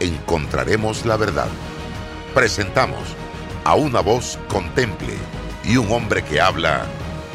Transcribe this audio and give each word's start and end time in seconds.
encontraremos 0.00 1.06
la 1.06 1.16
verdad. 1.16 1.48
Presentamos 2.34 3.00
a 3.64 3.74
una 3.74 4.00
voz 4.00 4.38
contemple 4.48 5.14
y 5.64 5.76
un 5.76 5.92
hombre 5.92 6.24
que 6.24 6.40
habla 6.40 6.86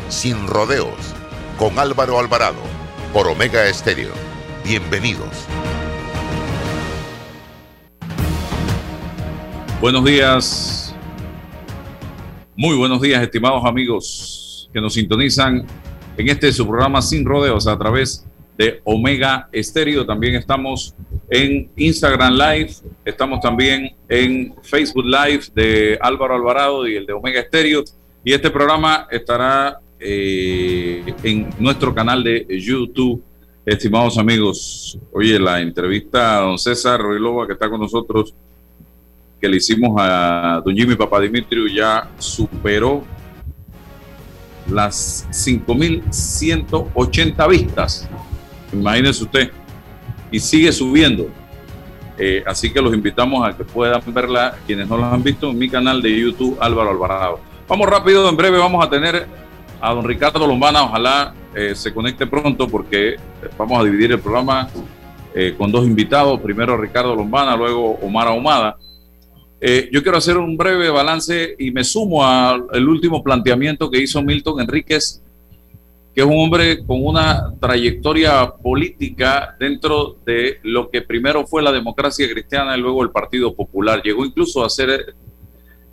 sin 0.10 0.48
rodeos 0.48 1.14
con 1.58 1.80
Álvaro 1.80 2.20
Alvarado 2.20 2.62
por 3.14 3.28
Omega 3.28 3.66
Estéreo. 3.68 4.12
Bienvenidos. 4.64 5.46
Buenos 9.80 10.04
días. 10.04 10.96
Muy 12.58 12.76
buenos 12.76 13.02
días, 13.02 13.22
estimados 13.22 13.64
amigos 13.66 14.70
que 14.74 14.82
nos 14.82 14.94
sintonizan 14.94 15.66
en 16.18 16.30
este 16.30 16.52
su 16.52 16.68
programa 16.68 17.02
Sin 17.02 17.26
Rodeos 17.26 17.68
a 17.68 17.78
través 17.78 18.26
de 18.58 18.82
Omega 18.84 19.48
Estéreo. 19.52 20.06
También 20.06 20.36
estamos 20.36 20.94
en 21.30 21.70
Instagram 21.76 22.34
Live, 22.34 22.76
estamos 23.04 23.42
también 23.42 23.94
en 24.08 24.56
Facebook 24.64 25.06
Live 25.06 25.46
de 25.54 26.00
Álvaro 26.02 26.36
Alvarado 26.36 26.88
y 26.88 26.96
el 26.96 27.06
de 27.06 27.12
Omega 27.14 27.42
Estéreo. 27.42 27.84
Y 28.24 28.34
este 28.34 28.50
programa 28.50 29.08
estará 29.12 29.80
eh, 30.00 31.14
en 31.24 31.50
nuestro 31.60 31.94
canal 31.94 32.24
de 32.24 32.48
YouTube. 32.60 33.22
Estimados 33.66 34.18
amigos, 34.20 34.98
oye, 35.12 35.40
la 35.40 35.60
entrevista 35.60 36.38
a 36.38 36.42
don 36.42 36.60
César 36.60 37.02
Ruilova 37.02 37.48
que 37.48 37.54
está 37.54 37.68
con 37.68 37.82
nosotros, 37.82 38.36
que 39.42 39.50
le 39.50 39.58
hicimos 39.58 39.96
a 40.00 40.62
don 40.64 40.76
Jimmy 40.76 40.96
Papadimitriou, 40.96 41.68
ya 41.68 42.12
superó 42.20 43.04
las 44.70 45.28
5.180 45.32 47.50
vistas 47.50 48.08
Imagínese 48.80 49.24
usted. 49.24 49.52
Y 50.32 50.40
sigue 50.40 50.72
subiendo. 50.72 51.30
Eh, 52.18 52.44
así 52.46 52.72
que 52.72 52.82
los 52.82 52.94
invitamos 52.94 53.48
a 53.48 53.56
que 53.56 53.64
puedan 53.64 54.02
verla, 54.14 54.56
quienes 54.66 54.88
no 54.88 54.98
la 54.98 55.12
han 55.12 55.24
visto, 55.24 55.52
en 55.52 55.58
mi 55.58 55.70
canal 55.70 56.02
de 56.02 56.18
YouTube, 56.18 56.58
Álvaro 56.62 56.92
Alvarado. 56.92 57.40
Vamos 57.68 57.90
rápido, 57.90 58.30
en 58.30 58.38
breve 58.38 58.58
vamos 58.58 58.86
a 58.86 58.90
tener 58.90 59.28
a 59.82 59.94
don 59.94 60.06
Ricardo 60.06 60.48
Lombana, 60.48 60.84
ojalá 60.84 61.34
eh, 61.54 61.76
se 61.76 61.94
conecte 61.94 62.26
pronto 62.26 62.68
porque 62.68 63.18
vamos 63.58 63.80
a 63.80 63.84
dividir 63.84 64.12
el 64.14 64.20
programa 64.20 64.70
eh, 65.34 65.56
con 65.58 65.72
dos 65.72 65.86
invitados, 65.86 66.40
primero 66.40 66.78
Ricardo 66.78 67.16
Lombana, 67.16 67.58
luego 67.58 68.00
Omar 68.02 68.28
Ahumada. 68.28 68.78
yo 69.92 70.02
quiero 70.02 70.18
hacer 70.18 70.38
un 70.38 70.56
breve 70.56 70.90
balance 70.90 71.56
y 71.60 71.72
me 71.72 71.84
sumo 71.84 72.26
al 72.26 72.88
último 72.88 73.22
planteamiento 73.22 73.90
que 73.90 74.02
hizo 74.02 74.22
Milton 74.22 74.62
Enríquez 74.62 75.25
que 76.16 76.22
es 76.22 76.28
un 76.28 76.38
hombre 76.38 76.86
con 76.86 77.06
una 77.06 77.54
trayectoria 77.60 78.50
política 78.50 79.54
dentro 79.60 80.16
de 80.26 80.60
lo 80.64 80.90
que 80.90 81.02
primero 81.02 81.46
fue 81.46 81.62
la 81.62 81.74
democracia 81.74 82.30
cristiana 82.30 82.78
y 82.78 82.80
luego 82.80 83.04
el 83.04 83.12
Partido 83.12 83.54
Popular. 83.54 84.02
Llegó 84.02 84.26
incluso 84.26 84.64
a 84.64 84.70
ser 84.70 85.14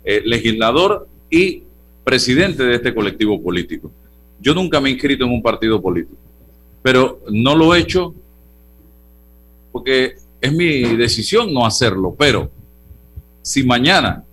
eh, 0.05 0.21
legislador 0.23 1.09
y 1.29 1.63
presidente 2.05 2.63
de 2.63 2.75
este 2.75 2.95
colectivo 2.95 3.43
político. 3.43 3.91
Yo 4.39 4.53
nunca 4.53 4.79
me 4.79 4.87
he 4.87 4.93
inscrito 4.93 5.25
en 5.25 5.31
un 5.31 5.41
partido 5.41 5.81
político, 5.81 6.17
pero 6.81 7.19
no 7.29 7.53
lo 7.53 7.75
he 7.75 7.79
hecho 7.79 8.15
porque 9.73 10.13
es 10.39 10.53
mi 10.53 10.95
decisión 10.95 11.53
no 11.53 11.65
hacerlo. 11.65 12.15
Pero 12.17 12.49
si 13.41 13.63
mañana 13.63 14.23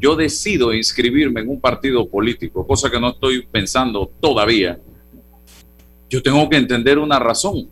yo 0.00 0.16
decido 0.16 0.74
inscribirme 0.74 1.42
en 1.42 1.50
un 1.50 1.60
partido 1.60 2.08
político, 2.08 2.66
cosa 2.66 2.90
que 2.90 2.98
no 2.98 3.10
estoy 3.10 3.46
pensando 3.46 4.10
todavía, 4.20 4.80
yo 6.10 6.20
tengo 6.22 6.46
que 6.50 6.56
entender 6.56 6.98
una 6.98 7.18
razón. 7.18 7.68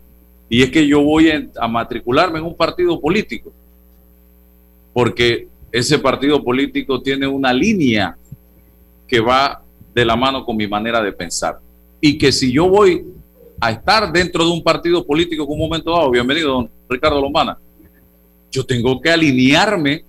Y 0.49 0.63
es 0.63 0.71
que 0.71 0.87
yo 0.87 1.03
voy 1.03 1.51
a 1.61 1.69
matricularme 1.69 2.39
en 2.39 2.47
un 2.47 2.57
partido 2.57 2.99
político. 2.99 3.53
Porque 4.95 5.49
ese 5.71 5.99
partido 5.99 6.43
político 6.43 7.03
tiene 7.03 7.27
una 7.27 7.53
línea 7.53 8.17
que 9.07 9.21
va 9.21 9.63
de 9.95 10.05
la 10.05 10.17
mano 10.17 10.45
con 10.45 10.57
mi 10.57 10.69
manera 10.69 11.03
de 11.03 11.13
pensar. 11.13 11.59
Y 12.01 12.17
que 12.17 12.31
si 12.31 12.53
yo 12.53 12.69
voy 12.69 13.05
a 13.61 13.73
estar 13.73 14.11
dentro 14.13 14.45
de 14.45 14.53
un 14.53 14.63
partido 14.63 15.05
político 15.05 15.45
con 15.45 15.55
un 15.55 15.69
momento 15.69 15.91
dado, 15.91 16.11
bienvenido, 16.11 16.53
don 16.53 16.71
Ricardo 16.89 17.21
Lombana, 17.21 17.59
yo 18.51 18.65
tengo 18.65 19.01
que 19.01 19.11
alinearme 19.11 20.05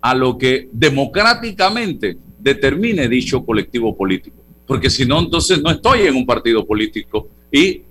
a 0.00 0.14
lo 0.14 0.36
que 0.36 0.68
democráticamente 0.72 2.18
determine 2.38 3.08
dicho 3.08 3.44
colectivo 3.44 3.96
político. 3.96 4.36
Porque 4.66 4.90
si 4.90 5.06
no, 5.06 5.20
entonces 5.20 5.62
no 5.62 5.70
estoy 5.70 6.00
en 6.00 6.16
un 6.16 6.26
partido 6.26 6.66
político, 6.66 7.28
y 7.52 7.82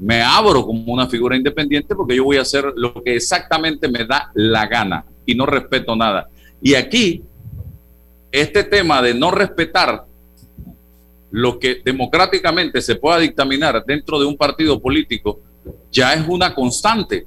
me 0.00 0.22
abro 0.22 0.64
como 0.64 0.92
una 0.92 1.06
figura 1.06 1.36
independiente 1.36 1.94
porque 1.94 2.16
yo 2.16 2.24
voy 2.24 2.38
a 2.38 2.42
hacer 2.42 2.72
lo 2.74 2.94
que 2.94 3.14
exactamente 3.14 3.86
me 3.86 4.06
da 4.06 4.30
la 4.34 4.66
gana 4.66 5.04
y 5.26 5.34
no 5.34 5.44
respeto 5.44 5.94
nada. 5.94 6.28
Y 6.62 6.74
aquí, 6.74 7.22
este 8.32 8.64
tema 8.64 9.02
de 9.02 9.12
no 9.12 9.30
respetar 9.30 10.06
lo 11.30 11.58
que 11.58 11.80
democráticamente 11.84 12.80
se 12.80 12.96
pueda 12.96 13.18
dictaminar 13.18 13.84
dentro 13.86 14.18
de 14.18 14.26
un 14.26 14.36
partido 14.36 14.80
político 14.80 15.40
ya 15.92 16.14
es 16.14 16.26
una 16.26 16.54
constante. 16.54 17.26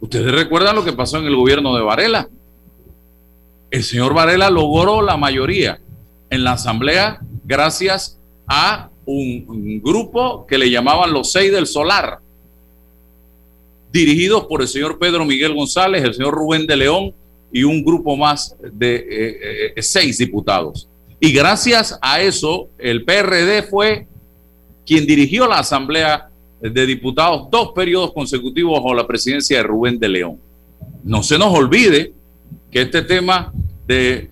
Ustedes 0.00 0.32
recuerdan 0.32 0.76
lo 0.76 0.84
que 0.84 0.92
pasó 0.92 1.18
en 1.18 1.26
el 1.26 1.36
gobierno 1.36 1.74
de 1.76 1.82
Varela. 1.82 2.28
El 3.70 3.82
señor 3.82 4.14
Varela 4.14 4.50
logró 4.50 5.02
la 5.02 5.16
mayoría 5.16 5.78
en 6.30 6.44
la 6.44 6.52
asamblea 6.52 7.20
gracias 7.44 8.18
a 8.46 8.90
un, 9.10 9.80
grupo 9.82 10.46
que 10.46 10.58
le 10.58 10.70
llamaban 10.70 11.12
los 11.12 11.32
seis 11.32 11.50
del 11.50 11.66
solar, 11.66 12.18
dirigidos 13.90 14.44
por 14.44 14.60
el 14.60 14.68
señor 14.68 14.98
Pedro 14.98 15.24
Miguel 15.24 15.54
González, 15.54 16.04
el 16.04 16.14
señor 16.14 16.34
Rubén 16.34 16.66
de 16.66 16.76
León 16.76 17.14
y 17.50 17.64
un 17.64 17.82
grupo 17.82 18.16
más 18.16 18.54
de 18.60 18.96
eh, 18.96 19.72
eh, 19.76 19.82
seis 19.82 20.18
diputados. 20.18 20.88
Y 21.20 21.32
gracias 21.32 21.98
a 22.02 22.20
eso, 22.20 22.68
el 22.76 23.04
PRD 23.04 23.62
fue 23.62 24.06
quien 24.84 25.06
dirigió 25.06 25.46
la 25.46 25.60
Asamblea 25.60 26.28
de 26.60 26.86
Diputados 26.86 27.48
dos 27.50 27.72
periodos 27.74 28.12
consecutivos 28.12 28.74
bajo 28.74 28.94
la 28.94 29.06
presidencia 29.06 29.56
de 29.56 29.62
Rubén 29.62 29.98
de 29.98 30.08
León. 30.08 30.38
No 31.02 31.22
se 31.22 31.38
nos 31.38 31.54
olvide 31.54 32.12
que 32.70 32.82
este 32.82 33.02
tema 33.02 33.52
de 33.86 34.30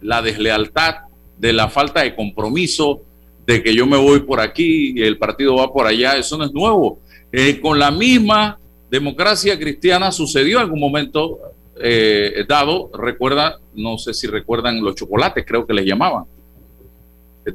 la 0.00 0.20
deslealtad, 0.20 0.96
de 1.38 1.52
la 1.52 1.68
falta 1.68 2.02
de 2.02 2.16
compromiso, 2.16 3.02
de 3.46 3.62
que 3.62 3.74
yo 3.74 3.86
me 3.86 3.96
voy 3.96 4.20
por 4.20 4.40
aquí 4.40 4.92
y 4.96 5.02
el 5.02 5.18
partido 5.18 5.56
va 5.56 5.72
por 5.72 5.86
allá, 5.86 6.16
eso 6.16 6.36
no 6.38 6.44
es 6.44 6.52
nuevo. 6.52 7.00
Eh, 7.32 7.60
con 7.60 7.78
la 7.78 7.90
misma 7.90 8.58
democracia 8.90 9.58
cristiana 9.58 10.12
sucedió 10.12 10.58
en 10.58 10.64
algún 10.64 10.80
momento 10.80 11.38
eh, 11.80 12.44
dado, 12.48 12.90
recuerda, 12.94 13.58
no 13.74 13.98
sé 13.98 14.14
si 14.14 14.26
recuerdan 14.26 14.82
los 14.82 14.94
chocolates, 14.94 15.44
creo 15.46 15.66
que 15.66 15.72
les 15.72 15.86
llamaban, 15.86 16.24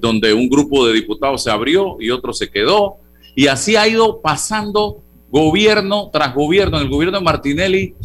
donde 0.02 0.34
un 0.34 0.50
grupo 0.50 0.86
de 0.86 0.94
diputados 0.94 1.44
se 1.44 1.52
abrió 1.52 1.98
y 2.00 2.10
otro 2.10 2.34
se 2.34 2.50
quedó, 2.50 2.98
y 3.36 3.48
así 3.48 3.76
ha 3.76 3.88
ido 3.88 4.20
pasando 4.20 5.04
gobierno 5.30 6.10
tras 6.12 6.34
gobierno. 6.34 6.78
En 6.78 6.84
el 6.86 6.90
gobierno 6.90 7.20
de 7.20 7.24
Martinelli 7.24 7.96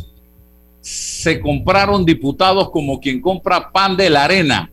se 0.80 1.40
compraron 1.40 2.04
diputados 2.04 2.70
como 2.70 3.00
quien 3.00 3.20
compra 3.20 3.70
pan 3.72 3.96
de 3.96 4.10
la 4.10 4.24
arena. 4.24 4.70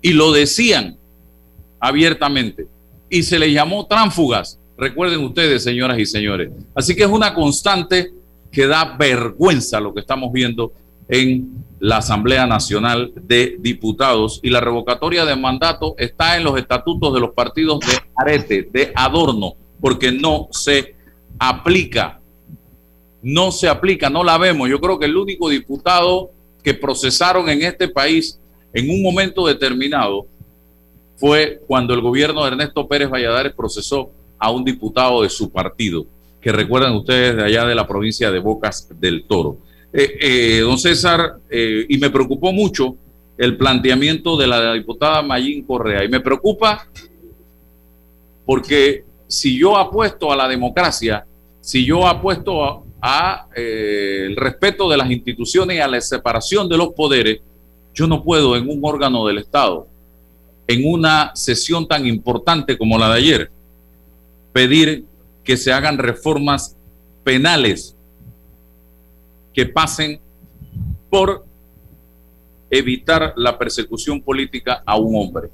Y 0.00 0.12
lo 0.12 0.32
decían, 0.32 0.96
abiertamente 1.82 2.68
y 3.10 3.24
se 3.24 3.38
le 3.38 3.52
llamó 3.52 3.86
tránfugas. 3.86 4.58
Recuerden 4.78 5.22
ustedes, 5.24 5.64
señoras 5.64 5.98
y 5.98 6.06
señores. 6.06 6.50
Así 6.74 6.94
que 6.94 7.02
es 7.02 7.08
una 7.08 7.34
constante 7.34 8.12
que 8.50 8.66
da 8.66 8.96
vergüenza 8.96 9.80
lo 9.80 9.92
que 9.92 10.00
estamos 10.00 10.32
viendo 10.32 10.72
en 11.08 11.64
la 11.80 11.96
Asamblea 11.96 12.46
Nacional 12.46 13.12
de 13.16 13.56
Diputados 13.58 14.38
y 14.44 14.50
la 14.50 14.60
revocatoria 14.60 15.24
de 15.24 15.34
mandato 15.34 15.96
está 15.98 16.36
en 16.36 16.44
los 16.44 16.56
estatutos 16.56 17.12
de 17.12 17.20
los 17.20 17.30
partidos 17.30 17.80
de 17.80 17.98
arete, 18.16 18.68
de 18.72 18.92
adorno, 18.94 19.56
porque 19.80 20.12
no 20.12 20.48
se 20.52 20.94
aplica. 21.38 22.20
No 23.22 23.50
se 23.50 23.68
aplica, 23.68 24.08
no 24.08 24.22
la 24.22 24.38
vemos. 24.38 24.68
Yo 24.68 24.80
creo 24.80 24.98
que 24.98 25.06
el 25.06 25.16
único 25.16 25.48
diputado 25.48 26.30
que 26.62 26.74
procesaron 26.74 27.48
en 27.48 27.62
este 27.62 27.88
país 27.88 28.38
en 28.72 28.88
un 28.88 29.02
momento 29.02 29.46
determinado 29.46 30.26
fue 31.22 31.60
cuando 31.68 31.94
el 31.94 32.00
gobierno 32.00 32.42
de 32.42 32.48
Ernesto 32.48 32.88
Pérez 32.88 33.08
Valladares 33.08 33.52
procesó 33.52 34.10
a 34.40 34.50
un 34.50 34.64
diputado 34.64 35.22
de 35.22 35.28
su 35.28 35.52
partido, 35.52 36.04
que 36.40 36.50
recuerdan 36.50 36.96
ustedes 36.96 37.36
de 37.36 37.44
allá 37.44 37.64
de 37.64 37.76
la 37.76 37.86
provincia 37.86 38.28
de 38.32 38.40
Bocas 38.40 38.88
del 38.98 39.22
Toro. 39.28 39.58
eh, 39.92 40.18
eh, 40.20 40.60
don 40.62 40.76
César, 40.76 41.36
eh, 41.48 41.86
y 41.88 41.96
me 41.98 42.10
preocupó 42.10 42.50
mucho 42.52 42.96
el 43.38 43.56
planteamiento 43.56 44.36
de 44.36 44.48
la 44.48 44.72
diputada 44.72 45.22
Mayín 45.22 45.62
Correa. 45.62 46.02
Y 46.02 46.08
me 46.08 46.18
preocupa 46.18 46.88
porque 48.44 49.04
si 49.28 49.56
yo 49.56 49.76
apuesto 49.76 50.32
a 50.32 50.34
la 50.34 50.48
democracia, 50.48 51.24
si 51.60 51.84
yo 51.84 52.04
apuesto 52.04 52.84
a, 53.00 53.46
el 53.54 54.34
respeto 54.34 54.90
de 54.90 54.96
las 54.96 55.08
instituciones 55.08 55.76
y 55.76 55.80
a 55.80 55.86
la 55.86 56.00
separación 56.00 56.68
de 56.68 56.78
los 56.78 56.88
poderes, 56.94 57.40
yo 57.94 58.08
no 58.08 58.24
puedo 58.24 58.56
en 58.56 58.68
un 58.68 58.80
órgano 58.82 59.24
del 59.24 59.38
Estado, 59.38 59.86
en 60.66 60.86
una 60.86 61.32
sesión 61.34 61.86
tan 61.86 62.06
importante 62.06 62.78
como 62.78 62.98
la 62.98 63.08
de 63.08 63.18
ayer, 63.18 63.50
pedir 64.52 65.04
que 65.44 65.56
se 65.56 65.72
hagan 65.72 65.98
reformas 65.98 66.76
penales 67.24 67.96
que 69.52 69.66
pasen 69.66 70.20
por 71.10 71.44
evitar 72.70 73.34
la 73.36 73.58
persecución 73.58 74.22
política 74.22 74.82
a 74.86 74.96
un 74.96 75.14
hombre. 75.16 75.50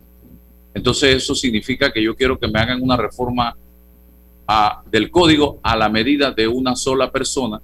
Entonces 0.73 1.17
eso 1.17 1.35
significa 1.35 1.93
que 1.93 2.03
yo 2.03 2.15
quiero 2.15 2.39
que 2.39 2.47
me 2.47 2.61
hagan 2.61 2.81
una 2.81 2.97
reforma 2.97 3.57
del 4.91 5.11
código 5.11 5.59
a 5.63 5.77
la 5.77 5.89
medida 5.89 6.31
de 6.31 6.47
una 6.49 6.77
sola 6.77 7.11
persona, 7.11 7.61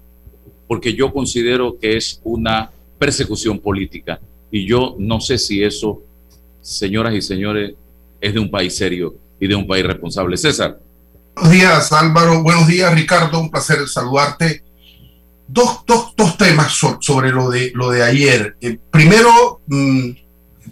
porque 0.67 0.93
yo 0.93 1.13
considero 1.13 1.79
que 1.79 1.97
es 1.97 2.21
una 2.25 2.71
persecución 2.99 3.59
política. 3.59 4.21
Y 4.51 4.67
yo 4.67 4.97
no 4.99 5.21
sé 5.21 5.39
si 5.39 5.63
eso, 5.63 6.03
señoras 6.65 7.15
y 7.15 7.21
señores, 7.21 7.75
es 8.21 8.33
de 8.33 8.41
un 8.41 8.51
país 8.51 8.75
serio 8.75 9.15
y 9.39 9.47
de 9.47 9.55
un 9.55 9.67
país 9.67 9.85
responsable. 9.85 10.37
César. 10.37 10.81
Buenos 11.35 11.53
días, 11.53 11.93
Álvaro. 11.93 12.43
Buenos 12.43 12.67
días, 12.67 12.93
Ricardo. 12.95 13.39
Un 13.39 13.51
placer 13.51 13.87
saludarte 13.87 14.65
dos, 15.47 15.85
dos, 15.87 16.37
temas 16.39 16.73
sobre 17.01 17.31
lo 17.31 17.51
de, 17.51 17.71
lo 17.75 17.91
de 17.91 18.03
ayer. 18.03 18.57
Eh, 18.61 18.79
primero, 18.91 19.61
mm, 19.67 20.11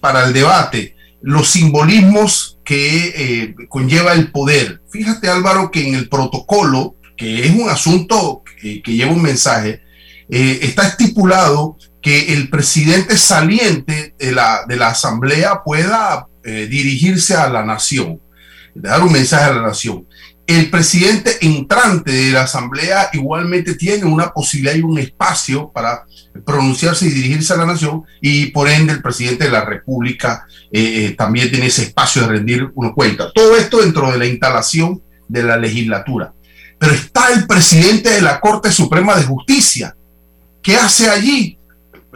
para 0.01 0.25
el 0.25 0.33
debate, 0.33 0.97
los 1.21 1.49
simbolismos 1.51 2.59
que 2.65 3.13
eh, 3.15 3.55
conlleva 3.69 4.15
el 4.15 4.33
poder. 4.33 4.81
Fíjate 4.91 5.29
Álvaro 5.29 5.71
que 5.71 5.87
en 5.87 5.95
el 5.95 6.09
protocolo, 6.09 6.97
que 7.17 7.47
es 7.47 7.55
un 7.55 7.69
asunto 7.69 8.43
que, 8.61 8.81
lleva 8.85 9.13
un 9.13 9.23
mensaje, 9.23 9.83
eh, 10.31 10.61
está 10.63 10.89
estipulado 10.89 11.77
que 12.03 12.35
el 12.35 12.51
presidente 12.51 13.17
saliente 13.17 14.15
de 14.19 14.33
la, 14.33 14.65
de 14.67 14.77
la 14.77 14.89
asamblea 14.89 15.63
pueda 15.65 16.27
dirigirse 16.43 17.37
a 17.37 17.49
la 17.49 17.65
nación, 17.65 18.21
dar 18.75 19.01
un 19.01 19.13
mensaje 19.13 19.45
a 19.45 19.55
la 19.55 19.63
nación 19.63 20.05
el 20.47 20.71
presidente 20.71 21.39
entrante 21.41 22.11
de 22.11 22.31
la 22.33 22.43
Asamblea 22.43 23.11
igualmente 23.13 23.75
tiene 23.75 24.05
una 24.05 24.33
posibilidad 24.33 24.75
y 24.75 24.83
un 24.83 24.99
espacio 24.99 25.71
para 25.73 26.05
pronunciarse 26.45 27.07
y 27.07 27.11
dirigirse 27.11 27.53
a 27.53 27.59
la 27.59 27.67
nación 27.67 28.03
y 28.21 28.47
por 28.47 28.69
ende 28.69 28.93
el 28.93 29.03
presidente 29.03 29.45
de 29.45 29.51
la 29.51 29.65
República 29.65 30.47
eh, 30.73 31.07
eh, 31.07 31.15
también 31.17 31.51
tiene 31.51 31.67
ese 31.67 31.83
espacio 31.83 32.23
de 32.23 32.29
rendir 32.29 32.71
una 32.75 32.93
cuenta. 32.93 33.31
Todo 33.33 33.57
esto 33.57 33.81
dentro 33.81 34.11
de 34.11 34.19
la 34.19 34.27
instalación 34.27 35.01
de 35.29 35.43
la 35.43 35.57
legislatura. 35.57 36.35
Pero 36.79 36.93
está 36.93 37.33
el 37.33 37.47
presidente 37.47 38.11
de 38.11 38.23
la 38.23 38.41
Corte 38.41 38.73
Suprema 38.73 39.15
de 39.17 39.23
Justicia. 39.23 39.97
¿Qué 40.61 40.77
hace 40.77 41.09
allí? 41.09 41.59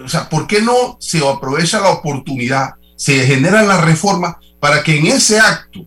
O 0.05 0.09
sea, 0.09 0.29
¿por 0.29 0.47
qué 0.47 0.61
no 0.61 0.97
se 1.01 1.27
aprovecha 1.27 1.81
la 1.81 1.91
oportunidad, 1.91 2.75
se 2.97 3.27
generan 3.27 3.69
las 3.69 3.85
reformas 3.85 4.37
para 4.61 4.83
que 4.83 4.99
en 4.99 5.07
ese 5.07 5.39
acto 5.39 5.87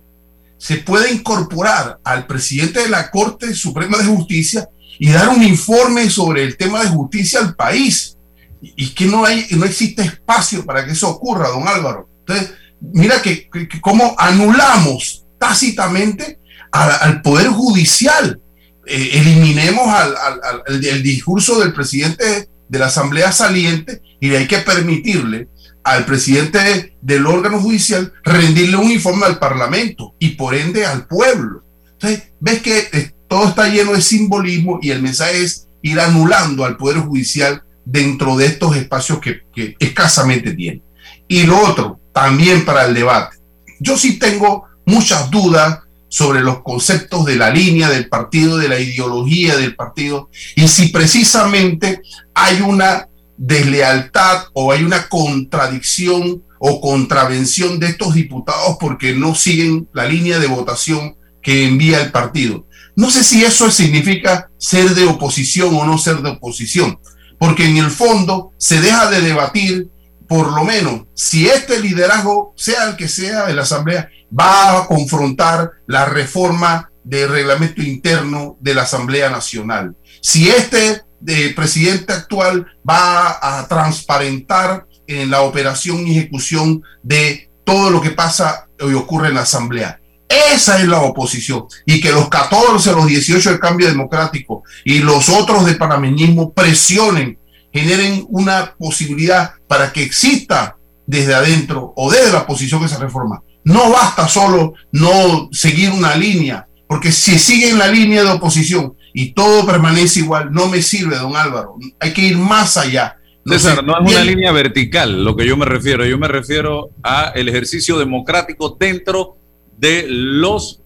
se 0.58 0.78
puede 0.78 1.12
incorporar 1.12 2.00
al 2.04 2.28
presidente 2.28 2.82
de 2.82 2.90
la 2.90 3.10
Corte 3.12 3.54
Suprema 3.54 3.98
de 3.98 4.06
Justicia 4.06 4.68
y 5.00 5.10
dar 5.10 5.30
un 5.30 5.42
informe 5.44 6.10
sobre 6.10 6.44
el 6.44 6.58
tema 6.58 6.84
de 6.84 6.90
justicia 6.90 7.40
al 7.40 7.56
país. 7.56 8.18
Y, 8.62 8.90
que 8.90 9.06
no, 9.06 9.24
hay, 9.24 9.48
no 9.52 9.64
existe 9.64 10.02
espacio 10.02 10.66
para 10.66 10.86
que 10.86 10.92
eso 10.92 11.08
ocurra, 11.08 11.48
don 11.48 11.66
Álvaro. 11.66 12.10
Entonces, 12.20 12.52
mira 12.82 13.22
que, 13.22 13.50
cómo 13.80 14.16
anulamos 14.18 15.26
tácitamente 15.40 16.40
al, 16.72 17.22
Poder 17.22 17.48
Judicial. 17.48 18.42
Eh, 18.86 19.12
eliminemos 19.14 19.88
al, 19.88 20.64
el 20.68 21.02
discurso 21.02 21.60
del 21.60 21.74
presidente 21.74 22.50
de 22.70 22.80
la 22.80 22.86
Asamblea 22.86 23.32
saliente 23.32 24.02
y 24.20 24.34
hay 24.34 24.48
que 24.48 24.60
permitirle 24.60 25.50
al 25.84 26.06
presidente 26.06 26.96
del 27.02 27.26
órgano 27.26 27.60
judicial 27.60 28.14
rendirle 28.24 28.78
un 28.78 28.92
informe 28.92 29.26
al 29.26 29.40
Parlamento 29.40 30.16
y 30.20 30.30
por 30.30 30.56
ende 30.56 30.86
al 30.86 31.08
pueblo. 31.08 31.64
Entonces, 31.94 32.32
ves 32.40 32.62
que 32.62 32.90
eh, 32.92 33.12
todo 33.28 33.50
está 33.50 33.68
lleno 33.68 33.94
de 33.94 34.02
simbolismo 34.02 34.80
y 34.82 34.92
el 34.92 35.02
mensaje 35.02 35.44
es 35.44 35.68
ir 35.82 36.00
anulando 36.00 36.64
al 36.64 36.78
Poder 36.78 36.98
Judicial 37.00 37.64
dentro 37.86 38.38
de 38.38 38.46
estos 38.46 38.76
espacios 38.76 39.20
que, 39.20 39.42
que 39.54 39.76
escasamente 39.80 40.54
tiene. 40.54 40.82
Y 41.28 41.44
lo 41.44 41.60
otro, 41.60 42.00
también 42.14 42.66
para 42.66 42.86
el 42.86 42.94
debate. 42.94 43.38
Yo 43.80 43.98
sí 43.98 44.20
tengo 44.20 44.66
muchas 44.86 45.30
dudas 45.32 45.80
sobre 46.10 46.42
los 46.42 46.62
conceptos 46.64 47.26
de 47.26 47.38
la 47.38 47.52
línea 47.52 47.90
del 47.90 48.10
partido, 48.10 48.58
de 48.58 48.68
la 48.68 48.80
ideología 48.80 49.56
del 49.56 49.76
partido, 49.76 50.30
y 50.56 50.68
si 50.68 50.90
precisamente 50.90 52.02
hay 52.34 52.62
una 52.62 53.08
deslealtad 53.38 54.44
o 54.54 54.72
hay 54.72 54.84
una 54.84 55.08
contradicción 55.08 56.44
o 56.60 56.82
contravención 56.82 57.80
de 57.80 57.88
estos 57.88 58.14
diputados 58.14 58.76
porque 58.80 59.14
no 59.14 59.34
siguen 59.34 59.88
la 59.94 60.06
línea 60.06 60.40
de 60.40 60.48
votación 60.48 61.16
que 61.42 61.66
envía 61.66 62.02
el 62.02 62.12
partido. 62.12 62.68
No 62.96 63.10
sé 63.10 63.24
si 63.24 63.46
eso 63.46 63.72
significa 63.72 64.50
ser 64.58 64.90
de 64.90 65.06
oposición 65.06 65.74
o 65.74 65.86
no 65.86 65.98
ser 65.98 66.18
de 66.18 66.32
oposición, 66.32 67.00
porque 67.38 67.66
en 67.66 67.78
el 67.78 67.90
fondo 67.90 68.52
se 68.58 68.82
deja 68.82 69.10
de 69.10 69.22
debatir, 69.22 69.88
por 70.28 70.52
lo 70.52 70.66
menos, 70.66 71.04
si 71.14 71.48
este 71.48 71.80
liderazgo, 71.80 72.54
sea 72.58 72.90
el 72.90 72.98
que 72.98 73.08
sea 73.08 73.46
de 73.46 73.54
la 73.54 73.62
Asamblea, 73.62 74.10
va 74.38 74.80
a 74.80 74.88
confrontar 74.88 75.72
la 75.88 76.06
reforma 76.06 76.92
del 77.04 77.30
reglamento 77.30 77.82
interno 77.82 78.58
de 78.60 78.74
la 78.74 78.84
Asamblea 78.84 79.30
Nacional. 79.30 79.96
Si 80.22 80.50
este 80.50 81.02
de 81.20 81.50
presidente 81.50 82.14
actual 82.14 82.66
va 82.88 83.40
a 83.42 83.68
transparentar 83.68 84.86
en 85.08 85.30
la 85.30 85.42
operación 85.42 86.08
y 86.08 86.18
ejecución 86.18 86.84
de 87.04 87.50
todo 87.64 87.90
lo 87.90 88.02
que 88.02 88.12
pasa 88.12 88.68
y 88.80 88.94
ocurre 88.94 89.30
en 89.30 89.36
la 89.36 89.42
Asamblea. 89.42 90.00
Esa 90.30 90.80
es 90.80 90.88
la 90.88 91.02
oposición. 91.02 91.66
Y 91.86 92.00
que 92.00 92.12
los 92.12 92.30
14, 92.30 92.92
los 92.94 93.08
18 93.08 93.50
del 93.50 93.60
cambio 93.60 93.88
democrático 93.88 94.64
y 94.86 95.00
los 95.00 95.28
otros 95.30 95.66
de 95.66 95.76
panameñismo 95.76 96.54
presionen, 96.54 97.40
generen 97.74 98.26
una 98.30 98.76
posibilidad 98.78 99.54
para 99.68 99.92
que 99.92 100.04
exista 100.04 100.78
desde 101.08 101.34
adentro 101.34 101.94
o 101.96 102.12
desde 102.12 102.32
la 102.32 102.42
oposición 102.42 102.84
esa 102.84 103.00
reforma. 103.00 103.42
No 103.64 103.92
basta 103.92 104.28
solo 104.28 104.74
no 104.92 105.50
seguir 105.52 105.92
una 105.92 106.16
línea, 106.16 106.68
porque 106.88 107.12
si 107.12 107.38
siguen 107.38 107.78
la 107.78 107.88
línea 107.88 108.24
de 108.24 108.32
oposición 108.32 108.96
y 109.14 109.32
todo 109.34 109.66
permanece 109.66 110.22
igual, 110.22 110.52
no 110.52 110.68
me 110.68 110.82
sirve, 110.82 111.18
don 111.18 111.36
Álvaro. 111.36 111.76
Hay 112.00 112.14
que 112.14 112.22
ir 112.22 112.38
más 112.38 112.78
allá. 112.78 113.18
No 113.46 113.54
César, 113.54 113.84
no 113.84 114.00
es 114.00 114.12
una 114.12 114.24
línea 114.24 114.52
vertical 114.52 115.24
lo 115.24 115.36
que 115.36 115.46
yo 115.46 115.58
me 115.58 115.66
refiero. 115.66 116.06
Yo 116.06 116.18
me 116.18 116.28
refiero 116.28 116.90
a 117.04 117.32
el 117.36 117.50
ejercicio 117.50 117.98
democrático 117.98 118.76
dentro 118.80 119.38
de 119.78 120.06
los 120.08 120.82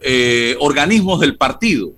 eh, 0.00 0.56
organismos 0.60 1.20
del 1.20 1.36
partido 1.36 1.92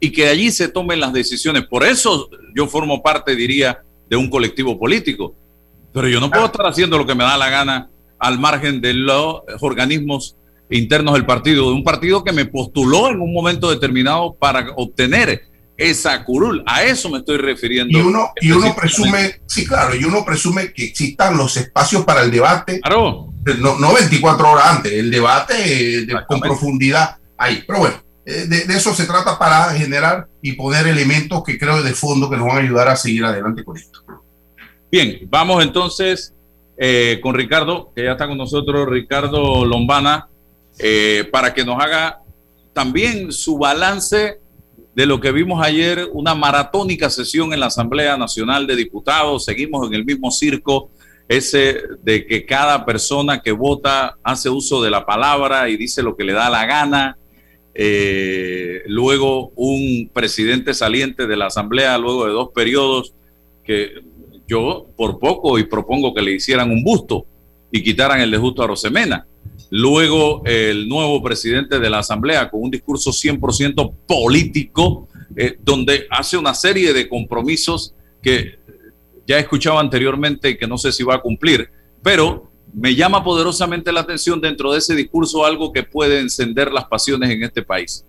y 0.00 0.10
que 0.10 0.28
allí 0.28 0.50
se 0.50 0.68
tomen 0.68 1.00
las 1.00 1.12
decisiones. 1.12 1.64
Por 1.66 1.84
eso 1.84 2.28
yo 2.54 2.66
formo 2.66 3.02
parte, 3.02 3.34
diría, 3.34 3.82
de 4.08 4.16
un 4.16 4.28
colectivo 4.28 4.78
político. 4.78 5.34
Pero 5.92 6.08
yo 6.08 6.20
no 6.20 6.30
puedo 6.30 6.46
estar 6.46 6.66
haciendo 6.66 6.98
lo 6.98 7.06
que 7.06 7.14
me 7.14 7.24
da 7.24 7.38
la 7.38 7.48
gana 7.48 7.88
al 8.24 8.38
margen 8.38 8.80
de 8.80 8.94
los 8.94 9.42
organismos 9.60 10.36
internos 10.70 11.12
del 11.12 11.26
partido, 11.26 11.68
de 11.68 11.74
un 11.74 11.84
partido 11.84 12.24
que 12.24 12.32
me 12.32 12.46
postuló 12.46 13.10
en 13.10 13.20
un 13.20 13.34
momento 13.34 13.70
determinado 13.70 14.34
para 14.34 14.70
obtener 14.76 15.42
esa 15.76 16.24
curul. 16.24 16.62
A 16.66 16.84
eso 16.84 17.10
me 17.10 17.18
estoy 17.18 17.36
refiriendo. 17.36 17.98
Y 17.98 18.00
uno, 18.00 18.30
y 18.40 18.50
uno 18.50 18.74
presume, 18.74 19.42
sí, 19.46 19.66
claro, 19.66 19.94
y 19.94 20.04
uno 20.04 20.24
presume 20.24 20.72
que 20.72 20.84
existan 20.84 21.36
los 21.36 21.54
espacios 21.58 22.04
para 22.04 22.22
el 22.22 22.30
debate. 22.30 22.80
Claro. 22.80 23.28
No, 23.60 23.78
no 23.78 23.92
24 23.92 24.50
horas 24.50 24.64
antes, 24.68 24.92
el 24.92 25.10
debate 25.10 25.98
eh, 25.98 26.06
con 26.26 26.40
profundidad 26.40 27.18
ahí. 27.36 27.62
Pero 27.66 27.80
bueno, 27.80 28.02
eh, 28.24 28.46
de, 28.48 28.74
eso 28.74 28.94
se 28.94 29.04
trata 29.04 29.38
para 29.38 29.66
generar 29.74 30.28
y 30.40 30.52
poner 30.52 30.86
elementos 30.86 31.44
que 31.44 31.58
creo 31.58 31.82
de 31.82 31.92
fondo 31.92 32.30
que 32.30 32.38
nos 32.38 32.46
van 32.46 32.56
a 32.56 32.60
ayudar 32.60 32.88
a 32.88 32.96
seguir 32.96 33.22
adelante 33.22 33.62
con 33.62 33.76
esto. 33.76 34.00
Bien, 34.90 35.28
vamos 35.28 35.62
entonces 35.62 36.33
eh, 36.76 37.20
con 37.22 37.34
Ricardo, 37.34 37.92
que 37.94 38.04
ya 38.04 38.12
está 38.12 38.26
con 38.26 38.38
nosotros, 38.38 38.88
Ricardo 38.88 39.64
Lombana 39.64 40.28
eh, 40.78 41.28
para 41.30 41.54
que 41.54 41.64
nos 41.64 41.80
haga 41.80 42.20
también 42.72 43.30
su 43.32 43.58
balance 43.58 44.40
de 44.94 45.06
lo 45.06 45.20
que 45.20 45.32
vimos 45.32 45.64
ayer, 45.64 46.08
una 46.12 46.34
maratónica 46.34 47.10
sesión 47.10 47.52
en 47.52 47.60
la 47.60 47.66
Asamblea 47.66 48.16
Nacional 48.16 48.66
de 48.66 48.76
Diputados. 48.76 49.44
Seguimos 49.44 49.86
en 49.86 49.94
el 49.94 50.04
mismo 50.04 50.30
circo, 50.30 50.90
ese 51.28 51.80
de 52.02 52.26
que 52.26 52.44
cada 52.44 52.84
persona 52.84 53.40
que 53.40 53.52
vota 53.52 54.18
hace 54.22 54.50
uso 54.50 54.82
de 54.82 54.90
la 54.90 55.06
palabra 55.06 55.68
y 55.68 55.76
dice 55.76 56.02
lo 56.02 56.16
que 56.16 56.24
le 56.24 56.32
da 56.32 56.50
la 56.50 56.66
gana. 56.66 57.18
eh, 57.76 58.82
luego 58.86 59.50
un 59.56 60.08
presidente 60.12 60.74
saliente 60.74 61.26
de 61.26 61.36
la 61.36 61.46
Asamblea, 61.46 61.98
luego 61.98 62.26
de 62.26 62.32
dos 62.32 62.50
periodos, 62.54 63.14
que 63.64 63.94
yo 64.46 64.86
por 64.96 65.18
poco 65.18 65.58
y 65.58 65.64
propongo 65.64 66.14
que 66.14 66.22
le 66.22 66.32
hicieran 66.32 66.70
un 66.70 66.82
busto 66.84 67.26
y 67.70 67.82
quitaran 67.82 68.20
el 68.20 68.30
de 68.30 68.38
Justo 68.38 68.62
a 68.62 68.66
Rosemena. 68.66 69.26
Luego 69.70 70.42
el 70.44 70.88
nuevo 70.88 71.22
presidente 71.22 71.78
de 71.78 71.90
la 71.90 71.98
Asamblea 71.98 72.50
con 72.50 72.62
un 72.62 72.70
discurso 72.70 73.10
100% 73.10 73.92
político, 74.06 75.08
eh, 75.36 75.56
donde 75.60 76.06
hace 76.10 76.36
una 76.36 76.54
serie 76.54 76.92
de 76.92 77.08
compromisos 77.08 77.94
que 78.22 78.58
ya 79.26 79.38
he 79.38 79.40
escuchado 79.40 79.78
anteriormente 79.78 80.50
y 80.50 80.58
que 80.58 80.66
no 80.66 80.78
sé 80.78 80.92
si 80.92 81.02
va 81.02 81.16
a 81.16 81.20
cumplir, 81.20 81.70
pero 82.02 82.50
me 82.72 82.94
llama 82.94 83.24
poderosamente 83.24 83.92
la 83.92 84.00
atención 84.00 84.40
dentro 84.40 84.72
de 84.72 84.78
ese 84.78 84.94
discurso 84.94 85.44
algo 85.44 85.72
que 85.72 85.82
puede 85.82 86.20
encender 86.20 86.72
las 86.72 86.84
pasiones 86.84 87.30
en 87.30 87.42
este 87.42 87.62
país. 87.62 88.04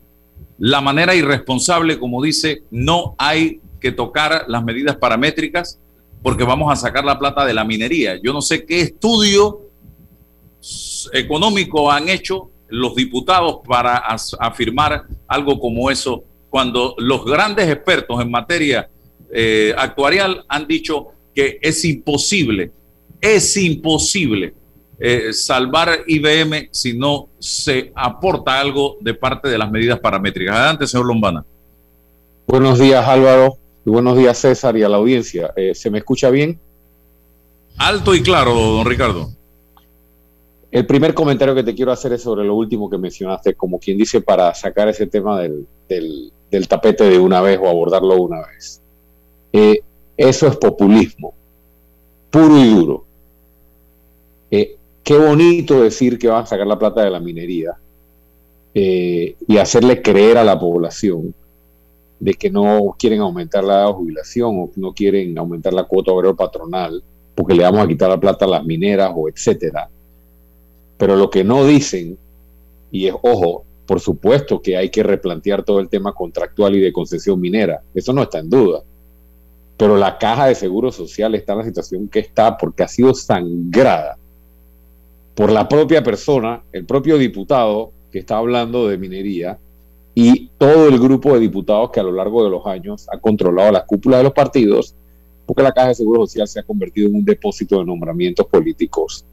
La 0.57 0.81
manera 0.81 1.15
irresponsable, 1.15 1.99
como 1.99 2.21
dice, 2.21 2.63
no 2.71 3.15
hay 3.17 3.61
que 3.79 3.91
tocar 3.91 4.45
las 4.47 4.63
medidas 4.63 4.95
paramétricas 4.97 5.79
porque 6.25 6.43
vamos 6.43 6.73
a 6.73 6.75
sacar 6.75 7.05
la 7.05 7.19
plata 7.19 7.45
de 7.45 7.53
la 7.53 7.63
minería. 7.63 8.19
Yo 8.19 8.33
no 8.33 8.41
sé 8.41 8.65
qué 8.65 8.81
estudio 8.81 9.69
económico 11.13 11.91
han 11.91 12.09
hecho 12.09 12.49
los 12.67 12.95
diputados 12.95 13.59
para 13.63 13.97
afirmar 14.39 15.03
algo 15.27 15.59
como 15.59 15.91
eso, 15.91 16.23
cuando 16.49 16.95
los 16.97 17.23
grandes 17.25 17.69
expertos 17.69 18.19
en 18.19 18.31
materia 18.31 18.89
eh, 19.31 19.75
actuarial 19.77 20.43
han 20.47 20.65
dicho 20.65 21.09
que 21.35 21.59
es 21.61 21.85
imposible 21.85 22.71
es 23.21 23.55
imposible 23.57 24.55
eh, 24.97 25.31
salvar 25.31 25.99
IBM 26.07 26.69
si 26.71 26.97
no 26.97 27.29
se 27.37 27.91
aporta 27.93 28.59
algo 28.59 28.97
de 28.99 29.13
parte 29.13 29.47
de 29.47 29.59
las 29.59 29.69
medidas 29.69 29.99
paramétricas. 29.99 30.55
Adelante, 30.55 30.87
señor 30.87 31.05
Lombana. 31.05 31.45
Buenos 32.47 32.79
días, 32.79 33.05
Álvaro, 33.07 33.57
y 33.85 33.89
buenos 33.89 34.17
días, 34.17 34.37
César, 34.37 34.75
y 34.75 34.83
a 34.83 34.89
la 34.89 34.97
audiencia. 34.97 35.53
Eh, 35.55 35.75
¿Se 35.75 35.91
me 35.91 35.99
escucha 35.99 36.31
bien? 36.31 36.59
Alto 37.77 38.15
y 38.15 38.23
claro, 38.23 38.53
don 38.53 38.85
Ricardo. 38.85 39.29
El 40.71 40.85
primer 40.85 41.13
comentario 41.13 41.53
que 41.53 41.63
te 41.63 41.75
quiero 41.75 41.91
hacer 41.91 42.13
es 42.13 42.23
sobre 42.23 42.43
lo 42.43 42.55
último 42.55 42.89
que 42.89 42.97
mencionaste, 42.97 43.53
como 43.53 43.79
quien 43.79 43.97
dice, 43.97 44.21
para 44.21 44.53
sacar 44.55 44.89
ese 44.89 45.07
tema 45.07 45.39
del, 45.39 45.67
tapete 46.67 47.05
de 47.05 47.19
una 47.19 47.41
vez 47.41 47.59
o 47.61 47.69
abordarlo 47.69 48.15
una 48.15 48.41
vez. 48.47 48.81
Eh, 49.53 49.81
eso 50.17 50.47
es 50.47 50.57
populismo, 50.57 51.33
puro 52.29 52.57
y 52.57 52.73
duro. 52.73 53.05
Eh, 54.51 54.75
qué 55.03 55.17
bonito 55.17 55.81
decir 55.81 56.17
que 56.17 56.27
van 56.27 56.43
a 56.43 56.45
sacar 56.45 56.67
la 56.67 56.79
plata 56.79 57.03
de 57.03 57.11
la 57.11 57.19
minería 57.19 57.75
eh, 58.73 59.35
y 59.47 59.57
hacerle 59.57 60.01
creer 60.01 60.37
a 60.37 60.43
la 60.43 60.59
población 60.59 61.33
de 62.19 62.33
que 62.33 62.49
no 62.49 62.95
quieren 62.97 63.21
aumentar 63.21 63.63
la 63.63 63.87
jubilación 63.87 64.57
o 64.57 64.69
no 64.75 64.93
quieren 64.93 65.37
aumentar 65.37 65.73
la 65.73 65.83
cuota 65.83 66.11
obrero 66.11 66.35
patronal 66.35 67.03
porque 67.35 67.53
le 67.53 67.63
vamos 67.63 67.81
a 67.81 67.87
quitar 67.87 68.09
la 68.09 68.19
plata 68.19 68.45
a 68.45 68.47
las 68.47 68.65
mineras 68.65 69.11
o 69.13 69.27
etcétera. 69.27 69.89
Pero 70.97 71.17
lo 71.17 71.29
que 71.29 71.43
no 71.43 71.65
dicen, 71.65 72.17
y 72.91 73.07
es 73.07 73.13
ojo, 73.21 73.65
por 73.85 73.99
supuesto 73.99 74.61
que 74.61 74.77
hay 74.77 74.89
que 74.89 75.03
replantear 75.03 75.63
todo 75.63 75.79
el 75.79 75.89
tema 75.89 76.13
contractual 76.13 76.75
y 76.75 76.79
de 76.79 76.93
concesión 76.93 77.39
minera, 77.39 77.81
eso 77.93 78.13
no 78.13 78.23
está 78.23 78.39
en 78.39 78.49
duda. 78.49 78.81
Pero 79.77 79.97
la 79.97 80.17
caja 80.17 80.47
de 80.47 80.55
seguro 80.55 80.91
social 80.91 81.35
está 81.35 81.51
en 81.51 81.59
la 81.59 81.65
situación 81.65 82.07
que 82.07 82.19
está 82.19 82.57
porque 82.57 82.83
ha 82.83 82.87
sido 82.87 83.13
sangrada 83.13 84.17
por 85.35 85.51
la 85.51 85.67
propia 85.67 86.01
persona, 86.01 86.63
el 86.71 86.85
propio 86.85 87.17
diputado 87.17 87.91
que 88.09 88.19
está 88.19 88.37
hablando 88.37 88.87
de 88.87 88.97
minería 88.97 89.59
y 90.17 90.47
todo 90.57 90.87
el 90.87 90.97
grupo 90.97 91.33
de 91.33 91.41
diputados 91.41 91.91
que 91.91 91.99
a 91.99 92.03
lo 92.03 92.13
largo 92.13 92.43
de 92.45 92.49
los 92.49 92.65
años 92.65 93.05
ha 93.11 93.19
controlado 93.19 93.69
la 93.73 93.85
cúpula 93.85 94.17
de 94.17 94.23
los 94.23 94.31
partidos, 94.31 94.95
porque 95.45 95.61
la 95.61 95.73
Caja 95.73 95.89
de 95.89 95.95
Seguro 95.95 96.25
Social 96.25 96.47
se 96.47 96.61
ha 96.61 96.63
convertido 96.63 97.09
en 97.09 97.15
un 97.15 97.25
depósito 97.25 97.79
de 97.79 97.85
nombramientos 97.85 98.47
políticos. 98.47 99.25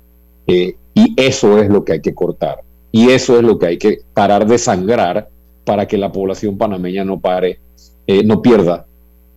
Eh, 0.46 0.74
y 0.92 1.14
eso 1.16 1.58
es 1.58 1.70
lo 1.70 1.84
que 1.84 1.92
hay 1.92 2.00
que 2.00 2.12
cortar. 2.12 2.62
Y 2.90 3.10
eso 3.10 3.36
es 3.38 3.44
lo 3.44 3.58
que 3.58 3.66
hay 3.66 3.78
que 3.78 4.00
parar 4.12 4.44
de 4.46 4.58
sangrar 4.58 5.28
para 5.64 5.86
que 5.86 5.96
la 5.96 6.10
población 6.10 6.58
panameña 6.58 7.04
no 7.04 7.20
pare, 7.20 7.60
eh, 8.06 8.24
no 8.24 8.42
pierda 8.42 8.84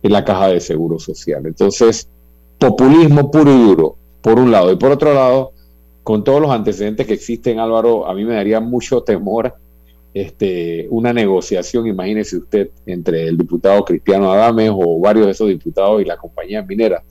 en 0.02 0.12
la 0.12 0.24
caja 0.24 0.48
de 0.48 0.60
seguro 0.60 0.98
social. 0.98 1.46
Entonces, 1.46 2.08
populismo 2.58 3.30
puro 3.30 3.52
y 3.52 3.62
duro, 3.62 3.96
por 4.20 4.40
un 4.40 4.50
lado. 4.50 4.72
Y 4.72 4.76
por 4.76 4.90
otro 4.90 5.14
lado, 5.14 5.52
con 6.02 6.24
todos 6.24 6.40
los 6.40 6.50
antecedentes 6.50 7.06
que 7.06 7.14
existen, 7.14 7.60
Álvaro, 7.60 8.06
a 8.06 8.14
mí 8.14 8.24
me 8.24 8.34
daría 8.34 8.60
mucho 8.60 9.02
temor 9.02 9.54
este, 10.16 10.86
una 10.88 11.12
negociación, 11.12 11.86
imagínese 11.86 12.38
usted, 12.38 12.70
entre 12.86 13.28
el 13.28 13.36
diputado 13.36 13.84
Cristiano 13.84 14.32
Adames 14.32 14.70
o 14.74 14.98
varios 14.98 15.26
de 15.26 15.32
esos 15.32 15.48
diputados 15.48 16.00
y 16.00 16.06
la 16.06 16.16
compañía 16.16 16.62
minera. 16.62 17.04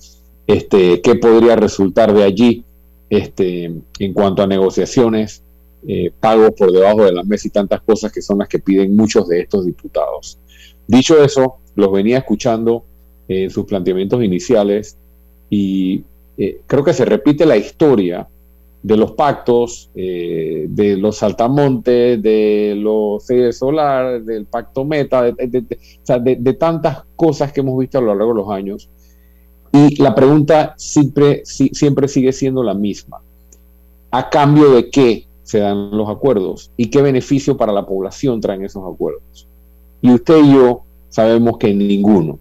Este, 0.48 1.02
¿Qué 1.02 1.14
podría 1.14 1.56
resultar 1.56 2.12
de 2.12 2.24
allí 2.24 2.66
este, 3.08 3.66
en 4.00 4.14
cuanto 4.14 4.42
a 4.42 4.48
negociaciones, 4.48 5.44
eh, 5.88 6.12
pagos 6.20 6.54
por 6.58 6.72
debajo 6.72 7.06
de 7.06 7.14
la 7.14 7.22
mesa 7.22 7.48
y 7.48 7.52
tantas 7.52 7.82
cosas 7.82 8.12
que 8.12 8.24
son 8.24 8.40
las 8.40 8.48
que 8.48 8.58
piden 8.58 8.96
muchos 8.96 9.28
de 9.28 9.42
estos 9.42 9.68
diputados? 9.68 10.40
Dicho 10.88 11.24
eso, 11.24 11.58
los 11.76 11.92
venía 11.92 12.18
escuchando 12.18 12.86
en 13.28 13.52
sus 13.52 13.66
planteamientos 13.66 14.24
iniciales 14.24 14.98
y 15.52 16.04
eh, 16.40 16.62
creo 16.66 16.84
que 16.84 16.94
se 16.94 17.06
repite 17.06 17.46
la 17.46 17.56
historia 17.56 18.28
de 18.86 18.98
los 18.98 19.14
pactos, 19.14 19.90
eh, 19.96 20.68
de 20.70 20.96
los 20.96 21.18
saltamontes, 21.18 22.22
de 22.22 22.76
los 22.78 23.26
solar, 23.58 24.22
del 24.22 24.46
pacto 24.46 24.86
meta, 24.86 25.24
de, 25.24 26.54
tantas 26.54 27.04
cosas 27.16 27.52
que 27.52 27.62
hemos 27.62 27.80
visto 27.80 27.98
a 27.98 28.02
lo 28.02 28.14
largo 28.14 28.34
de 28.34 28.40
los 28.42 28.52
años. 28.52 28.88
Y 29.74 30.00
la 30.00 30.14
pregunta 30.14 30.76
siempre, 30.78 31.42
siempre 31.46 32.08
sigue 32.08 32.32
siendo 32.32 32.62
la 32.62 32.76
misma. 32.76 33.24
¿A 34.12 34.30
cambio 34.30 34.70
de 34.70 34.92
qué 34.92 35.26
se 35.42 35.62
dan 35.62 35.90
los 35.90 36.08
acuerdos? 36.08 36.72
¿Y 36.78 36.92
qué 36.92 37.02
beneficio 37.02 37.58
para 37.58 37.74
la 37.74 37.88
población 37.88 38.40
traen 38.40 38.64
esos 38.64 38.84
acuerdos? 38.84 39.48
Y 40.00 40.12
usted 40.12 40.44
y 40.44 40.54
yo 40.54 40.84
sabemos 41.10 41.58
que 41.58 41.74
ninguno, 41.74 42.38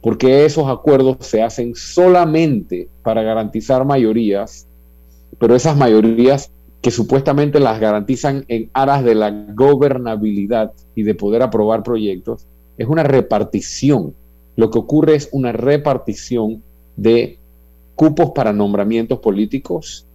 porque 0.00 0.46
esos 0.46 0.66
acuerdos 0.66 1.18
se 1.20 1.42
hacen 1.42 1.74
solamente 1.74 2.88
para 3.02 3.22
garantizar 3.22 3.84
mayorías 3.84 4.66
pero 5.38 5.54
esas 5.54 5.76
mayorías 5.76 6.50
que 6.80 6.90
supuestamente 6.90 7.60
las 7.60 7.80
garantizan 7.80 8.44
en 8.48 8.70
aras 8.74 9.04
de 9.04 9.14
la 9.14 9.30
gobernabilidad 9.30 10.72
y 10.94 11.02
de 11.02 11.14
poder 11.14 11.42
aprobar 11.42 11.82
proyectos, 11.82 12.46
es 12.76 12.86
una 12.86 13.02
repartición. 13.02 14.14
Lo 14.56 14.70
que 14.70 14.78
ocurre 14.78 15.14
es 15.14 15.28
una 15.32 15.52
repartición 15.52 16.62
de 16.96 17.38
cupos 17.94 18.32
para 18.32 18.52
nombramientos 18.52 19.20
políticos, 19.20 20.06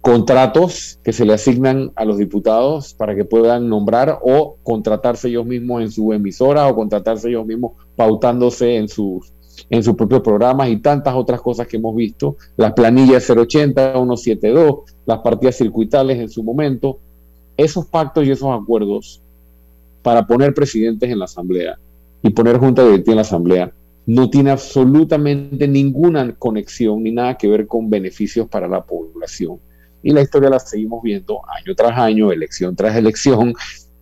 contratos 0.00 0.98
que 1.02 1.12
se 1.12 1.24
le 1.24 1.34
asignan 1.34 1.92
a 1.94 2.04
los 2.04 2.18
diputados 2.18 2.94
para 2.94 3.14
que 3.14 3.24
puedan 3.24 3.68
nombrar 3.68 4.18
o 4.22 4.56
contratarse 4.62 5.28
ellos 5.28 5.46
mismos 5.46 5.82
en 5.82 5.90
su 5.90 6.12
emisora 6.12 6.66
o 6.68 6.74
contratarse 6.74 7.28
ellos 7.28 7.46
mismos 7.46 7.72
pautándose 7.96 8.76
en 8.76 8.88
sus 8.88 9.32
en 9.68 9.82
sus 9.82 9.94
propios 9.94 10.22
programas 10.22 10.68
y 10.68 10.78
tantas 10.78 11.14
otras 11.14 11.40
cosas 11.40 11.66
que 11.66 11.76
hemos 11.76 11.94
visto, 11.94 12.36
las 12.56 12.72
planillas 12.72 13.28
080, 13.28 13.92
172, 13.92 14.80
las 15.06 15.18
partidas 15.18 15.56
circuitales 15.56 16.18
en 16.18 16.28
su 16.28 16.42
momento, 16.42 16.98
esos 17.56 17.86
pactos 17.86 18.24
y 18.24 18.30
esos 18.30 18.48
acuerdos 18.50 19.20
para 20.02 20.26
poner 20.26 20.54
presidentes 20.54 21.10
en 21.10 21.18
la 21.18 21.26
Asamblea 21.26 21.78
y 22.22 22.30
poner 22.30 22.58
junta 22.58 22.84
directiva 22.84 23.12
en 23.12 23.16
la 23.16 23.22
Asamblea 23.22 23.72
no 24.06 24.30
tiene 24.30 24.50
absolutamente 24.50 25.68
ninguna 25.68 26.34
conexión 26.34 27.02
ni 27.02 27.12
nada 27.12 27.36
que 27.36 27.48
ver 27.48 27.66
con 27.66 27.90
beneficios 27.90 28.48
para 28.48 28.66
la 28.66 28.82
población. 28.82 29.58
Y 30.02 30.12
la 30.12 30.22
historia 30.22 30.48
la 30.48 30.58
seguimos 30.58 31.02
viendo 31.02 31.40
año 31.46 31.74
tras 31.74 31.98
año, 31.98 32.32
elección 32.32 32.74
tras 32.74 32.96
elección, 32.96 33.52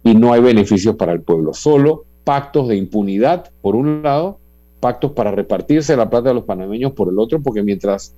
y 0.03 0.15
no 0.15 0.33
hay 0.33 0.41
beneficios 0.41 0.97
para 0.97 1.13
el 1.13 1.23
pueblo, 1.23 1.53
solo 1.53 2.05
pactos 2.25 2.69
de 2.69 2.77
impunidad, 2.77 3.51
por 3.61 3.75
un 3.75 4.03
lado, 4.03 4.39
pactos 4.81 5.13
para 5.13 5.31
repartirse 5.31 5.97
la 5.97 6.09
plata 6.09 6.29
de 6.29 6.35
los 6.35 6.45
panameños 6.45 6.93
por 6.93 7.09
el 7.09 7.19
otro, 7.19 7.41
porque 7.41 7.63
mientras 7.63 8.15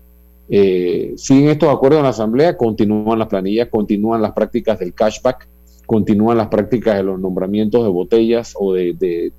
eh, 0.49 1.14
siguen 1.17 1.50
estos 1.50 1.73
acuerdos 1.73 1.99
en 1.99 2.05
la 2.05 2.11
Asamblea, 2.11 2.57
continúan 2.57 3.19
las 3.19 3.29
planillas, 3.29 3.69
continúan 3.69 4.21
las 4.21 4.33
prácticas 4.33 4.79
del 4.79 4.93
cashback, 4.93 5.49
continúan 5.87 6.38
las 6.38 6.49
prácticas 6.49 6.97
de 6.97 7.05
los 7.05 7.21
nombramientos 7.21 7.83
de 7.83 7.88
botellas 7.88 8.55
o 8.59 8.75
de, 8.75 9.33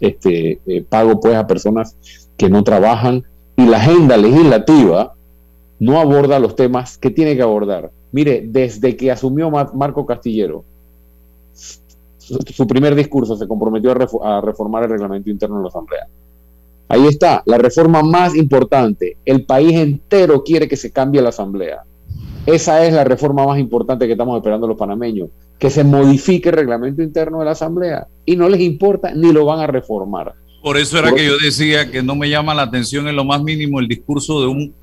este, 0.00 0.60
eh, 0.66 0.84
pago 0.88 1.20
pues 1.20 1.36
a 1.36 1.46
personas 1.46 1.96
que 2.36 2.48
no 2.48 2.62
trabajan 2.64 3.24
y 3.56 3.66
la 3.66 3.78
agenda 3.78 4.16
legislativa 4.16 5.14
no 5.80 6.00
aborda 6.00 6.38
los 6.38 6.56
temas 6.56 6.98
que 6.98 7.10
tiene 7.10 7.36
que 7.36 7.42
abordar. 7.42 7.90
Mire, 8.10 8.42
desde 8.46 8.96
que 8.96 9.10
asumió 9.10 9.50
Marco 9.50 10.06
Castillero, 10.06 10.64
su, 11.52 12.66
primer 12.66 12.94
discurso 12.94 13.36
se 13.36 13.46
comprometió 13.46 13.92
a 14.22 14.40
reformar 14.40 14.84
el 14.84 14.90
reglamento 14.90 15.30
interno 15.30 15.56
de 15.58 15.62
la 15.62 15.68
Asamblea 15.68 16.06
Ahí 16.88 17.06
está, 17.06 17.42
la 17.44 17.58
reforma 17.58 18.02
más 18.02 18.34
importante. 18.34 19.18
El 19.24 19.44
país 19.44 19.74
entero 19.74 20.42
quiere 20.42 20.68
que 20.68 20.76
se 20.76 20.90
cambie 20.90 21.20
la 21.20 21.28
asamblea. 21.28 21.82
Esa 22.46 22.86
es 22.86 22.94
la 22.94 23.04
reforma 23.04 23.44
más 23.44 23.58
importante 23.58 24.06
que 24.06 24.12
estamos 24.12 24.34
esperando 24.38 24.66
los 24.66 24.78
panameños, 24.78 25.28
que 25.58 25.68
se 25.68 25.84
modifique 25.84 26.48
el 26.48 26.54
reglamento 26.54 27.02
interno 27.02 27.40
de 27.40 27.44
la 27.44 27.50
Asamblea 27.50 28.06
y 28.24 28.36
no 28.36 28.48
les 28.48 28.60
importa 28.60 29.12
ni 29.14 29.34
lo 29.34 29.44
van 29.44 29.60
a 29.60 29.66
reformar. 29.66 30.32
Por 30.62 30.78
eso 30.78 30.98
era 30.98 31.12
que 31.12 31.26
yo 31.26 31.36
decía 31.36 31.90
que 31.90 32.02
no 32.02 32.16
me 32.16 32.30
llama 32.30 32.54
la 32.54 32.62
atención 32.62 33.06
en 33.06 33.16
lo 33.16 33.24
más 33.26 33.42
mínimo 33.42 33.80
el 33.80 33.86
discurso 33.86 34.40
de 34.40 34.46
un 34.46 34.74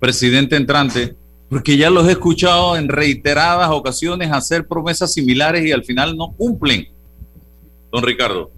presidente 0.00 0.56
entrante, 0.56 1.14
porque 1.48 1.76
ya 1.76 1.88
los 1.88 2.08
he 2.08 2.12
escuchado 2.12 2.76
en 2.76 2.88
reiteradas 2.88 3.70
ocasiones 3.70 4.32
hacer 4.32 4.66
promesas 4.66 5.12
similares 5.12 5.64
y 5.64 5.70
al 5.70 5.84
final 5.84 6.16
no 6.16 6.32
cumplen. 6.36 6.88
Don 7.92 8.02
Ricardo. 8.02 8.50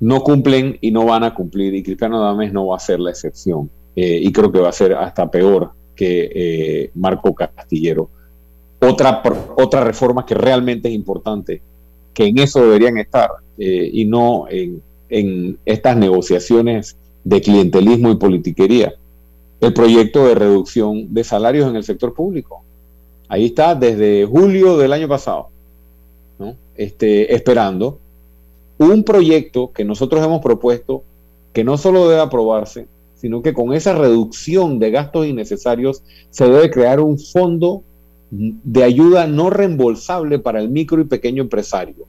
No 0.00 0.20
cumplen 0.22 0.78
y 0.80 0.90
no 0.90 1.06
van 1.06 1.24
a 1.24 1.34
cumplir 1.34 1.74
y 1.74 1.82
Cristiano 1.82 2.20
Dames 2.20 2.52
no 2.52 2.66
va 2.66 2.76
a 2.76 2.80
ser 2.80 3.00
la 3.00 3.10
excepción. 3.10 3.70
Eh, 3.96 4.20
y 4.22 4.32
creo 4.32 4.50
que 4.50 4.58
va 4.58 4.68
a 4.68 4.72
ser 4.72 4.94
hasta 4.94 5.30
peor 5.30 5.70
que 5.94 6.30
eh, 6.34 6.90
Marco 6.94 7.34
Castillero. 7.34 8.08
Otra, 8.80 9.22
otra 9.56 9.84
reforma 9.84 10.26
que 10.26 10.34
realmente 10.34 10.88
es 10.88 10.94
importante, 10.94 11.62
que 12.12 12.26
en 12.26 12.38
eso 12.38 12.60
deberían 12.60 12.98
estar 12.98 13.30
eh, 13.56 13.88
y 13.92 14.04
no 14.04 14.46
en, 14.50 14.82
en 15.08 15.58
estas 15.64 15.96
negociaciones 15.96 16.96
de 17.22 17.40
clientelismo 17.40 18.10
y 18.10 18.16
politiquería. 18.16 18.94
El 19.60 19.72
proyecto 19.72 20.26
de 20.26 20.34
reducción 20.34 21.14
de 21.14 21.24
salarios 21.24 21.68
en 21.68 21.76
el 21.76 21.84
sector 21.84 22.12
público. 22.12 22.62
Ahí 23.28 23.46
está 23.46 23.74
desde 23.74 24.26
julio 24.26 24.76
del 24.76 24.92
año 24.92 25.08
pasado, 25.08 25.48
¿no? 26.38 26.56
este, 26.76 27.34
esperando 27.34 27.98
un 28.78 29.04
proyecto 29.04 29.72
que 29.72 29.84
nosotros 29.84 30.24
hemos 30.24 30.40
propuesto 30.40 31.04
que 31.52 31.64
no 31.64 31.78
solo 31.78 32.08
debe 32.08 32.20
aprobarse, 32.20 32.86
sino 33.14 33.42
que 33.42 33.54
con 33.54 33.72
esa 33.72 33.94
reducción 33.94 34.78
de 34.78 34.90
gastos 34.90 35.26
innecesarios 35.26 36.02
se 36.30 36.44
debe 36.44 36.70
crear 36.70 37.00
un 37.00 37.18
fondo 37.18 37.82
de 38.30 38.82
ayuda 38.82 39.26
no 39.26 39.50
reembolsable 39.50 40.38
para 40.40 40.60
el 40.60 40.68
micro 40.68 41.00
y 41.00 41.04
pequeño 41.04 41.42
empresario 41.42 42.06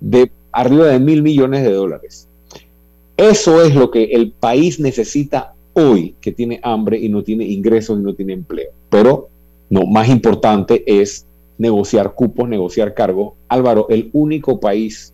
de 0.00 0.30
arriba 0.52 0.86
de 0.86 0.98
mil 0.98 1.22
millones 1.22 1.62
de 1.62 1.72
dólares. 1.72 2.28
Eso 3.16 3.62
es 3.62 3.74
lo 3.74 3.90
que 3.90 4.04
el 4.04 4.32
país 4.32 4.78
necesita 4.78 5.54
hoy, 5.74 6.14
que 6.20 6.32
tiene 6.32 6.60
hambre 6.62 6.98
y 6.98 7.08
no 7.08 7.22
tiene 7.22 7.46
ingresos 7.46 7.98
y 7.98 8.02
no 8.02 8.14
tiene 8.14 8.34
empleo. 8.34 8.70
Pero 8.90 9.28
no, 9.70 9.86
más 9.86 10.08
importante 10.08 10.82
es 10.86 11.26
negociar 11.56 12.14
cupos, 12.14 12.48
negociar 12.48 12.94
cargos. 12.94 13.34
Álvaro, 13.48 13.86
el 13.88 14.10
único 14.12 14.60
país 14.60 15.11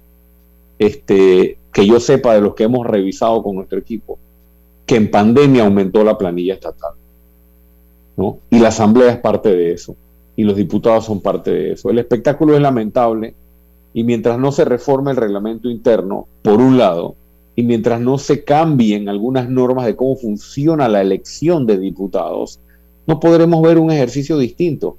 este, 0.79 1.59
que 1.73 1.87
yo 1.87 2.01
sepa 2.01 2.35
de 2.35 2.41
los 2.41 2.55
que 2.55 2.65
hemos 2.65 2.87
revisado 2.87 3.43
con 3.43 3.57
nuestro 3.57 3.79
equipo 3.79 4.19
que 4.89 4.97
en 4.97 5.11
pandemia 5.11 5.65
aumentó 5.65 6.03
la 6.03 6.17
planilla 6.17 6.55
estatal. 6.55 6.93
¿no? 8.17 8.39
Y 8.51 8.59
la 8.59 8.69
Asamblea 8.69 9.13
es 9.13 9.19
parte 9.19 9.55
de 9.55 9.73
eso. 9.73 9.95
Y 10.35 10.45
los 10.45 10.57
diputados 10.57 11.05
son 11.05 11.21
parte 11.21 11.51
de 11.51 11.73
eso. 11.73 11.91
El 11.91 11.99
espectáculo 11.99 12.57
es 12.57 12.63
lamentable. 12.63 13.35
Y 13.93 14.03
mientras 14.03 14.39
no 14.39 14.51
se 14.51 14.65
reforme 14.65 15.11
el 15.11 15.19
reglamento 15.19 15.69
interno, 15.69 16.27
por 16.43 16.61
un 16.61 16.79
lado, 16.79 17.17
y 17.55 17.65
mientras 17.65 18.01
no 18.01 18.17
se 18.17 18.45
cambien 18.45 19.11
algunas 19.11 19.51
normas 19.51 19.85
de 19.85 19.95
cómo 19.95 20.17
funciona 20.17 20.89
la 20.89 21.03
elección 21.03 21.67
de 21.67 21.79
diputados, 21.79 22.59
no 23.07 23.21
podremos 23.21 23.61
ver 23.61 23.79
un 23.79 23.91
ejercicio 23.91 24.39
distinto, 24.39 24.97